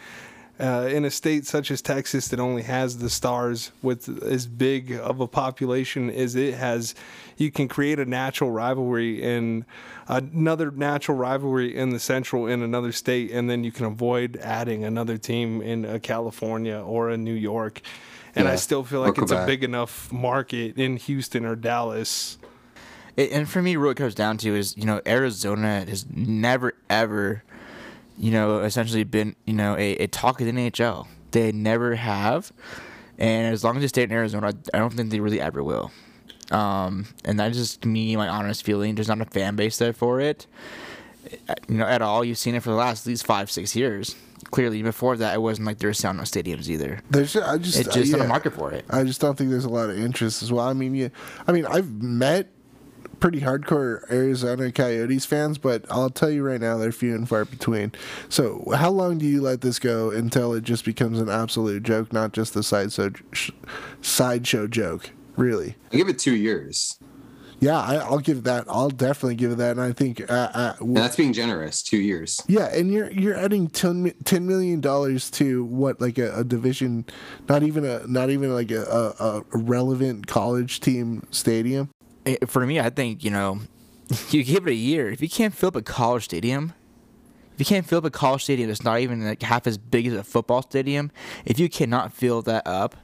Uh, 0.60 0.88
in 0.92 1.04
a 1.04 1.10
state 1.10 1.48
such 1.48 1.72
as 1.72 1.82
Texas 1.82 2.28
that 2.28 2.40
only 2.40 2.62
has 2.62 3.00
the 3.00 3.10
stars 3.10 3.72
with 3.82 4.22
as 4.24 4.46
big 4.46 4.92
of 4.92 5.20
a 5.20 5.28
population 5.28 6.12
as 6.12 6.36
it 6.36 6.54
has, 6.54 6.94
you 7.38 7.50
can 7.52 7.68
create 7.68 8.00
a 8.00 8.06
natural 8.06 8.52
rivalry 8.52 9.24
and 9.24 9.66
another 10.08 10.70
natural 10.70 11.18
rivalry 11.18 11.76
in 11.76 11.90
the 11.90 12.00
central 12.00 12.46
in 12.46 12.62
another 12.62 12.92
state, 12.92 13.32
and 13.32 13.50
then 13.50 13.64
you 13.64 13.72
can 13.72 13.88
avoid 13.88 14.38
adding 14.38 14.84
another 14.84 15.18
team 15.18 15.60
in 15.60 15.86
a 15.86 16.00
California 16.00 16.78
or 16.78 17.10
a 17.10 17.18
New 17.18 17.34
York. 17.34 17.82
And 18.36 18.48
I 18.48 18.56
still 18.56 18.84
feel 18.84 19.04
or 19.04 19.08
like 19.08 19.18
it's 19.18 19.32
a 19.32 19.46
big 19.46 19.64
enough 19.64 20.12
market 20.12 20.78
in 20.78 20.98
Houston 20.98 21.46
or 21.46 21.56
Dallas. 21.56 22.38
It, 23.16 23.32
and 23.32 23.48
for 23.48 23.62
me, 23.62 23.78
what 23.78 23.90
it 23.90 23.98
comes 23.98 24.16
down 24.16 24.38
to 24.40 24.56
is, 24.56 24.76
you 24.78 24.86
know, 24.86 25.02
Arizona 25.06 25.86
has 25.86 26.06
never, 26.10 26.74
ever, 26.90 27.44
you 28.18 28.32
know, 28.32 28.60
essentially 28.60 29.04
been, 29.04 29.36
you 29.46 29.54
know, 29.54 29.76
a, 29.78 29.98
a 29.98 30.08
talk 30.08 30.40
of 30.40 30.48
the 30.48 30.52
NHL. 30.52 31.08
They 31.32 31.52
never 31.52 31.96
have. 31.96 32.52
And 33.18 33.54
as 33.54 33.64
long 33.64 33.76
as 33.78 33.82
they 33.82 33.88
stay 33.88 34.04
in 34.04 34.12
Arizona, 34.12 34.54
I 34.74 34.78
don't 34.78 34.94
think 34.94 35.10
they 35.10 35.20
really 35.20 35.42
ever 35.42 35.64
will. 35.64 35.92
Um, 36.52 37.08
and 37.26 37.40
that's 37.40 37.58
just 37.58 37.86
me, 37.86 38.16
my 38.16 38.28
honest 38.28 38.64
feeling. 38.64 38.96
There's 38.96 39.08
not 39.08 39.22
a 39.22 39.26
fan 39.26 39.56
base 39.56 39.78
there 39.78 39.94
for 39.94 40.20
it, 40.20 40.46
uh, 41.50 41.56
you 41.68 41.78
know, 41.78 41.86
at 41.86 42.02
all. 42.02 42.24
You've 42.24 42.38
seen 42.38 42.56
it 42.56 42.64
for 42.64 42.70
the 42.70 42.76
last 42.76 43.06
at 43.06 43.10
least 43.10 43.26
five, 43.26 43.50
six 43.50 43.76
years. 43.76 44.16
Clearly, 44.52 44.84
before 44.84 45.16
that, 45.18 45.34
it 45.34 45.42
wasn't 45.42 45.66
like 45.66 45.80
there 45.80 45.88
was 45.88 45.98
sound 45.98 46.18
no 46.18 46.26
stadiums 46.26 46.68
either. 46.70 47.00
There's 47.10 47.36
I 47.36 47.58
just 47.58 47.80
It's 47.80 47.90
uh, 47.90 47.94
just 47.94 48.12
not 48.12 48.22
a 48.22 48.28
market 48.28 48.54
for 48.54 48.72
it. 48.72 48.86
I 48.90 49.04
just 49.04 49.22
don't 49.22 49.36
think 49.38 49.50
there's 49.50 49.66
a 49.66 49.70
lot 49.70 49.90
of 49.90 49.98
interest 49.98 50.44
as 50.44 50.52
well. 50.52 50.68
I 50.68 50.74
mean, 50.74 50.94
yeah, 50.94 51.08
I 51.48 51.54
mean, 51.54 51.66
I've 51.66 51.90
met 52.04 52.50
pretty 53.24 53.40
hardcore 53.40 54.04
Arizona 54.12 54.70
Coyotes 54.70 55.26
fans, 55.26 55.58
but 55.58 55.86
I'll 55.90 56.10
tell 56.10 56.30
you 56.30 56.44
right 56.44 56.60
now, 56.60 56.76
they're 56.78 56.92
few 56.92 57.16
and 57.16 57.26
far 57.28 57.46
between. 57.46 57.94
So, 58.28 58.66
how 58.76 58.90
long 58.90 59.18
do 59.18 59.26
you 59.26 59.40
let 59.42 59.62
this 59.62 59.80
go 59.80 60.12
until 60.12 60.52
it 60.54 60.66
just 60.66 60.84
becomes 60.84 61.22
an 61.22 61.30
absolute 61.30 61.84
joke, 61.84 62.12
not 62.12 62.34
just 62.34 62.54
the 62.54 62.62
sideshow 62.64 63.12
sh- 63.32 63.52
sideshow 64.02 64.68
joke? 64.68 65.12
Really? 65.38 65.78
I 65.94 65.96
give 65.96 66.10
it 66.10 66.20
two 66.20 66.36
years, 66.36 67.00
Yeah, 67.62 67.80
I, 67.80 67.96
I'll 67.96 68.20
give 68.20 68.44
that. 68.44 68.66
I'll 68.68 68.90
definitely 68.90 69.36
give 69.36 69.54
it 69.54 69.58
that. 69.58 69.72
And 69.72 69.82
I 69.82 69.94
think, 69.94 70.30
uh, 70.30 70.50
uh, 70.54 70.74
and 70.82 70.98
that's 70.98 71.16
being 71.16 71.32
generous. 71.32 71.82
Two 71.82 72.00
years. 72.00 72.42
yeah, 72.50 72.76
and 72.76 72.92
you're 72.92 73.10
you're 73.10 73.38
adding 73.38 73.70
10, 73.70 74.12
$10 74.26 74.42
million 74.42 74.82
to 74.82 75.64
what 75.64 76.02
like 76.02 76.18
a, 76.18 76.40
a 76.40 76.44
division, 76.44 77.06
not 77.48 77.64
even 77.64 77.86
a 77.86 78.06
not 78.06 78.32
even 78.32 78.54
like 78.54 78.70
a, 78.72 78.84
a, 78.84 79.44
a 79.54 79.58
relevant 79.58 80.28
college 80.28 80.82
team 80.82 81.26
stadium. 81.32 81.90
Eh, 82.26 82.38
for 82.48 82.66
me, 82.66 82.80
I 82.80 82.90
think 82.90 83.24
you 83.24 83.32
know, 83.32 83.60
you 84.30 84.44
give 84.44 84.68
it 84.68 84.72
a 84.72 84.76
year. 84.76 85.10
If 85.10 85.22
you 85.22 85.30
can't 85.30 85.54
fill 85.54 85.68
up 85.68 85.76
a 85.76 85.82
college 85.82 86.26
stadium, 86.26 86.74
if 87.54 87.60
you 87.60 87.66
can't 87.66 87.86
fill 87.86 88.00
up 88.00 88.06
a 88.06 88.10
college 88.10 88.44
stadium 88.44 88.68
that's 88.68 88.84
not 88.84 89.00
even 89.00 89.26
like 89.26 89.42
half 89.44 89.68
as 89.68 89.78
big 89.78 90.08
as 90.08 90.14
a 90.14 90.24
football 90.24 90.62
stadium, 90.62 91.12
if 91.46 91.60
you 91.60 91.70
cannot 91.70 92.14
fill 92.14 92.42
that 92.44 92.66
up, 92.66 92.96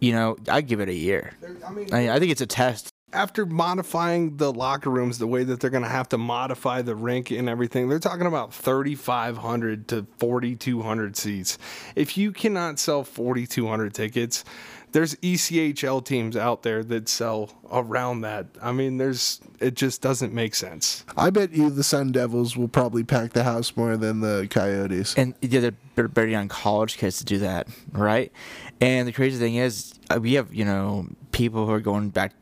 you 0.00 0.12
know, 0.12 0.36
I 0.48 0.62
give 0.62 0.80
it 0.80 0.88
a 0.88 0.94
year. 0.94 1.32
I 1.66 1.70
mean, 1.70 1.92
I, 1.92 2.14
I 2.16 2.18
think 2.18 2.32
it's 2.32 2.40
a 2.40 2.46
test. 2.46 2.90
after 3.12 3.44
modifying 3.44 4.36
the 4.38 4.52
locker 4.52 4.88
rooms 4.88 5.18
the 5.18 5.26
way 5.26 5.44
that 5.44 5.60
they're 5.60 5.68
going 5.68 5.82
to 5.82 5.90
have 5.90 6.08
to 6.10 6.16
modify 6.18 6.80
the 6.80 6.94
rink 6.94 7.30
and 7.30 7.48
everything, 7.48 7.88
they're 7.88 7.98
talking 7.98 8.26
about 8.26 8.54
3,500 8.54 9.88
to 9.88 10.06
4,200 10.18 11.16
seats. 11.16 11.58
If 11.96 12.16
you 12.16 12.32
cannot 12.32 12.78
sell 12.78 13.04
4,200 13.04 13.92
tickets, 13.92 14.44
there's 14.92 15.14
ECHL 15.16 16.04
teams 16.04 16.36
out 16.36 16.62
there 16.62 16.82
that 16.84 17.08
sell 17.08 17.50
around 17.70 18.22
that. 18.22 18.46
I 18.62 18.72
mean, 18.72 18.98
there's 18.98 19.40
it 19.60 19.74
just 19.74 20.02
doesn't 20.02 20.32
make 20.32 20.54
sense. 20.54 21.04
I 21.16 21.30
bet 21.30 21.52
you 21.52 21.70
the 21.70 21.84
Sun 21.84 22.12
Devils 22.12 22.56
will 22.56 22.68
probably 22.68 23.04
pack 23.04 23.32
the 23.32 23.44
house 23.44 23.76
more 23.76 23.96
than 23.96 24.20
the 24.20 24.48
Coyotes. 24.50 25.14
And 25.16 25.34
yeah, 25.40 25.60
they're 25.60 25.74
they're 25.94 26.08
betting 26.08 26.36
on 26.36 26.48
college 26.48 26.98
kids 26.98 27.18
to 27.18 27.24
do 27.24 27.38
that, 27.38 27.68
right? 27.92 28.32
And 28.80 29.06
the 29.06 29.12
crazy 29.12 29.38
thing 29.38 29.56
is, 29.56 29.94
uh, 30.10 30.18
we 30.20 30.34
have 30.34 30.52
you 30.54 30.64
know 30.64 31.06
people 31.32 31.66
who 31.66 31.72
are 31.72 31.80
going 31.80 32.10
back 32.10 32.34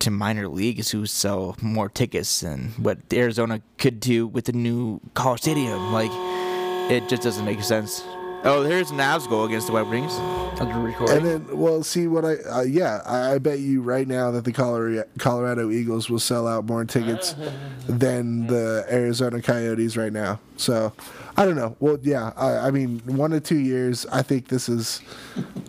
to 0.00 0.10
minor 0.10 0.48
leagues 0.48 0.90
who 0.90 1.06
sell 1.06 1.56
more 1.62 1.88
tickets 1.88 2.40
than 2.40 2.70
what 2.76 2.98
Arizona 3.12 3.62
could 3.78 4.00
do 4.00 4.26
with 4.26 4.44
the 4.44 4.52
new 4.52 5.00
college 5.14 5.40
stadium. 5.40 5.92
Like, 5.92 6.10
it 6.90 7.08
just 7.08 7.22
doesn't 7.22 7.44
make 7.44 7.62
sense. 7.62 8.04
Oh, 8.46 8.62
there's 8.62 8.90
an 8.90 8.98
Avs 8.98 9.26
goal 9.26 9.46
against 9.46 9.68
the 9.68 9.72
Red 9.72 9.88
Wings. 9.88 10.12
Under 10.60 10.78
recording. 10.78 11.16
And 11.16 11.26
then, 11.26 11.58
well, 11.58 11.82
see 11.82 12.06
what 12.06 12.26
I, 12.26 12.34
uh, 12.34 12.60
yeah, 12.60 13.00
I, 13.06 13.32
I 13.32 13.38
bet 13.38 13.60
you 13.60 13.80
right 13.80 14.06
now 14.06 14.30
that 14.32 14.44
the 14.44 14.52
Colorado, 14.52 15.08
Colorado 15.18 15.70
Eagles 15.70 16.10
will 16.10 16.18
sell 16.18 16.46
out 16.46 16.66
more 16.66 16.84
tickets 16.84 17.34
than 17.88 18.46
the 18.46 18.84
Arizona 18.90 19.40
Coyotes 19.40 19.96
right 19.96 20.12
now. 20.12 20.40
So, 20.58 20.92
I 21.38 21.46
don't 21.46 21.56
know. 21.56 21.74
Well, 21.80 21.98
yeah, 22.02 22.34
I, 22.36 22.68
I 22.68 22.70
mean, 22.70 23.00
one 23.06 23.30
to 23.30 23.40
two 23.40 23.58
years, 23.58 24.04
I 24.12 24.20
think 24.20 24.48
this 24.48 24.68
is, 24.68 25.00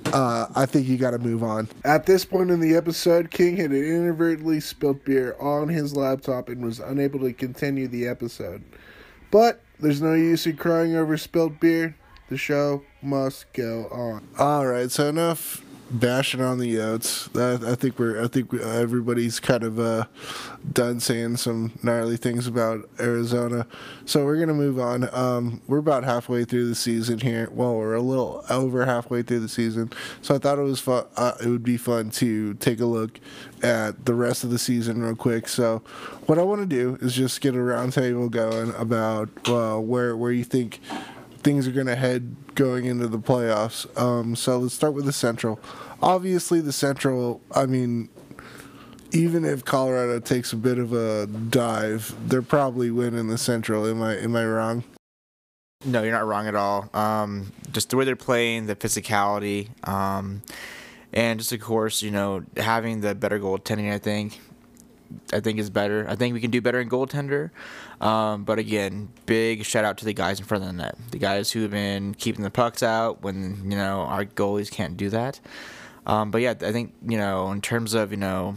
uh, 0.08 0.48
I 0.54 0.66
think 0.66 0.88
you 0.88 0.98
got 0.98 1.12
to 1.12 1.20
move 1.20 1.44
on. 1.44 1.70
At 1.86 2.06
this 2.06 2.26
point 2.26 2.52
in 2.52 2.60
the 2.60 2.76
episode, 2.76 3.32
King 3.32 3.56
had 3.56 3.72
inadvertently 3.72 4.60
spilt 4.60 5.06
beer 5.06 5.38
on 5.40 5.70
his 5.70 5.96
laptop 5.96 6.50
and 6.50 6.62
was 6.62 6.82
unable 6.82 7.22
to 7.22 7.32
continue 7.32 7.88
the 7.88 8.06
episode. 8.06 8.64
But 9.32 9.62
there's 9.80 10.02
no 10.02 10.14
use 10.14 10.46
in 10.46 10.58
crying 10.58 10.98
over 10.98 11.16
spilt 11.18 11.62
beer. 11.62 11.96
The 12.28 12.38
show 12.38 12.82
must 13.04 13.54
go 13.54 13.88
on. 13.92 14.28
All 14.40 14.66
right, 14.66 14.90
so 14.90 15.10
enough 15.10 15.64
bashing 15.92 16.42
on 16.42 16.58
the 16.58 16.76
Yotes. 16.76 17.30
I, 17.40 17.72
I 17.72 17.76
think 17.76 18.00
we're. 18.00 18.24
I 18.24 18.28
think 18.28 18.52
we, 18.52 18.62
everybody's 18.62 19.40
kind 19.40 19.64
of 19.64 19.80
uh, 19.80 20.06
done 20.72 21.00
saying 21.00 21.38
some 21.38 21.74
gnarly 21.84 22.18
things 22.18 22.48
about 22.48 22.90
Arizona. 23.00 23.68
So 24.06 24.26
we're 24.26 24.40
gonna 24.40 24.54
move 24.54 24.80
on. 24.80 25.08
Um, 25.14 25.62
we're 25.68 25.78
about 25.78 26.04
halfway 26.04 26.46
through 26.46 26.68
the 26.68 26.76
season 26.76 27.20
here. 27.20 27.50
Well, 27.52 27.76
we're 27.76 27.94
a 27.94 28.02
little 28.02 28.44
over 28.50 28.86
halfway 28.86 29.22
through 29.22 29.42
the 29.42 29.50
season. 29.50 29.92
So 30.22 30.36
I 30.36 30.38
thought 30.38 30.58
it 30.58 30.64
was 30.64 30.80
fun. 30.80 31.06
Uh, 31.16 31.34
it 31.44 31.48
would 31.48 31.64
be 31.64 31.78
fun 31.78 32.10
to 32.12 32.56
take 32.56 32.80
a 32.80 32.86
look 32.86 33.20
at 33.62 34.06
the 34.06 34.14
rest 34.14 34.44
of 34.44 34.50
the 34.50 34.60
season 34.60 35.02
real 35.02 35.16
quick. 35.16 35.48
So 35.48 35.84
what 36.26 36.40
I 36.40 36.44
want 36.44 36.62
to 36.62 36.68
do 36.68 36.98
is 37.02 37.14
just 37.14 37.42
get 37.42 37.56
a 37.56 37.60
roundtable 37.60 38.30
going 38.30 38.74
about 38.76 39.30
uh, 39.48 39.78
where 39.80 40.18
where 40.18 40.32
you 40.32 40.44
think 40.44 40.80
things 41.46 41.68
are 41.68 41.72
going 41.72 41.86
to 41.86 41.96
head 41.96 42.36
going 42.56 42.86
into 42.86 43.08
the 43.08 43.20
playoffs. 43.20 43.86
Um, 44.02 44.36
so 44.36 44.58
let's 44.58 44.74
start 44.74 44.96
with 44.96 45.06
the 45.06 45.14
Central. 45.14 45.60
Obviously, 46.02 46.60
the 46.60 46.74
Central. 46.74 47.40
I 47.52 47.68
mean, 47.68 48.10
even 49.12 49.46
if 49.46 49.64
Colorado 49.64 50.20
takes 50.20 50.52
a 50.54 50.58
bit 50.58 50.80
of 50.80 50.92
a 50.92 51.28
dive, 51.28 52.16
they're 52.28 52.42
probably 52.42 52.90
winning 52.90 53.28
the 53.28 53.38
Central. 53.38 53.86
Am 53.86 54.02
I 54.02 54.18
am 54.18 54.36
I 54.36 54.44
wrong? 54.44 54.84
No, 55.86 56.02
you're 56.02 56.12
not 56.12 56.26
wrong 56.26 56.48
at 56.48 56.56
all. 56.56 56.90
Um, 56.96 57.52
just 57.72 57.92
the 57.92 57.98
way 57.98 58.06
they're 58.06 58.16
playing, 58.16 58.66
the 58.66 58.76
physicality, 58.76 59.70
um, 59.88 60.42
and 61.14 61.40
just 61.40 61.52
of 61.52 61.62
course, 61.62 62.02
you 62.02 62.10
know, 62.10 62.44
having 62.58 63.02
the 63.02 63.14
better 63.14 63.40
goaltending. 63.40 63.94
I 63.94 64.00
think, 64.00 64.42
I 65.32 65.42
think 65.42 65.60
is 65.60 65.70
better. 65.70 66.08
I 66.10 66.16
think 66.16 66.34
we 66.34 66.42
can 66.42 66.50
do 66.50 66.60
better 66.60 66.82
in 66.82 66.90
goaltender. 66.90 67.52
Um, 68.02 68.44
but 68.44 68.60
again, 68.60 69.10
big 69.26 69.64
shout 69.64 69.86
out 69.86 69.98
to 70.00 70.06
the 70.06 70.14
guys 70.14 70.40
in 70.40 70.46
front 70.46 70.64
of 70.64 70.70
the 70.70 70.74
net, 70.74 70.98
the 71.12 71.20
guys 71.20 71.52
who 71.52 71.62
have 71.62 71.72
been 71.72 72.14
keeping 72.14 72.44
the 72.44 72.52
pucks 72.52 72.84
out 72.84 73.22
when 73.22 73.62
you 73.64 73.78
know 73.78 74.02
our 74.02 74.26
goalies 74.26 74.70
can't 74.70 74.98
do 74.98 75.10
that. 75.10 75.40
Um, 76.06 76.32
but 76.32 76.42
yeah, 76.42 76.54
I 76.62 76.72
think 76.72 76.94
you 77.08 77.18
know 77.18 77.52
in 77.52 77.62
terms 77.62 77.94
of 77.94 78.12
you 78.12 78.18
know 78.18 78.56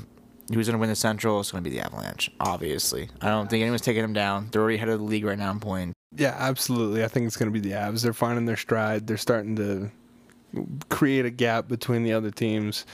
who's 0.52 0.66
going 0.66 0.74
to 0.74 0.78
win 0.78 0.88
the 0.90 0.96
Central, 0.96 1.40
it's 1.40 1.52
going 1.52 1.62
to 1.62 1.70
be 1.70 1.76
the 1.76 1.84
Avalanche. 1.84 2.30
Obviously, 2.40 3.08
I 3.20 3.28
don't 3.28 3.48
think 3.48 3.62
anyone's 3.62 3.82
taking 3.82 4.02
them 4.02 4.12
down. 4.12 4.48
They're 4.50 4.62
already 4.62 4.76
ahead 4.76 4.88
of 4.88 4.98
the 4.98 5.04
league 5.04 5.24
right 5.24 5.38
now 5.38 5.50
in 5.50 5.60
points. 5.60 5.94
Yeah, 6.16 6.34
absolutely. 6.38 7.04
I 7.04 7.08
think 7.08 7.26
it's 7.26 7.36
going 7.36 7.52
to 7.52 7.60
be 7.60 7.66
the 7.66 7.74
Avs. 7.74 8.02
They're 8.02 8.12
finding 8.12 8.46
their 8.46 8.56
stride. 8.56 9.06
They're 9.06 9.16
starting 9.16 9.56
to 9.56 9.90
create 10.88 11.26
a 11.26 11.30
gap 11.30 11.68
between 11.68 12.02
the 12.02 12.12
other 12.12 12.30
teams. 12.30 12.86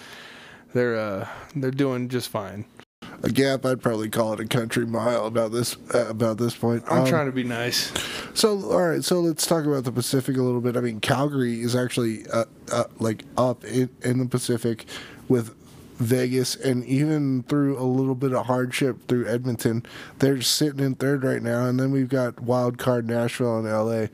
They're 0.73 0.97
uh, 0.97 1.29
they're 1.55 1.71
doing 1.71 2.09
just 2.09 2.29
fine. 2.29 2.65
A 3.25 3.31
gap, 3.31 3.65
I'd 3.65 3.81
probably 3.81 4.11
call 4.11 4.35
it 4.35 4.41
a 4.41 4.47
country 4.47 4.85
mile 4.85 5.25
about 5.27 5.51
this 5.51 5.77
uh, 5.95 6.07
about 6.09 6.37
this 6.37 6.55
point. 6.55 6.85
I'm 6.91 7.03
Um, 7.03 7.07
trying 7.07 7.25
to 7.27 7.33
be 7.33 7.43
nice. 7.43 7.91
So, 8.35 8.71
all 8.71 8.83
right. 8.87 9.03
So 9.03 9.21
let's 9.21 9.47
talk 9.47 9.65
about 9.65 9.85
the 9.85 9.93
Pacific 9.93 10.37
a 10.37 10.43
little 10.43 10.61
bit. 10.61 10.77
I 10.77 10.81
mean, 10.81 11.01
Calgary 11.01 11.63
is 11.63 11.75
actually 11.75 12.27
uh, 12.31 12.45
uh, 12.71 12.85
like 12.99 13.25
up 13.39 13.65
in, 13.65 13.89
in 14.03 14.19
the 14.19 14.27
Pacific 14.27 14.85
with 15.29 15.55
Vegas, 15.99 16.55
and 16.55 16.85
even 16.85 17.45
through 17.45 17.79
a 17.79 17.85
little 17.87 18.15
bit 18.15 18.35
of 18.35 18.45
hardship 18.45 19.07
through 19.09 19.27
Edmonton, 19.27 19.87
they're 20.19 20.43
sitting 20.43 20.85
in 20.85 20.95
third 20.95 21.25
right 21.25 21.41
now. 21.43 21.65
And 21.65 21.81
then 21.81 21.93
we've 21.93 22.09
got 22.11 22.41
wild 22.41 22.77
card 22.77 23.09
Nashville 23.09 23.59
and 23.59 23.67
LA. 23.67 24.09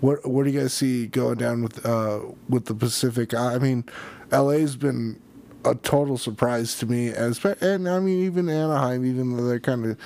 What 0.00 0.24
what 0.24 0.44
do 0.44 0.50
you 0.50 0.60
guys 0.60 0.72
see 0.72 1.08
going 1.08 1.38
down 1.38 1.62
with 1.64 1.84
uh, 1.84 2.20
with 2.48 2.66
the 2.66 2.74
Pacific? 2.74 3.34
I 3.34 3.58
mean, 3.58 3.84
LA's 4.30 4.76
been 4.76 5.20
a 5.64 5.74
total 5.74 6.18
surprise 6.18 6.78
to 6.78 6.86
me, 6.86 7.08
as 7.08 7.44
and 7.44 7.88
I 7.88 8.00
mean 8.00 8.24
even 8.24 8.48
Anaheim, 8.48 9.04
even 9.04 9.36
though 9.36 9.44
they're 9.44 9.60
kind 9.60 9.84
of 9.86 9.98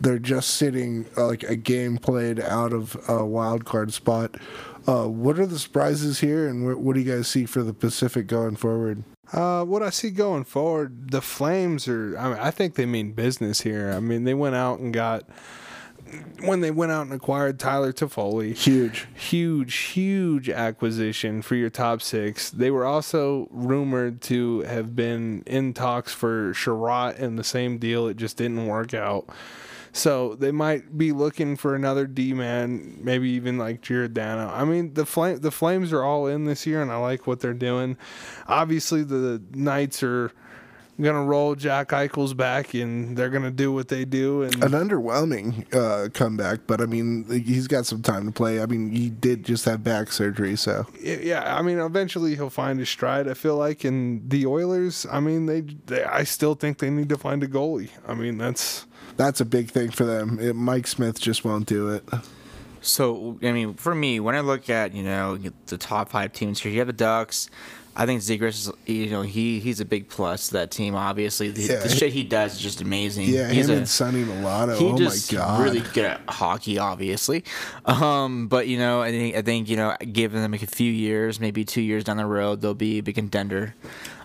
they're 0.00 0.18
just 0.18 0.50
sitting 0.50 1.06
uh, 1.16 1.26
like 1.26 1.44
a 1.44 1.56
game 1.56 1.96
played 1.96 2.40
out 2.40 2.72
of 2.72 2.96
a 3.08 3.24
wild 3.24 3.64
card 3.64 3.92
spot. 3.92 4.34
Uh, 4.86 5.06
what 5.06 5.38
are 5.38 5.46
the 5.46 5.58
surprises 5.58 6.20
here, 6.20 6.48
and 6.48 6.68
wh- 6.68 6.80
what 6.80 6.94
do 6.94 7.00
you 7.00 7.16
guys 7.16 7.28
see 7.28 7.46
for 7.46 7.62
the 7.62 7.72
Pacific 7.72 8.26
going 8.26 8.56
forward? 8.56 9.04
Uh, 9.32 9.64
what 9.64 9.82
I 9.82 9.90
see 9.90 10.10
going 10.10 10.44
forward, 10.44 11.12
the 11.12 11.22
Flames 11.22 11.86
are. 11.86 12.18
I 12.18 12.28
mean, 12.28 12.38
I 12.38 12.50
think 12.50 12.74
they 12.74 12.86
mean 12.86 13.12
business 13.12 13.60
here. 13.60 13.92
I 13.92 14.00
mean, 14.00 14.24
they 14.24 14.34
went 14.34 14.56
out 14.56 14.80
and 14.80 14.92
got 14.92 15.24
when 16.40 16.60
they 16.60 16.70
went 16.70 16.92
out 16.92 17.02
and 17.02 17.12
acquired 17.12 17.58
Tyler 17.58 17.92
Toffoli. 17.92 18.54
Huge. 18.54 19.06
huge, 19.14 19.74
huge 19.74 20.48
acquisition 20.48 21.42
for 21.42 21.54
your 21.54 21.70
top 21.70 22.02
six. 22.02 22.50
They 22.50 22.70
were 22.70 22.84
also 22.84 23.48
rumored 23.50 24.20
to 24.22 24.60
have 24.60 24.94
been 24.94 25.42
in 25.46 25.74
talks 25.74 26.12
for 26.12 26.52
Sherratt 26.52 27.18
in 27.18 27.36
the 27.36 27.44
same 27.44 27.78
deal. 27.78 28.06
It 28.08 28.16
just 28.16 28.36
didn't 28.36 28.66
work 28.66 28.94
out. 28.94 29.28
So 29.94 30.34
they 30.36 30.52
might 30.52 30.96
be 30.96 31.12
looking 31.12 31.56
for 31.56 31.74
another 31.74 32.06
D 32.06 32.32
man, 32.32 32.98
maybe 33.02 33.28
even 33.30 33.58
like 33.58 33.82
Giordano. 33.82 34.48
I 34.48 34.64
mean, 34.64 34.94
the 34.94 35.04
flame 35.04 35.40
the 35.40 35.50
Flames 35.50 35.92
are 35.92 36.02
all 36.02 36.26
in 36.26 36.46
this 36.46 36.66
year, 36.66 36.80
and 36.80 36.90
I 36.90 36.96
like 36.96 37.26
what 37.26 37.40
they're 37.40 37.52
doing. 37.52 37.98
Obviously, 38.48 39.02
the 39.02 39.42
Knights 39.52 40.02
are 40.02 40.32
gonna 41.02 41.24
roll 41.24 41.54
Jack 41.54 41.88
Eichel's 41.88 42.34
back, 42.34 42.74
and 42.74 43.16
they're 43.16 43.30
gonna 43.30 43.50
do 43.50 43.72
what 43.72 43.88
they 43.88 44.04
do. 44.04 44.42
And 44.42 44.54
An 44.62 44.72
underwhelming 44.72 45.72
uh, 45.74 46.08
comeback, 46.10 46.60
but 46.66 46.80
I 46.80 46.86
mean, 46.86 47.24
he's 47.44 47.66
got 47.66 47.86
some 47.86 48.02
time 48.02 48.26
to 48.26 48.32
play. 48.32 48.60
I 48.60 48.66
mean, 48.66 48.90
he 48.90 49.10
did 49.10 49.44
just 49.44 49.64
have 49.64 49.82
back 49.82 50.12
surgery, 50.12 50.56
so 50.56 50.86
yeah, 51.00 51.56
I 51.56 51.62
mean, 51.62 51.78
eventually 51.78 52.34
he'll 52.34 52.50
find 52.50 52.78
his 52.78 52.88
stride. 52.88 53.28
I 53.28 53.34
feel 53.34 53.56
like, 53.56 53.84
and 53.84 54.28
the 54.28 54.46
Oilers. 54.46 55.06
I 55.10 55.20
mean, 55.20 55.46
they, 55.46 55.60
they 55.60 56.04
I 56.04 56.24
still 56.24 56.54
think 56.54 56.78
they 56.78 56.90
need 56.90 57.08
to 57.08 57.18
find 57.18 57.42
a 57.42 57.48
goalie. 57.48 57.90
I 58.06 58.14
mean, 58.14 58.38
that's 58.38 58.86
that's 59.16 59.40
a 59.40 59.44
big 59.44 59.70
thing 59.70 59.90
for 59.90 60.04
them. 60.04 60.38
It, 60.40 60.54
Mike 60.54 60.86
Smith 60.86 61.20
just 61.20 61.44
won't 61.44 61.66
do 61.66 61.88
it. 61.88 62.04
So 62.80 63.38
I 63.42 63.52
mean, 63.52 63.74
for 63.74 63.94
me, 63.94 64.20
when 64.20 64.34
I 64.34 64.40
look 64.40 64.68
at 64.68 64.92
you 64.94 65.02
know 65.02 65.38
the 65.66 65.78
top 65.78 66.10
five 66.10 66.32
teams 66.32 66.60
here, 66.60 66.72
you 66.72 66.78
have 66.78 66.88
the 66.88 66.92
Ducks. 66.92 67.48
I 67.94 68.06
think 68.06 68.22
Zegras, 68.22 68.48
is, 68.68 68.72
you 68.86 69.10
know, 69.10 69.20
he 69.22 69.60
he's 69.60 69.80
a 69.80 69.84
big 69.84 70.08
plus 70.08 70.46
to 70.48 70.54
that 70.54 70.70
team. 70.70 70.94
Obviously, 70.94 71.50
the, 71.50 71.62
Yeah. 71.62 71.80
the 71.80 71.88
shit 71.90 72.12
he 72.12 72.22
does 72.24 72.54
is 72.54 72.60
just 72.60 72.80
amazing. 72.80 73.28
Yeah, 73.28 73.50
he's 73.50 73.68
him 73.68 73.74
a, 73.74 73.78
and 73.78 73.88
Sonny 73.88 74.24
Milano. 74.24 74.76
he 74.76 74.86
oh 74.86 74.96
just 74.96 75.30
my 75.32 75.38
god, 75.38 75.62
really 75.62 75.80
good 75.92 76.06
at 76.06 76.20
hockey, 76.28 76.78
obviously. 76.78 77.44
Um, 77.84 78.48
but 78.48 78.66
you 78.68 78.78
know, 78.78 79.02
I 79.02 79.10
think 79.10 79.36
I 79.36 79.42
think 79.42 79.68
you 79.68 79.76
know, 79.76 79.94
giving 80.12 80.40
them 80.40 80.52
like 80.52 80.62
a 80.62 80.66
few 80.66 80.90
years, 80.90 81.38
maybe 81.38 81.64
two 81.64 81.82
years 81.82 82.04
down 82.04 82.16
the 82.16 82.26
road, 82.26 82.60
they'll 82.62 82.74
be 82.74 82.98
a 82.98 83.02
big 83.02 83.14
contender. 83.16 83.74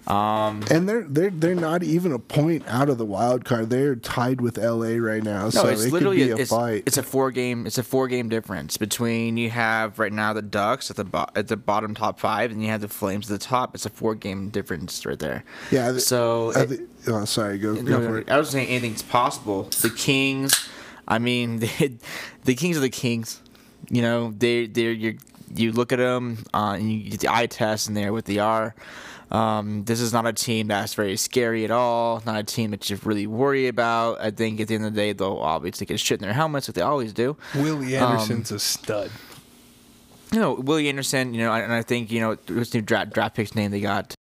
Um, 0.07 0.63
and 0.71 0.87
they're 0.87 1.03
they're 1.03 1.29
they're 1.31 1.53
not 1.55 1.83
even 1.83 2.13
a 2.13 2.19
point 2.19 2.63
out 2.67 2.87
of 2.89 2.97
the 2.97 3.05
wild 3.05 3.43
card. 3.43 3.69
They're 3.69 3.95
tied 3.97 4.39
with 4.39 4.57
LA 4.57 4.95
right 4.95 5.21
now, 5.21 5.43
No, 5.45 5.49
so 5.49 5.67
it's 5.67 5.83
it 5.83 5.91
literally 5.91 6.19
could 6.19 6.25
be 6.27 6.31
a 6.31 6.37
it's, 6.37 6.49
fight. 6.49 6.83
it's 6.85 6.97
a 6.97 7.03
four 7.03 7.29
game 7.29 7.67
it's 7.67 7.77
a 7.77 7.83
four 7.83 8.07
game 8.07 8.29
difference 8.29 8.77
between 8.77 9.35
you 9.35 9.49
have 9.49 9.99
right 9.99 10.13
now 10.13 10.31
the 10.31 10.41
Ducks 10.41 10.89
at 10.89 10.95
the 10.95 11.03
bo- 11.03 11.27
at 11.35 11.49
the 11.49 11.57
bottom 11.57 11.93
top 11.93 12.21
five 12.21 12.51
and 12.51 12.61
you 12.63 12.69
have 12.69 12.79
the 12.79 12.87
Flames 12.87 13.29
at 13.29 13.37
the 13.37 13.45
top. 13.45 13.75
It's 13.75 13.85
a 13.85 13.89
four 13.89 14.15
game 14.15 14.47
difference 14.49 15.05
right 15.05 15.19
there. 15.19 15.43
yeah. 15.71 15.91
th- 15.91 16.01
So 16.03 16.53
I 16.55 16.61
it- 16.61 16.69
thi- 16.69 16.85
oh, 17.07 17.25
sorry, 17.25 17.57
go, 17.57 17.73
no, 17.73 17.81
go 17.81 17.97
for 18.05 18.09
no, 18.11 18.15
it. 18.19 18.29
I 18.31 18.37
was 18.37 18.49
saying 18.49 18.69
anything's 18.69 19.03
possible. 19.03 19.63
The 19.81 19.89
Kings, 19.89 20.69
I 21.05 21.19
mean, 21.19 21.59
the, 21.59 21.97
the 22.45 22.55
Kings 22.55 22.77
are 22.77 22.81
the 22.81 22.89
Kings. 22.89 23.41
You 23.89 24.01
know, 24.03 24.33
they 24.37 24.67
they 24.67 24.91
you 24.91 25.17
you 25.53 25.73
look 25.73 25.91
at 25.91 25.99
them 25.99 26.45
uh, 26.53 26.75
and 26.79 26.89
you 26.91 27.09
get 27.09 27.19
the 27.19 27.29
eye 27.33 27.47
test 27.47 27.89
in 27.89 27.93
there 27.93 28.13
with 28.13 28.23
the 28.23 28.39
R. 28.39 28.73
Um, 29.31 29.83
this 29.83 29.99
is 29.99 30.13
not 30.13 30.25
a 30.25 30.33
team 30.33 30.67
that's 30.67 30.93
very 30.93 31.17
scary 31.17 31.65
at 31.65 31.71
all. 31.71 32.21
Not 32.25 32.37
a 32.37 32.43
team 32.43 32.71
that 32.71 32.89
you 32.89 32.97
really 33.03 33.27
worry 33.27 33.67
about. 33.67 34.21
I 34.21 34.31
think 34.31 34.59
at 34.61 34.69
the 34.69 34.75
end 34.75 34.85
of 34.85 34.93
the 34.93 34.99
day, 34.99 35.13
they'll 35.13 35.37
obviously 35.37 35.85
get 35.85 35.99
shit 35.99 36.19
in 36.19 36.23
their 36.25 36.33
helmets, 36.33 36.67
like 36.69 36.75
they 36.75 36.81
always 36.81 37.11
do. 37.13 37.35
Willie 37.55 37.97
Um, 37.97 38.11
Anderson's 38.13 38.51
a 38.51 38.59
stud. 38.59 39.11
You 40.31 40.39
know, 40.39 40.53
Willie 40.53 40.87
Anderson. 40.89 41.33
You 41.33 41.41
know, 41.41 41.53
and 41.53 41.73
I 41.73 41.81
think 41.81 42.11
you 42.11 42.19
know 42.21 42.35
the 42.35 42.69
new 42.73 42.81
draft 42.81 43.13
draft 43.13 43.35
pick's 43.35 43.55
name 43.55 43.71
they 43.71 43.81
got. 43.81 44.13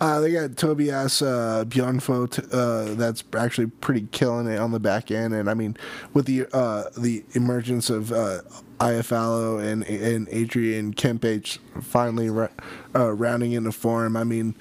Uh, 0.00 0.20
they 0.20 0.32
got 0.32 0.56
Tobias 0.56 1.22
uh. 1.22 1.64
Uh, 2.52 2.94
that's 2.94 3.22
actually 3.36 3.68
pretty 3.68 4.08
killing 4.10 4.48
it 4.48 4.58
on 4.58 4.72
the 4.72 4.80
back 4.80 5.12
end, 5.12 5.32
and 5.32 5.48
I 5.48 5.54
mean, 5.54 5.76
with 6.12 6.26
the 6.26 6.46
uh, 6.52 6.84
the 6.98 7.24
emergence 7.34 7.88
of 7.88 8.10
uh, 8.10 8.40
Iafallo 8.78 9.64
and 9.64 9.84
and 9.84 10.28
Adrian 10.30 10.92
Kempe 10.92 11.58
finally 11.82 12.28
ra- 12.30 12.48
uh, 12.96 13.12
rounding 13.12 13.52
into 13.52 13.70
form, 13.70 14.16
I 14.16 14.24
mean, 14.24 14.56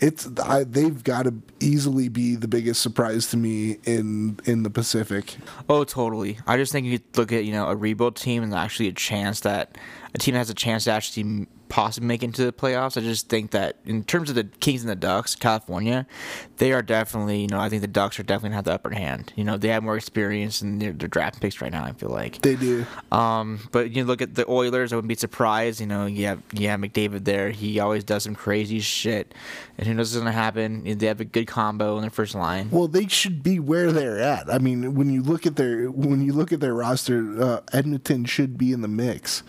it's 0.00 0.26
I, 0.40 0.64
they've 0.64 1.04
got 1.04 1.24
to 1.24 1.34
easily 1.60 2.08
be 2.08 2.34
the 2.34 2.48
biggest 2.48 2.80
surprise 2.80 3.26
to 3.28 3.36
me 3.36 3.76
in 3.84 4.40
in 4.46 4.62
the 4.62 4.70
Pacific. 4.70 5.36
Oh, 5.68 5.84
totally. 5.84 6.38
I 6.46 6.56
just 6.56 6.72
think 6.72 6.86
you 6.86 7.00
look 7.16 7.32
at 7.32 7.44
you 7.44 7.52
know 7.52 7.66
a 7.66 7.76
rebuild 7.76 8.16
team 8.16 8.42
and 8.42 8.54
actually 8.54 8.88
a 8.88 8.92
chance 8.92 9.40
that 9.40 9.76
a 10.14 10.18
team 10.18 10.34
that 10.34 10.38
has 10.38 10.50
a 10.50 10.54
chance 10.54 10.84
to 10.84 10.92
actually 10.92 11.46
possibly 11.70 12.06
make 12.06 12.22
it 12.22 12.26
into 12.26 12.44
the 12.44 12.52
playoffs. 12.52 12.98
I 12.98 13.00
just 13.00 13.28
think 13.28 13.52
that 13.52 13.76
in 13.86 14.04
terms 14.04 14.28
of 14.28 14.34
the 14.34 14.44
Kings 14.44 14.82
and 14.82 14.90
the 14.90 14.96
Ducks, 14.96 15.34
California, 15.34 16.06
they 16.58 16.72
are 16.72 16.82
definitely 16.82 17.42
you 17.42 17.46
know 17.46 17.58
I 17.58 17.70
think 17.70 17.80
the 17.80 17.88
Ducks 17.88 18.20
are 18.20 18.22
definitely 18.22 18.56
have 18.56 18.64
the 18.64 18.74
upper 18.74 18.90
hand. 18.90 19.32
You 19.36 19.44
know 19.44 19.56
they 19.56 19.68
have 19.68 19.82
more 19.82 19.96
experience 19.96 20.60
and 20.60 20.82
they're, 20.82 20.92
they're 20.92 21.08
draft 21.08 21.40
picks 21.40 21.62
right 21.62 21.72
now. 21.72 21.84
I 21.84 21.92
feel 21.92 22.10
like. 22.10 22.42
They 22.42 22.56
do. 22.56 22.84
Um, 23.10 23.60
but 23.72 23.92
you 23.92 24.04
look 24.04 24.20
at 24.20 24.34
the 24.34 24.48
Oilers, 24.50 24.92
I 24.92 24.96
wouldn't 24.96 25.08
be 25.08 25.14
surprised. 25.14 25.80
You 25.80 25.86
know, 25.86 26.06
you 26.06 26.26
have 26.26 26.42
you 26.52 26.68
have 26.68 26.80
McDavid 26.80 27.24
there. 27.24 27.50
He 27.50 27.80
always 27.80 28.04
does 28.04 28.24
some 28.24 28.34
crazy 28.34 28.80
shit, 28.80 29.34
and 29.78 29.86
who 29.86 29.94
knows 29.94 30.12
what's 30.12 30.18
gonna 30.18 30.32
happen? 30.32 30.98
They 30.98 31.06
have 31.06 31.20
a 31.20 31.24
good 31.24 31.46
combo 31.46 31.96
in 31.96 32.02
their 32.02 32.10
first 32.10 32.34
line. 32.34 32.70
Well, 32.70 32.88
they 32.88 33.06
should 33.06 33.42
be 33.42 33.58
where 33.58 33.92
they're 33.92 34.18
at. 34.18 34.52
I 34.52 34.58
mean, 34.58 34.94
when 34.94 35.10
you 35.10 35.22
look 35.22 35.46
at 35.46 35.56
their 35.56 35.90
when 35.90 36.20
you 36.22 36.32
look 36.32 36.52
at 36.52 36.60
their 36.60 36.74
roster, 36.74 37.40
uh, 37.42 37.60
Edmonton 37.72 38.24
should 38.24 38.58
be 38.58 38.72
in 38.72 38.80
the 38.80 38.88
mix. 38.88 39.42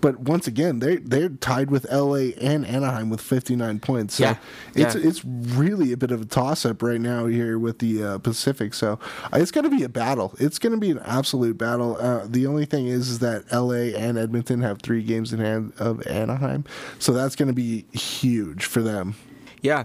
But 0.00 0.20
once 0.20 0.46
again, 0.46 0.78
they 0.78 0.96
they're 0.96 1.28
tied 1.28 1.70
with 1.70 1.90
LA 1.90 2.32
and 2.40 2.66
Anaheim 2.66 3.10
with 3.10 3.20
59 3.20 3.80
points. 3.80 4.14
So 4.14 4.24
Yeah, 4.24 4.36
it's 4.74 4.94
yeah. 4.94 5.08
it's 5.08 5.24
really 5.24 5.92
a 5.92 5.96
bit 5.96 6.10
of 6.10 6.22
a 6.22 6.24
toss 6.24 6.64
up 6.64 6.82
right 6.82 7.00
now 7.00 7.26
here 7.26 7.58
with 7.58 7.78
the 7.78 8.02
uh, 8.02 8.18
Pacific. 8.18 8.74
So 8.74 8.98
uh, 9.24 9.38
it's 9.38 9.50
going 9.50 9.64
to 9.64 9.70
be 9.70 9.82
a 9.82 9.88
battle. 9.88 10.34
It's 10.38 10.58
going 10.58 10.72
to 10.72 10.78
be 10.78 10.90
an 10.90 11.00
absolute 11.00 11.58
battle. 11.58 11.96
Uh, 11.98 12.26
the 12.26 12.46
only 12.46 12.64
thing 12.64 12.86
is, 12.86 13.08
is 13.10 13.18
that 13.20 13.50
LA 13.52 13.96
and 13.98 14.16
Edmonton 14.18 14.62
have 14.62 14.80
three 14.82 15.02
games 15.02 15.32
in 15.32 15.40
hand 15.40 15.72
of 15.78 16.06
Anaheim, 16.06 16.64
so 16.98 17.12
that's 17.12 17.36
going 17.36 17.48
to 17.48 17.54
be 17.54 17.84
huge 17.92 18.64
for 18.64 18.82
them. 18.82 19.14
Yeah, 19.62 19.84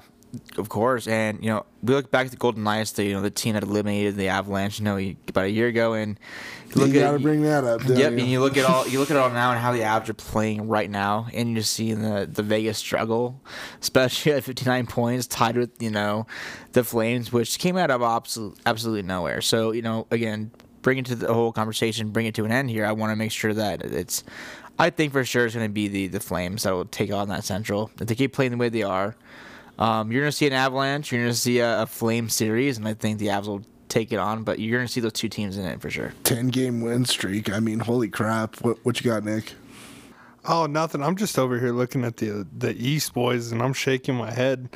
of 0.57 0.69
course. 0.69 1.07
And 1.07 1.43
you 1.43 1.49
know, 1.49 1.65
we 1.83 1.93
look 1.93 2.11
back 2.11 2.25
at 2.25 2.31
the 2.31 2.37
Golden 2.37 2.63
Knights, 2.63 2.93
the 2.93 3.03
you 3.03 3.13
know 3.13 3.21
the 3.21 3.29
team 3.29 3.53
that 3.53 3.63
eliminated 3.63 4.15
the 4.15 4.29
Avalanche, 4.29 4.79
you 4.79 4.85
know, 4.85 4.97
about 5.27 5.45
a 5.45 5.51
year 5.51 5.67
ago, 5.67 5.93
and 5.93 6.19
you 6.75 6.81
You 6.81 6.87
look 6.87 6.93
got 6.93 7.11
to 7.11 7.19
bring 7.19 7.41
that 7.43 7.63
up. 7.63 7.81
Yep, 7.83 7.97
you? 7.97 8.05
and 8.05 8.27
you 8.27 8.39
look 8.39 8.57
at 8.57 8.65
all 8.65 8.87
you 8.87 8.99
look 8.99 9.09
at 9.11 9.17
it 9.17 9.19
all 9.19 9.29
now 9.31 9.51
and 9.51 9.59
how 9.59 9.71
the 9.71 9.79
Avs 9.79 10.09
are 10.09 10.13
playing 10.13 10.67
right 10.67 10.89
now, 10.89 11.27
and 11.33 11.49
you 11.49 11.55
just 11.55 11.73
seeing 11.73 12.01
the 12.01 12.29
the 12.31 12.43
Vegas 12.43 12.77
struggle, 12.77 13.41
especially 13.81 14.33
at 14.33 14.43
59 14.43 14.87
points, 14.87 15.27
tied 15.27 15.57
with 15.57 15.81
you 15.81 15.89
know 15.89 16.27
the 16.73 16.83
Flames, 16.83 17.31
which 17.31 17.57
came 17.59 17.77
out 17.77 17.91
of 17.91 18.01
absolute, 18.01 18.57
absolutely 18.65 19.03
nowhere. 19.03 19.41
So 19.41 19.71
you 19.71 19.81
know, 19.81 20.07
again, 20.11 20.51
bring 20.81 20.97
it 20.99 21.05
to 21.07 21.15
the 21.15 21.33
whole 21.33 21.51
conversation, 21.51 22.11
bring 22.11 22.27
it 22.27 22.35
to 22.35 22.45
an 22.45 22.51
end 22.51 22.69
here, 22.69 22.85
I 22.85 22.91
want 22.91 23.11
to 23.11 23.15
make 23.15 23.31
sure 23.31 23.53
that 23.53 23.83
it's. 23.83 24.23
I 24.77 24.89
think 24.89 25.13
for 25.13 25.23
sure 25.23 25.45
it's 25.45 25.55
going 25.55 25.67
to 25.67 25.73
be 25.73 25.87
the 25.87 26.07
the 26.07 26.19
Flames 26.19 26.63
that 26.63 26.71
will 26.73 26.85
take 26.85 27.11
on 27.11 27.29
that 27.29 27.43
Central. 27.43 27.89
If 27.99 28.07
they 28.07 28.15
keep 28.15 28.33
playing 28.33 28.51
the 28.51 28.57
way 28.57 28.69
they 28.69 28.83
are, 28.83 29.15
um, 29.79 30.11
you're 30.11 30.21
going 30.21 30.31
to 30.31 30.35
see 30.35 30.47
an 30.47 30.53
Avalanche. 30.53 31.11
You're 31.11 31.21
going 31.21 31.33
to 31.33 31.37
see 31.37 31.59
a, 31.59 31.83
a 31.83 31.85
Flame 31.85 32.29
series, 32.29 32.77
and 32.77 32.87
I 32.87 32.93
think 32.93 33.19
the 33.19 33.27
Avs 33.27 33.47
will 33.47 33.63
take 33.95 34.11
it 34.11 34.19
on. 34.19 34.43
But 34.43 34.59
you're 34.59 34.77
going 34.77 34.87
to 34.87 34.91
see 34.91 35.01
those 35.01 35.13
two 35.13 35.29
teams 35.29 35.57
in 35.57 35.65
it 35.65 35.81
for 35.81 35.89
sure. 35.89 36.13
Ten 36.23 36.49
game 36.49 36.81
win 36.81 37.05
streak. 37.05 37.51
I 37.51 37.59
mean, 37.59 37.79
holy 37.79 38.09
crap! 38.09 38.57
What 38.61 38.83
what 38.83 39.01
you 39.01 39.09
got, 39.09 39.23
Nick? 39.23 39.53
Oh, 40.47 40.67
nothing. 40.67 41.01
I'm 41.01 41.15
just 41.15 41.39
over 41.39 41.59
here 41.59 41.71
looking 41.71 42.03
at 42.03 42.17
the 42.17 42.45
the 42.57 42.75
East 42.75 43.13
boys, 43.13 43.51
and 43.51 43.61
I'm 43.61 43.73
shaking 43.73 44.15
my 44.15 44.31
head. 44.31 44.69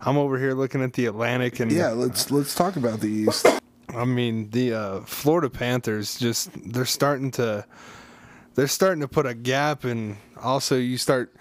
I'm 0.00 0.16
over 0.16 0.38
here 0.38 0.54
looking 0.54 0.82
at 0.82 0.94
the 0.94 1.06
Atlantic, 1.06 1.60
and 1.60 1.70
Yeah, 1.70 1.90
let's 1.90 2.30
let's 2.30 2.54
talk 2.54 2.76
about 2.76 3.00
the 3.00 3.08
East. 3.08 3.46
I 3.94 4.04
mean 4.04 4.50
the 4.50 4.72
uh, 4.72 5.00
Florida 5.00 5.50
Panthers. 5.50 6.18
Just 6.18 6.50
they're 6.72 6.86
starting 6.86 7.30
to 7.32 7.66
they're 8.54 8.68
starting 8.68 9.00
to 9.00 9.08
put 9.08 9.26
a 9.26 9.34
gap, 9.34 9.84
and 9.84 10.16
also 10.40 10.76
you 10.76 10.96
start 10.96 11.34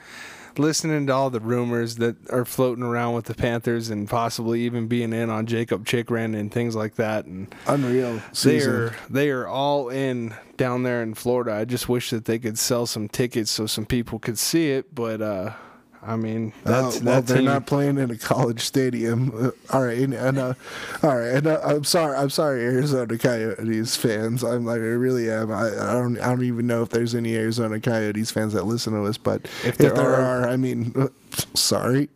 listening 0.59 1.07
to 1.07 1.13
all 1.13 1.29
the 1.29 1.39
rumors 1.39 1.95
that 1.95 2.15
are 2.29 2.45
floating 2.45 2.83
around 2.83 3.15
with 3.15 3.25
the 3.25 3.33
Panthers, 3.33 3.89
and 3.89 4.07
possibly 4.09 4.61
even 4.61 4.87
being 4.87 5.13
in 5.13 5.29
on 5.29 5.45
Jakob 5.45 5.85
Chychrun 5.85 6.35
and 6.35 6.51
things 6.51 6.75
like 6.75 6.95
that, 6.95 7.25
and. 7.25 7.53
Unreal 7.67 8.21
They 8.43 8.61
are 8.61 8.95
they 9.09 9.29
are 9.29 9.47
all 9.47 9.89
in 9.89 10.35
down 10.57 10.83
there 10.83 11.01
in 11.01 11.13
Florida. 11.13 11.53
I 11.53 11.65
just 11.65 11.87
wish 11.89 12.09
that 12.09 12.25
they 12.25 12.37
could 12.37 12.59
sell 12.59 12.85
some 12.85 13.07
tickets 13.07 13.49
so 13.49 13.65
some 13.65 13.85
people 13.85 14.19
could 14.19 14.37
see 14.37 14.71
it. 14.71 14.93
But 14.93 15.21
uh, 15.21 15.53
I 16.01 16.15
mean, 16.15 16.53
that's 16.63 16.97
Oh, 16.97 17.03
well, 17.03 17.15
that 17.15 17.27
they're 17.27 17.37
team. 17.37 17.45
not 17.45 17.65
playing 17.65 17.97
in 17.97 18.09
a 18.09 18.17
college 18.17 18.61
stadium. 18.61 19.31
Uh, 19.35 19.51
all 19.75 19.83
right, 19.85 19.97
and, 19.97 20.13
uh, 20.37 20.53
all 21.03 21.17
right, 21.17 21.27
and 21.35 21.45
uh, 21.47 21.59
I'm 21.63 21.83
sorry, 21.83 22.15
I'm 22.17 22.29
sorry, 22.29 22.63
Arizona 22.63 23.17
Coyotes 23.17 23.95
fans. 23.97 24.43
I'm 24.43 24.65
like, 24.65 24.77
I 24.79 24.83
really 24.85 25.29
am. 25.29 25.51
I, 25.51 25.67
I 25.67 25.93
don't, 25.93 26.17
I 26.19 26.27
don't 26.29 26.43
even 26.43 26.67
know 26.67 26.83
if 26.83 26.89
there's 26.89 27.13
any 27.15 27.35
Arizona 27.35 27.79
Coyotes 27.81 28.31
fans 28.31 28.53
that 28.53 28.65
listen 28.65 28.93
to 28.93 29.03
us, 29.05 29.17
but 29.17 29.45
if 29.65 29.77
there, 29.77 29.91
there 29.91 30.05
are, 30.15 30.43
are- 30.43 30.49
I 30.49 30.55
mean, 30.57 30.93
uh, 30.95 31.07
sorry. 31.53 32.09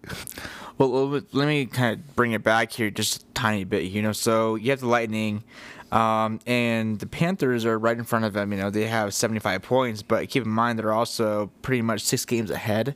Well, 0.77 0.89
let 1.33 1.47
me 1.47 1.65
kind 1.67 1.99
of 1.99 2.15
bring 2.15 2.31
it 2.31 2.41
back 2.43 2.71
here 2.71 2.89
just 2.89 3.21
a 3.21 3.25
tiny 3.33 3.63
bit. 3.63 3.83
You 3.83 4.01
know, 4.01 4.11
so 4.13 4.55
you 4.55 4.71
have 4.71 4.79
the 4.79 4.87
Lightning, 4.87 5.43
um, 5.91 6.39
and 6.47 6.99
the 6.99 7.05
Panthers 7.05 7.63
are 7.65 7.77
right 7.77 7.97
in 7.97 8.03
front 8.05 8.25
of 8.25 8.33
them. 8.33 8.51
You 8.51 8.57
know, 8.59 8.69
they 8.69 8.87
have 8.87 9.13
75 9.13 9.61
points, 9.61 10.01
but 10.01 10.27
keep 10.29 10.43
in 10.43 10.49
mind 10.49 10.79
they're 10.79 10.91
also 10.93 11.51
pretty 11.61 11.81
much 11.83 12.01
six 12.01 12.25
games 12.25 12.49
ahead 12.49 12.95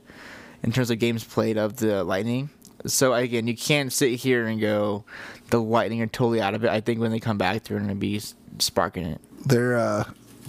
in 0.62 0.72
terms 0.72 0.90
of 0.90 0.98
games 0.98 1.24
played 1.24 1.56
of 1.58 1.76
the 1.76 2.04
Lightning. 2.04 2.50
So 2.86 3.12
again, 3.14 3.46
you 3.48 3.56
can't 3.56 3.92
sit 3.92 4.20
here 4.20 4.46
and 4.46 4.60
go, 4.60 5.04
the 5.50 5.60
Lightning 5.60 6.00
are 6.02 6.06
totally 6.06 6.40
out 6.40 6.54
of 6.54 6.64
it. 6.64 6.70
I 6.70 6.80
think 6.80 7.00
when 7.00 7.10
they 7.10 7.18
come 7.20 7.36
back, 7.38 7.64
they're 7.64 7.78
going 7.78 7.88
to 7.88 7.94
be 7.96 8.20
sparking 8.58 9.04
it. 9.04 9.20
They're 9.46 9.76
uh, 9.76 10.04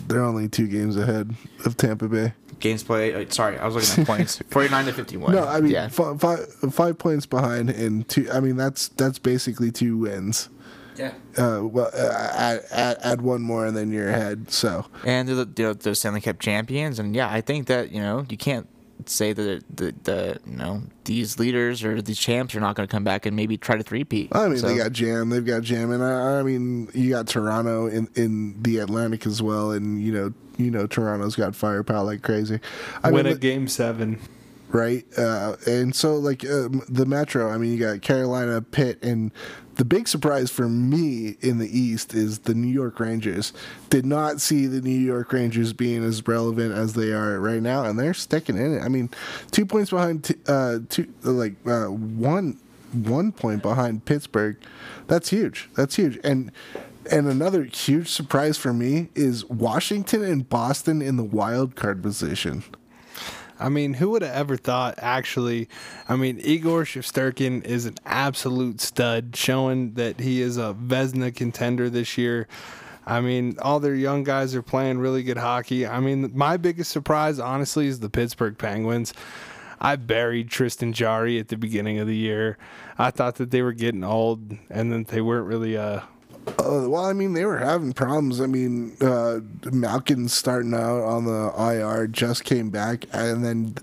they're 0.07 0.23
only 0.23 0.47
two 0.47 0.67
games 0.67 0.95
ahead 0.97 1.33
of 1.65 1.75
Tampa 1.77 2.07
Bay. 2.07 2.33
Games 2.59 2.83
played. 2.83 3.15
uh, 3.15 3.29
Sorry, 3.31 3.57
I 3.57 3.65
was 3.67 3.75
looking 3.75 4.01
at 4.01 4.07
points. 4.07 4.41
49 4.49 4.85
to 4.85 4.93
51. 4.93 5.33
No, 5.33 5.47
I 5.47 5.61
mean 5.61 5.71
yeah. 5.71 5.87
fi- 5.87 6.17
fi- 6.17 6.43
five 6.71 6.97
points 6.97 7.25
behind 7.25 7.69
and 7.69 8.07
two. 8.09 8.29
I 8.31 8.39
mean 8.41 8.57
that's 8.57 8.89
that's 8.89 9.17
basically 9.19 9.71
two 9.71 9.97
wins. 9.97 10.49
yeah. 10.97 11.13
Uh, 11.37 11.61
well, 11.63 11.89
uh, 11.93 12.31
add, 12.33 12.61
add, 12.71 12.97
add 13.01 13.21
one 13.21 13.41
more 13.41 13.65
and 13.65 13.75
then 13.77 13.91
you're 13.91 14.09
ahead. 14.09 14.51
So 14.51 14.85
and 15.05 15.27
they're 15.29 15.35
the, 15.45 15.49
you 15.57 15.63
know, 15.67 15.73
the 15.73 15.95
Stanley 15.95 16.21
Cup 16.21 16.39
champions. 16.39 16.99
And 16.99 17.15
yeah, 17.15 17.29
I 17.31 17.41
think 17.41 17.67
that 17.67 17.91
you 17.91 18.01
know 18.01 18.25
you 18.29 18.37
can't 18.37 18.67
say 19.05 19.33
that 19.33 19.63
the, 19.75 19.93
the 20.03 20.39
you 20.45 20.55
know 20.57 20.81
these 21.05 21.39
leaders 21.39 21.83
or 21.83 22.01
these 22.01 22.19
champs 22.19 22.53
are 22.55 22.59
not 22.59 22.75
going 22.75 22.87
to 22.87 22.91
come 22.91 23.03
back 23.03 23.25
and 23.25 23.35
maybe 23.35 23.57
try 23.57 23.75
to 23.77 23.83
three-peat. 23.83 24.29
I 24.35 24.47
mean, 24.47 24.57
So- 24.59 24.67
they 24.67 24.77
got 24.77 24.91
Jam, 24.91 25.29
they've 25.29 25.45
got 25.45 25.63
Jam, 25.63 25.91
and 25.91 26.03
I, 26.03 26.39
I 26.39 26.43
mean, 26.43 26.89
you 26.93 27.09
got 27.11 27.27
Toronto 27.27 27.87
in, 27.87 28.07
in 28.15 28.61
the 28.61 28.77
Atlantic 28.79 29.25
as 29.25 29.41
well, 29.41 29.71
and 29.71 30.01
you 30.01 30.11
know, 30.11 30.33
you 30.57 30.69
know, 30.71 30.85
Toronto's 30.87 31.35
got 31.35 31.55
firepower 31.55 32.03
like 32.03 32.21
crazy. 32.21 32.59
I 33.03 33.11
win 33.11 33.25
mean, 33.25 33.35
a 33.35 33.37
game 33.39 33.67
seven. 33.67 34.19
right? 34.69 35.03
Uh, 35.17 35.55
and 35.65 35.95
so, 35.95 36.15
like 36.17 36.45
um, 36.45 36.83
the 36.89 37.05
Metro, 37.05 37.49
I 37.49 37.57
mean, 37.57 37.71
you 37.73 37.79
got 37.79 38.01
Carolina, 38.01 38.61
Pitt, 38.61 39.01
and 39.03 39.31
the 39.79 39.85
big 39.85 40.09
surprise 40.09 40.51
for 40.51 40.67
me 40.67 41.37
in 41.39 41.57
the 41.57 41.79
East 41.79 42.13
is 42.13 42.39
the 42.39 42.53
New 42.53 42.67
York 42.67 42.99
Rangers. 42.99 43.53
Did 43.89 44.05
not 44.05 44.41
see 44.41 44.67
the 44.67 44.81
New 44.81 44.89
York 44.89 45.31
Rangers 45.31 45.71
being 45.71 46.03
as 46.03 46.27
relevant 46.27 46.73
as 46.73 46.95
they 46.95 47.13
are 47.13 47.39
right 47.39 47.61
now, 47.61 47.85
and 47.85 47.97
they're 47.97 48.13
sticking 48.13 48.57
in 48.57 48.75
it. 48.75 48.81
I 48.81 48.89
mean, 48.89 49.09
two 49.51 49.65
points 49.65 49.89
behind, 49.89 50.25
t- 50.25 50.35
uh, 50.47 50.79
two 50.89 51.07
like 51.23 51.53
uh, 51.65 51.85
one 51.85 52.59
one 52.91 53.31
point 53.31 53.61
behind 53.61 54.03
Pittsburgh. 54.03 54.57
That's 55.07 55.29
huge. 55.29 55.69
That's 55.75 55.95
huge, 55.95 56.19
and. 56.23 56.51
And 57.11 57.27
another 57.27 57.63
huge 57.63 58.09
surprise 58.09 58.57
for 58.57 58.71
me 58.71 59.09
is 59.15 59.43
Washington 59.45 60.23
and 60.23 60.47
Boston 60.47 61.01
in 61.01 61.17
the 61.17 61.23
wild 61.23 61.75
card 61.75 62.03
position. 62.03 62.63
I 63.59 63.69
mean, 63.69 63.95
who 63.95 64.11
would 64.11 64.21
have 64.21 64.33
ever 64.33 64.55
thought? 64.55 64.95
Actually, 64.99 65.67
I 66.07 66.15
mean, 66.15 66.39
Igor 66.41 66.83
Shesterkin 66.85 67.63
is 67.65 67.85
an 67.85 67.95
absolute 68.05 68.79
stud, 68.79 69.35
showing 69.35 69.93
that 69.95 70.21
he 70.21 70.41
is 70.41 70.57
a 70.57 70.75
Vezina 70.81 71.35
contender 71.35 71.89
this 71.89 72.17
year. 72.17 72.47
I 73.05 73.21
mean, 73.21 73.57
all 73.61 73.79
their 73.79 73.95
young 73.95 74.23
guys 74.23 74.55
are 74.55 74.61
playing 74.61 74.99
really 74.99 75.23
good 75.23 75.37
hockey. 75.37 75.85
I 75.85 75.99
mean, 75.99 76.31
my 76.33 76.57
biggest 76.57 76.91
surprise, 76.91 77.39
honestly, 77.39 77.87
is 77.87 77.99
the 77.99 78.09
Pittsburgh 78.09 78.57
Penguins. 78.57 79.13
I 79.81 79.95
buried 79.95 80.49
Tristan 80.49 80.93
Jarry 80.93 81.39
at 81.39 81.47
the 81.47 81.57
beginning 81.57 81.99
of 81.99 82.07
the 82.07 82.15
year. 82.15 82.57
I 82.97 83.11
thought 83.11 83.35
that 83.35 83.51
they 83.51 83.61
were 83.61 83.73
getting 83.73 84.03
old 84.03 84.57
and 84.69 84.91
that 84.91 85.07
they 85.07 85.21
weren't 85.21 85.47
really 85.47 85.75
uh, 85.75 86.01
Uh, 86.57 86.89
well, 86.89 87.05
I 87.05 87.13
mean, 87.13 87.33
they 87.33 87.45
were 87.45 87.57
having 87.57 87.93
problems. 87.93 88.41
I 88.41 88.47
mean, 88.47 88.95
uh, 89.01 89.39
Malkin's 89.71 90.33
starting 90.33 90.73
out 90.73 91.03
on 91.03 91.25
the 91.25 91.53
IR, 91.57 92.07
just 92.07 92.43
came 92.43 92.69
back, 92.69 93.05
and 93.13 93.43
then 93.43 93.75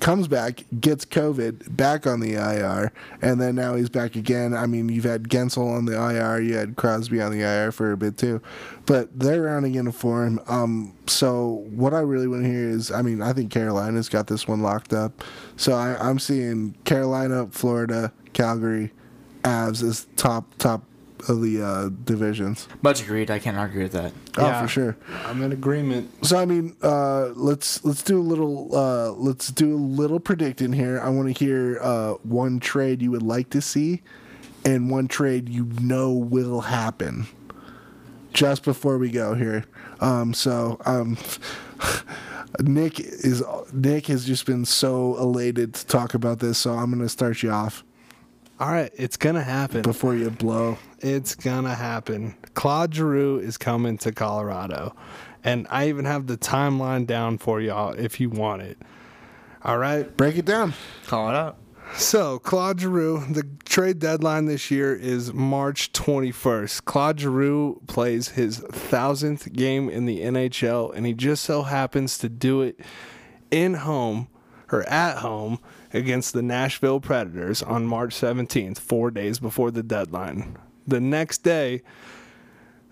comes 0.00 0.28
back, 0.28 0.64
gets 0.80 1.04
COVID, 1.04 1.76
back 1.76 2.06
on 2.06 2.20
the 2.20 2.34
IR, 2.34 2.92
and 3.22 3.40
then 3.40 3.54
now 3.54 3.74
he's 3.74 3.88
back 3.88 4.16
again. 4.16 4.54
I 4.54 4.66
mean, 4.66 4.88
you've 4.90 5.04
had 5.04 5.28
Guentzel 5.28 5.76
on 5.76 5.86
the 5.86 5.94
IR, 5.94 6.40
you 6.40 6.56
had 6.56 6.76
Crosby 6.76 7.20
on 7.20 7.32
the 7.32 7.40
IR 7.40 7.72
for 7.72 7.92
a 7.92 7.96
bit 7.96 8.18
too, 8.18 8.42
but 8.84 9.18
they're 9.18 9.42
rounding 9.42 9.74
into 9.76 9.92
form. 9.92 10.40
Um, 10.46 10.92
so 11.06 11.64
what 11.70 11.94
I 11.94 12.00
really 12.00 12.28
want 12.28 12.42
to 12.42 12.48
hear 12.48 12.68
is, 12.68 12.90
I 12.90 13.02
mean, 13.02 13.22
I 13.22 13.32
think 13.32 13.50
Carolina's 13.50 14.08
got 14.08 14.26
this 14.26 14.46
one 14.46 14.60
locked 14.60 14.92
up. 14.92 15.24
So 15.56 15.72
I, 15.72 15.96
I'm 15.98 16.18
seeing 16.18 16.74
Carolina, 16.84 17.48
Florida, 17.50 18.12
Calgary, 18.34 18.92
Avs 19.42 19.82
as 19.82 20.06
top 20.16 20.46
top 20.58 20.82
of 21.28 21.40
the 21.42 21.62
uh, 21.62 21.88
divisions. 22.04 22.68
Much 22.82 23.02
agreed. 23.02 23.30
I 23.30 23.38
can't 23.38 23.56
argue 23.56 23.82
with 23.82 23.92
that. 23.92 24.12
Oh, 24.38 24.46
Yeah. 24.46 24.62
for 24.62 24.68
sure. 24.68 24.96
I'm 25.26 25.42
in 25.42 25.52
agreement. 25.52 26.10
So 26.26 26.36
I 26.38 26.44
mean, 26.44 26.76
uh, 26.82 27.28
let's 27.34 27.84
let's 27.84 28.02
do 28.02 28.18
a 28.18 28.22
little 28.22 28.74
uh, 28.76 29.10
let's 29.12 29.48
do 29.48 29.74
a 29.74 29.76
little 29.76 30.20
predicting 30.20 30.72
here. 30.72 31.00
I 31.00 31.08
want 31.08 31.34
to 31.36 31.44
hear 31.44 31.78
uh, 31.80 32.12
one 32.22 32.60
trade 32.60 33.02
you 33.02 33.10
would 33.10 33.22
like 33.22 33.50
to 33.50 33.60
see, 33.60 34.02
and 34.64 34.90
one 34.90 35.08
trade 35.08 35.48
you 35.48 35.64
know 35.80 36.12
will 36.12 36.60
happen. 36.62 37.26
Just 38.32 38.64
before 38.64 38.98
we 38.98 39.10
go 39.12 39.34
here, 39.34 39.64
um, 40.00 40.34
so 40.34 40.76
um, 40.86 41.16
Nick 42.60 42.98
is 43.00 43.42
Nick 43.72 44.06
has 44.06 44.24
just 44.24 44.44
been 44.46 44.64
so 44.64 45.16
elated 45.18 45.74
to 45.74 45.86
talk 45.86 46.14
about 46.14 46.40
this. 46.40 46.58
So 46.58 46.72
I'm 46.72 46.90
gonna 46.90 47.08
start 47.08 47.42
you 47.44 47.50
off 47.50 47.84
All 48.58 48.72
right, 48.72 48.90
it's 48.96 49.16
gonna 49.16 49.42
happen. 49.42 49.82
before 49.82 50.14
you 50.16 50.30
blow. 50.30 50.78
It's 51.04 51.34
gonna 51.34 51.74
happen. 51.74 52.34
Claude 52.54 52.94
Giroux 52.94 53.38
is 53.38 53.58
coming 53.58 53.98
to 53.98 54.10
Colorado, 54.10 54.96
and 55.44 55.66
I 55.68 55.88
even 55.88 56.06
have 56.06 56.28
the 56.28 56.38
timeline 56.38 57.06
down 57.06 57.36
for 57.36 57.60
y'all 57.60 57.92
if 57.92 58.20
you 58.20 58.30
want 58.30 58.62
it. 58.62 58.78
All 59.62 59.76
right. 59.76 60.16
Break 60.16 60.38
it 60.38 60.46
down. 60.46 60.72
Call 61.06 61.28
it 61.28 61.34
out. 61.34 61.58
So 61.94 62.38
Claude 62.38 62.80
Giroux, 62.80 63.22
the 63.30 63.46
trade 63.66 63.98
deadline 63.98 64.46
this 64.46 64.70
year 64.70 64.96
is 64.96 65.34
March 65.34 65.92
21st. 65.92 66.86
Claude 66.86 67.20
Giroux 67.20 67.82
plays 67.86 68.28
his 68.28 68.60
thousandth 68.60 69.52
game 69.52 69.90
in 69.90 70.06
the 70.06 70.22
NHL, 70.22 70.90
and 70.94 71.04
he 71.04 71.12
just 71.12 71.44
so 71.44 71.64
happens 71.64 72.16
to 72.16 72.30
do 72.30 72.62
it 72.62 72.80
in 73.50 73.74
home 73.74 74.28
or 74.72 74.88
at 74.88 75.18
home 75.18 75.58
against 75.92 76.32
the 76.32 76.42
Nashville 76.42 76.98
Predators 76.98 77.62
on 77.62 77.86
March 77.86 78.14
17th, 78.14 78.78
four 78.78 79.10
days 79.10 79.38
before 79.38 79.70
the 79.70 79.82
deadline. 79.82 80.56
The 80.86 81.00
next 81.00 81.38
day, 81.38 81.82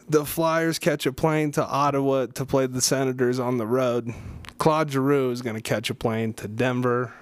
the 0.08 0.24
Flyers 0.24 0.78
catch 0.78 1.06
a 1.06 1.12
plane 1.12 1.52
to 1.52 1.66
Ottawa 1.66 2.26
to 2.26 2.44
play 2.44 2.66
the 2.66 2.80
Senators 2.80 3.38
on 3.38 3.58
the 3.58 3.66
road. 3.66 4.12
Claude 4.58 4.90
Giroux 4.90 5.30
is 5.30 5.42
going 5.42 5.56
to 5.56 5.62
catch 5.62 5.90
a 5.90 5.94
plane 5.94 6.32
to 6.34 6.48
Denver. 6.48 7.12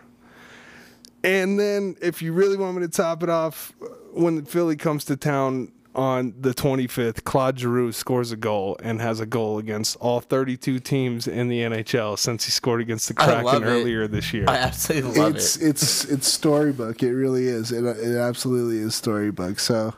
And 1.22 1.58
then, 1.58 1.96
if 2.00 2.22
you 2.22 2.32
really 2.32 2.56
want 2.56 2.76
me 2.76 2.82
to 2.82 2.88
top 2.88 3.22
it 3.22 3.28
off, 3.28 3.72
when 4.12 4.44
Philly 4.44 4.76
comes 4.76 5.04
to 5.06 5.16
town 5.16 5.72
on 5.94 6.34
the 6.40 6.54
25th, 6.54 7.24
Claude 7.24 7.58
Giroux 7.58 7.92
scores 7.92 8.32
a 8.32 8.36
goal 8.36 8.76
and 8.82 9.00
has 9.00 9.20
a 9.20 9.26
goal 9.26 9.58
against 9.58 9.96
all 9.96 10.20
32 10.20 10.78
teams 10.78 11.26
in 11.26 11.48
the 11.48 11.60
NHL 11.60 12.18
since 12.18 12.44
he 12.44 12.50
scored 12.50 12.80
against 12.80 13.08
the 13.08 13.14
Kraken 13.14 13.64
earlier 13.64 14.06
this 14.06 14.32
year. 14.32 14.44
I 14.48 14.56
absolutely 14.56 15.20
love 15.20 15.36
it's 15.36 15.56
it. 15.56 15.68
it's 15.68 16.04
it's 16.06 16.28
storybook. 16.28 17.02
It 17.02 17.12
really 17.12 17.46
is. 17.46 17.72
It 17.72 17.84
it 17.84 18.16
absolutely 18.16 18.78
is 18.78 18.94
storybook. 18.94 19.58
So, 19.58 19.94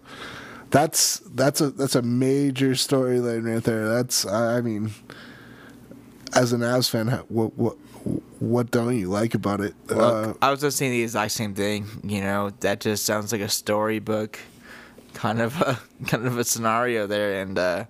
That's 0.73 1.19
that's 1.35 1.61
a 1.61 1.71
that's 1.71 1.95
a 1.95 2.03
major 2.03 2.71
storyline 2.71 3.47
right 3.53 3.63
there. 3.63 3.89
That's 3.89 4.27
I 4.27 4.57
I 4.57 4.61
mean, 4.63 4.93
as 6.33 6.53
an 6.53 6.61
Avs 6.61 6.91
fan, 6.91 7.09
what 7.29 7.57
what 7.57 7.77
what 8.41 8.71
don't 8.71 8.99
you 8.99 9.09
like 9.09 9.35
about 9.35 9.61
it? 9.61 9.75
Well, 9.89 10.31
Uh, 10.31 10.35
I 10.41 10.51
was 10.51 10.61
just 10.63 10.79
saying 10.79 10.93
the 10.93 11.03
exact 11.03 11.33
same 11.33 11.55
thing. 11.55 11.87
You 12.03 12.23
know, 12.23 12.51
that 12.61 12.81
just 12.81 13.05
sounds 13.05 13.33
like 13.33 13.43
a 13.43 13.49
storybook 13.49 14.39
kind 15.15 15.41
of 15.41 15.61
a 15.61 15.79
kind 16.07 16.27
of 16.27 16.39
a 16.39 16.45
scenario 16.45 17.07
there, 17.07 17.43
and 17.43 17.59
uh, 17.59 17.85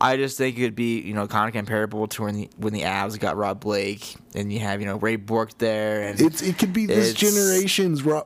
I 0.00 0.16
just 0.16 0.38
think 0.38 0.58
it 0.58 0.62
could 0.62 0.74
be 0.74 1.00
you 1.00 1.14
know 1.14 1.26
kind 1.26 1.48
of 1.48 1.54
comparable 1.54 2.08
to 2.08 2.22
when 2.22 2.34
the 2.34 2.50
when 2.56 2.72
the 2.72 2.82
Avs 2.82 3.18
got 3.18 3.36
Rob 3.36 3.60
Blake, 3.60 4.16
and 4.34 4.52
you 4.52 4.60
have 4.60 4.80
you 4.80 4.86
know 4.86 4.96
Ray 4.96 5.16
Bourque 5.16 5.56
there, 5.58 6.02
and 6.02 6.20
it's 6.20 6.42
it 6.42 6.58
could 6.58 6.72
be 6.72 6.86
this 6.86 7.14
generation's 7.14 8.04
uh, 8.06 8.22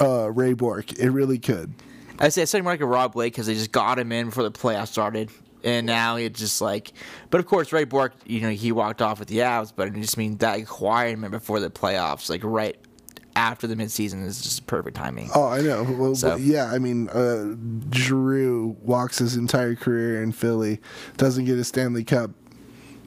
uh, 0.00 0.26
Ray 0.30 0.52
Bourque. 0.52 0.92
It 0.98 1.10
really 1.10 1.38
could. 1.38 1.72
I 2.18 2.28
say 2.28 2.42
I 2.42 2.44
said 2.44 2.62
more 2.62 2.72
like 2.72 2.80
a 2.80 2.86
Rob 2.86 3.12
Blake 3.14 3.32
because 3.32 3.46
they 3.46 3.54
just 3.54 3.72
got 3.72 3.98
him 3.98 4.12
in 4.12 4.26
before 4.26 4.44
the 4.44 4.50
playoffs 4.52 4.88
started, 4.88 5.30
and 5.64 5.86
now 5.86 6.16
it's 6.16 6.38
just 6.38 6.60
like. 6.60 6.92
But 7.30 7.40
of 7.40 7.46
course, 7.46 7.72
Ray 7.72 7.84
Bourque, 7.84 8.14
you 8.26 8.40
know, 8.40 8.50
he 8.50 8.72
walked 8.72 9.02
off 9.02 9.18
with 9.18 9.28
the 9.28 9.38
Avs, 9.38 9.72
but 9.74 9.88
I 9.88 9.90
just 9.90 10.16
mean 10.16 10.36
that 10.38 10.58
acquiring 10.60 11.22
him 11.22 11.30
before 11.30 11.60
the 11.60 11.70
playoffs, 11.70 12.28
like 12.30 12.42
right 12.44 12.76
after 13.34 13.66
the 13.66 13.74
midseason, 13.74 14.24
is 14.26 14.42
just 14.42 14.66
perfect 14.66 14.96
timing. 14.96 15.30
Oh, 15.34 15.48
I 15.48 15.62
know. 15.62 15.84
Well, 15.84 16.14
So- 16.14 16.36
yeah, 16.36 16.66
I 16.70 16.78
mean, 16.78 17.08
uh, 17.08 17.54
Drew 17.88 18.76
walks 18.82 19.18
his 19.18 19.36
entire 19.36 19.74
career 19.74 20.22
in 20.22 20.32
Philly, 20.32 20.80
doesn't 21.16 21.46
get 21.46 21.58
a 21.58 21.64
Stanley 21.64 22.04
Cup, 22.04 22.30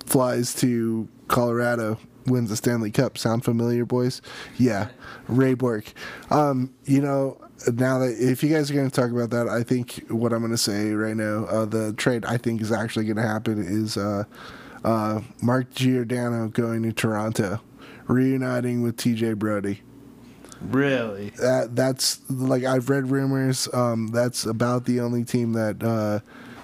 flies 0.06 0.54
to 0.56 1.08
Colorado, 1.28 2.00
wins 2.26 2.50
the 2.50 2.56
Stanley 2.56 2.92
Cup. 2.92 3.18
Sound 3.18 3.44
familiar, 3.44 3.86
boys? 3.86 4.22
Yeah, 4.58 4.90
Ray 5.28 5.54
Bourque. 5.54 5.94
Um, 6.30 6.74
you 6.86 7.02
know, 7.02 7.40
now 7.74 8.00
that 8.00 8.16
if 8.20 8.44
you 8.44 8.50
guys 8.50 8.70
are 8.70 8.74
going 8.74 8.90
to 8.90 8.96
talk 9.02 9.12
about 9.12 9.30
that, 9.32 9.48
I 9.48 9.64
think 9.64 10.06
what 10.10 10.34
I'm 10.34 10.40
going 10.40 10.52
to 10.52 10.58
say 10.58 10.92
right 10.92 11.16
now, 11.16 11.46
uh, 11.46 11.66
the 11.66 11.94
trade 11.94 12.26
I 12.26 12.38
think 12.38 12.62
is 12.62 12.72
actually 12.72 13.06
going 13.06 13.18
to 13.18 13.24
happen 13.24 13.62
is 13.62 13.98
uh, 13.98 14.24
uh, 14.84 15.22
Mark 15.42 15.74
Giordano 15.74 16.48
going 16.50 16.84
to 16.84 16.92
Toronto, 16.92 17.62
reuniting 18.08 18.82
with 18.82 18.98
TJ 18.98 19.38
Brodie 19.38 19.82
Really? 20.62 21.30
that 21.32 21.76
that's 21.76 22.20
like 22.30 22.64
I've 22.64 22.90
read 22.90 23.10
rumors. 23.10 23.68
Um, 23.74 24.08
that's 24.08 24.46
about 24.46 24.86
the 24.86 25.00
only 25.00 25.24
team 25.24 25.54
that 25.54 25.84
uh, 25.84 26.20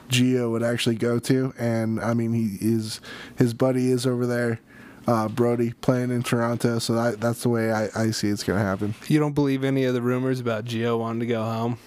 Gio 0.10 0.52
would 0.52 0.64
actually 0.64 0.96
go 0.96 1.20
to, 1.20 1.54
and 1.58 2.00
I 2.00 2.14
mean 2.14 2.34
he 2.34 2.58
is 2.62 3.00
his 3.36 3.54
buddy 3.54 3.92
is 3.92 4.06
over 4.06 4.26
there, 4.26 4.60
uh, 5.08 5.28
Brodie 5.28 5.74
playing 5.74 6.12
in 6.12 6.24
Toronto. 6.24 6.80
So 6.80 6.94
that, 6.94 7.20
that's 7.20 7.44
the 7.44 7.50
way 7.50 7.72
I, 7.72 7.90
I 7.96 8.12
see 8.12 8.30
it's 8.30 8.44
gonna 8.44 8.60
happen. 8.60 8.96
You 9.08 9.20
don't 9.20 9.34
believe 9.34 9.64
any 9.64 9.86
of 9.86 9.94
the 9.94 10.02
rumors 10.02 10.40
about 10.40 10.66
Gio 10.66 11.00
wanting 11.00 11.22
to 11.22 11.26
go 11.26 11.44
home? 11.44 11.78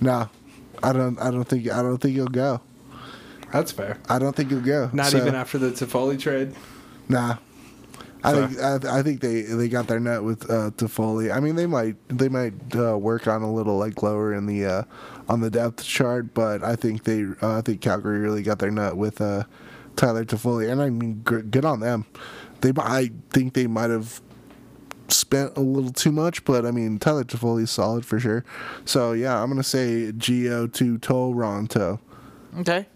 No, 0.00 0.28
I 0.82 0.92
don't. 0.92 1.18
I 1.20 1.30
don't 1.30 1.44
think. 1.44 1.70
I 1.70 1.82
don't 1.82 1.98
think 1.98 2.14
he'll 2.14 2.26
go. 2.26 2.60
That's 3.52 3.70
fair. 3.70 3.98
I 4.08 4.18
don't 4.18 4.34
think 4.34 4.50
he'll 4.50 4.60
go. 4.60 4.90
Not 4.92 5.12
So, 5.12 5.18
even 5.18 5.34
after 5.34 5.58
the 5.58 5.70
Toffoli 5.70 6.18
trade. 6.18 6.54
Nah. 7.08 7.36
I 8.24 8.32
think 8.32 8.58
I, 8.58 8.98
I 8.98 9.02
think 9.02 9.20
they, 9.20 9.42
they 9.42 9.68
got 9.68 9.86
their 9.86 10.00
nut 10.00 10.24
with 10.24 10.50
uh, 10.50 10.70
Toffoli. 10.70 11.30
I 11.30 11.40
mean, 11.40 11.56
they 11.56 11.66
might 11.66 11.96
they 12.08 12.30
might 12.30 12.54
uh, 12.74 12.96
work 12.96 13.28
on 13.28 13.42
a 13.42 13.52
little 13.52 13.76
like 13.76 14.02
lower 14.02 14.32
in 14.32 14.46
the 14.46 14.64
uh, 14.64 14.82
on 15.28 15.42
the 15.42 15.50
depth 15.50 15.84
chart, 15.84 16.32
but 16.32 16.64
I 16.64 16.74
think 16.74 17.04
they 17.04 17.26
uh, 17.42 17.58
I 17.58 17.60
think 17.60 17.82
Calgary 17.82 18.18
really 18.18 18.42
got 18.42 18.58
their 18.60 18.70
nut 18.70 18.96
with 18.96 19.20
uh, 19.20 19.44
Tyler 19.96 20.24
Toffoli, 20.24 20.70
and 20.70 20.82
I 20.82 20.90
mean, 20.90 21.20
good 21.24 21.64
on 21.64 21.80
them. 21.80 22.06
They 22.60 22.72
I 22.78 23.10
think 23.30 23.54
they 23.54 23.66
might 23.66 23.90
have 23.90 24.20
spent 25.08 25.56
a 25.56 25.60
little 25.60 25.90
too 25.92 26.10
much, 26.12 26.44
but 26.44 26.64
I 26.64 26.70
mean, 26.70 26.98
Tyler 26.98 27.24
Toffoli's 27.24 27.70
solid 27.70 28.04
for 28.06 28.18
sure. 28.18 28.44
So 28.84 29.12
yeah, 29.12 29.40
I'm 29.42 29.48
gonna 29.50 29.62
say 29.62 30.12
Gio 30.12 30.72
to 30.74 30.98
Toronto. 30.98 32.00
Okay. 32.60 32.86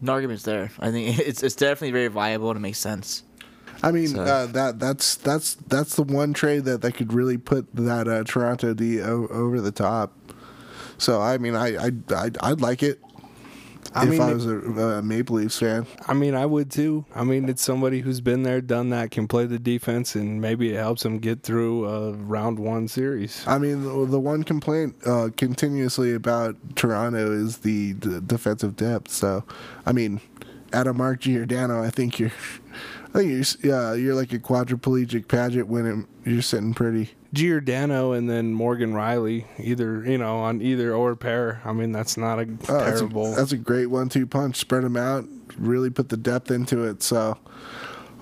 No 0.00 0.12
arguments 0.12 0.42
there. 0.42 0.70
I 0.78 0.90
think 0.90 1.18
it's 1.26 1.42
it's 1.42 1.54
definitely 1.56 1.92
very 1.92 2.08
viable 2.08 2.50
and 2.50 2.58
it 2.58 2.60
makes 2.60 2.78
sense. 2.78 3.22
I 3.82 3.92
mean 3.92 4.08
So- 4.08 4.22
uh, 4.22 4.46
that 4.46 4.78
that's 4.78 5.16
that's 5.16 5.54
that's 5.68 5.96
the 5.96 6.02
one 6.02 6.32
trade 6.32 6.64
that 6.64 6.82
that 6.82 6.92
could 6.92 7.12
really 7.12 7.38
put 7.38 7.66
that 7.74 8.06
uh, 8.08 8.24
Toronto 8.24 8.74
D 8.74 9.00
o- 9.00 9.26
over 9.28 9.60
the 9.60 9.72
top. 9.72 10.12
So 10.98 11.20
I 11.20 11.38
mean 11.38 11.54
I 11.54 11.76
I 11.76 11.90
I'd, 12.14 12.38
I'd 12.42 12.60
like 12.60 12.82
it 12.82 13.00
I 13.96 14.04
if 14.04 14.10
mean, 14.10 14.20
I 14.20 14.32
was 14.32 14.46
a, 14.46 14.58
a 14.58 15.02
Maple 15.02 15.36
Leafs 15.36 15.58
fan. 15.58 15.86
I 16.06 16.12
mean, 16.14 16.34
I 16.34 16.44
would 16.44 16.70
too. 16.70 17.06
I 17.14 17.24
mean, 17.24 17.48
it's 17.48 17.62
somebody 17.62 18.00
who's 18.00 18.20
been 18.20 18.42
there, 18.42 18.60
done 18.60 18.90
that, 18.90 19.10
can 19.10 19.26
play 19.26 19.46
the 19.46 19.58
defense, 19.58 20.14
and 20.14 20.40
maybe 20.40 20.72
it 20.72 20.76
helps 20.76 21.02
them 21.02 21.18
get 21.18 21.42
through 21.42 21.86
a 21.86 22.12
round 22.12 22.58
one 22.58 22.88
series. 22.88 23.42
I 23.46 23.58
mean 23.58 23.82
the, 23.82 24.06
the 24.06 24.20
one 24.20 24.42
complaint 24.42 24.96
uh, 25.06 25.30
continuously 25.36 26.12
about 26.12 26.56
Toronto 26.76 27.32
is 27.32 27.58
the 27.58 27.94
d- 27.94 28.20
defensive 28.24 28.76
depth. 28.76 29.10
So 29.10 29.44
I 29.86 29.92
mean, 29.92 30.20
out 30.72 30.86
of 30.86 30.96
Mark 30.96 31.20
Giordano, 31.20 31.82
I 31.82 31.90
think 31.90 32.18
you're. 32.18 32.32
I 33.14 33.20
think 33.20 33.30
you're 33.30 33.72
yeah 33.72 33.94
you're 33.94 34.14
like 34.14 34.32
a 34.34 34.38
quadriplegic 34.38 35.26
pageant 35.28 35.68
winning. 35.68 36.06
You're 36.24 36.42
sitting 36.42 36.74
pretty. 36.74 37.10
Giordano 37.32 38.12
and 38.12 38.28
then 38.30 38.52
Morgan 38.54 38.92
Rielly, 38.92 39.44
either 39.58 40.04
you 40.04 40.18
know 40.18 40.38
on 40.38 40.62
either 40.62 40.94
or 40.94 41.16
pair. 41.16 41.60
I 41.64 41.72
mean, 41.72 41.92
that's 41.92 42.16
not 42.16 42.38
a 42.38 42.42
Oh, 42.42 42.46
that's, 42.46 42.68
a, 42.68 42.98
terrible. 42.98 43.34
that's 43.34 43.52
a 43.52 43.56
great 43.56 43.86
one-two 43.86 44.26
punch. 44.26 44.56
Spread 44.56 44.84
them 44.84 44.96
out, 44.96 45.24
really 45.58 45.90
put 45.90 46.08
the 46.08 46.16
depth 46.16 46.50
into 46.50 46.84
it. 46.84 47.02
So, 47.02 47.36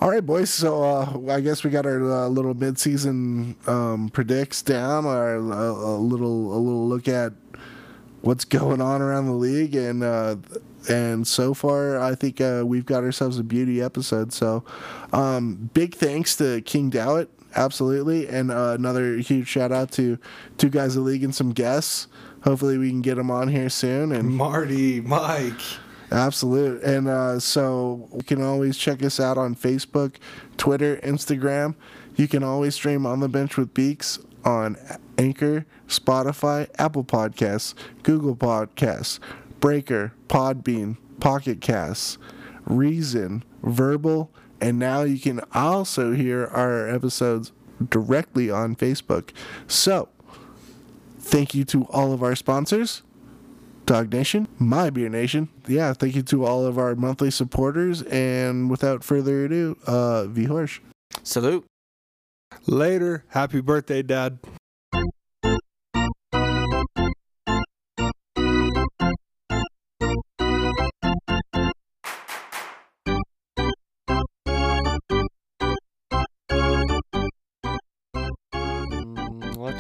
all 0.01 0.11
right, 0.11 0.25
boys. 0.25 0.51
So 0.51 0.83
uh, 0.83 1.33
I 1.33 1.41
guess 1.41 1.63
we 1.65 1.71
got 1.71 1.87
our 1.87 2.03
uh, 2.11 2.29
little 2.29 2.55
mid-season 2.55 3.57
um, 3.67 4.09
predicts 4.09 4.63
down. 4.63 5.07
Our 5.07 5.37
uh, 5.37 5.41
a 5.41 5.99
little 5.99 6.53
a 6.55 6.59
little 6.59 6.89
look 6.89 7.07
at 7.09 7.33
what's 8.23 8.45
going 8.45 8.81
on 8.81 9.03
around 9.03 9.27
the 9.27 9.33
league, 9.33 9.75
and 9.75 10.03
uh, 10.03 10.37
and 10.89 11.27
so 11.27 11.55
far 11.55 11.99
I 12.01 12.15
think 12.15 12.41
uh, 12.41 12.63
we've 12.67 12.87
got 12.87 13.05
ourselves 13.05 13.39
a 13.39 13.45
beauty 13.45 13.81
episode. 13.83 14.33
So, 14.33 14.65
um, 15.13 15.71
big 15.75 15.95
thanks 15.95 16.37
to 16.37 16.61
King 16.63 16.91
Dowett. 16.91 17.31
Absolutely, 17.57 18.27
and 18.29 18.51
uh, 18.51 18.75
another 18.79 19.17
huge 19.19 19.47
shout 19.49 19.71
out 19.71 19.93
to 19.93 20.19
two 20.59 20.69
guys 20.69 20.97
of 20.97 21.05
the 21.05 21.11
league 21.11 21.23
and 21.23 21.35
some 21.35 21.53
guests. 21.53 22.09
Hopefully, 22.43 22.79
we 22.79 22.91
can 22.91 23.01
get 23.01 23.15
them 23.15 23.31
on 23.31 23.49
here 23.49 23.69
soon. 23.71 24.13
And 24.13 24.29
Marty, 24.29 25.01
Mike. 25.01 25.61
Absolute. 26.11 26.83
And 26.83 27.09
uh, 27.09 27.41
so 27.41 28.09
you 28.13 28.23
can 28.23 28.43
always 28.43 28.77
check 28.77 29.03
us 29.03 29.19
out 29.19 29.39
on 29.39 29.55
Facebook, 29.55 30.17
Twitter, 30.57 30.97
Instagram. 30.99 31.75
You 32.17 32.29
can 32.29 32.45
always 32.45 32.75
stream 32.75 33.07
On 33.07 33.21
the 33.21 33.29
Bench 33.29 33.57
with 33.57 33.75
Beaks 33.75 34.19
on 34.45 34.77
Anchor, 35.19 35.67
Spotify, 35.89 36.69
Apple 36.79 37.05
Podcasts, 37.05 37.75
Google 38.03 38.37
Podcasts, 38.37 39.19
Breaker, 39.61 40.13
Podbean, 40.29 40.99
Pocket 41.21 41.61
Casts, 41.61 42.19
Reason, 42.67 43.43
Verbal, 43.63 44.31
and 44.65 44.79
now 44.79 45.03
you 45.03 45.19
can 45.19 45.43
also 45.53 46.12
hear 46.12 46.47
our 46.47 46.89
episodes 46.89 47.53
directly 47.91 48.51
on 48.51 48.75
Facebook. 48.75 49.29
So, 49.67 50.09
thank 51.19 51.55
you 51.55 51.65
to 51.67 51.85
all 51.91 52.15
of 52.15 52.23
our 52.23 52.35
sponsors. 52.35 53.03
Dog 53.85 54.11
Nation, 54.11 54.49
My 54.59 54.89
Beer 54.89 55.11
Nation. 55.11 55.51
Yeah, 55.69 55.93
thank 55.93 56.17
you 56.17 56.23
to 56.23 56.47
all 56.47 56.65
of 56.65 56.79
our 56.79 56.95
monthly 56.95 57.31
supporters. 57.31 58.01
And 58.05 58.71
without 58.71 59.05
further 59.05 59.45
ado, 59.45 59.77
uh, 59.87 60.25
V 60.29 60.47
Horsch. 60.47 60.81
Salute. 61.23 61.67
Later. 62.67 63.25
Happy 63.29 63.61
birthday, 63.61 64.01
Dad. 64.01 64.39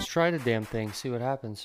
Let's 0.04 0.12
try 0.12 0.30
the 0.30 0.38
damn 0.38 0.66
thing, 0.66 0.92
see 0.92 1.08
what 1.08 1.22
happens. 1.22 1.62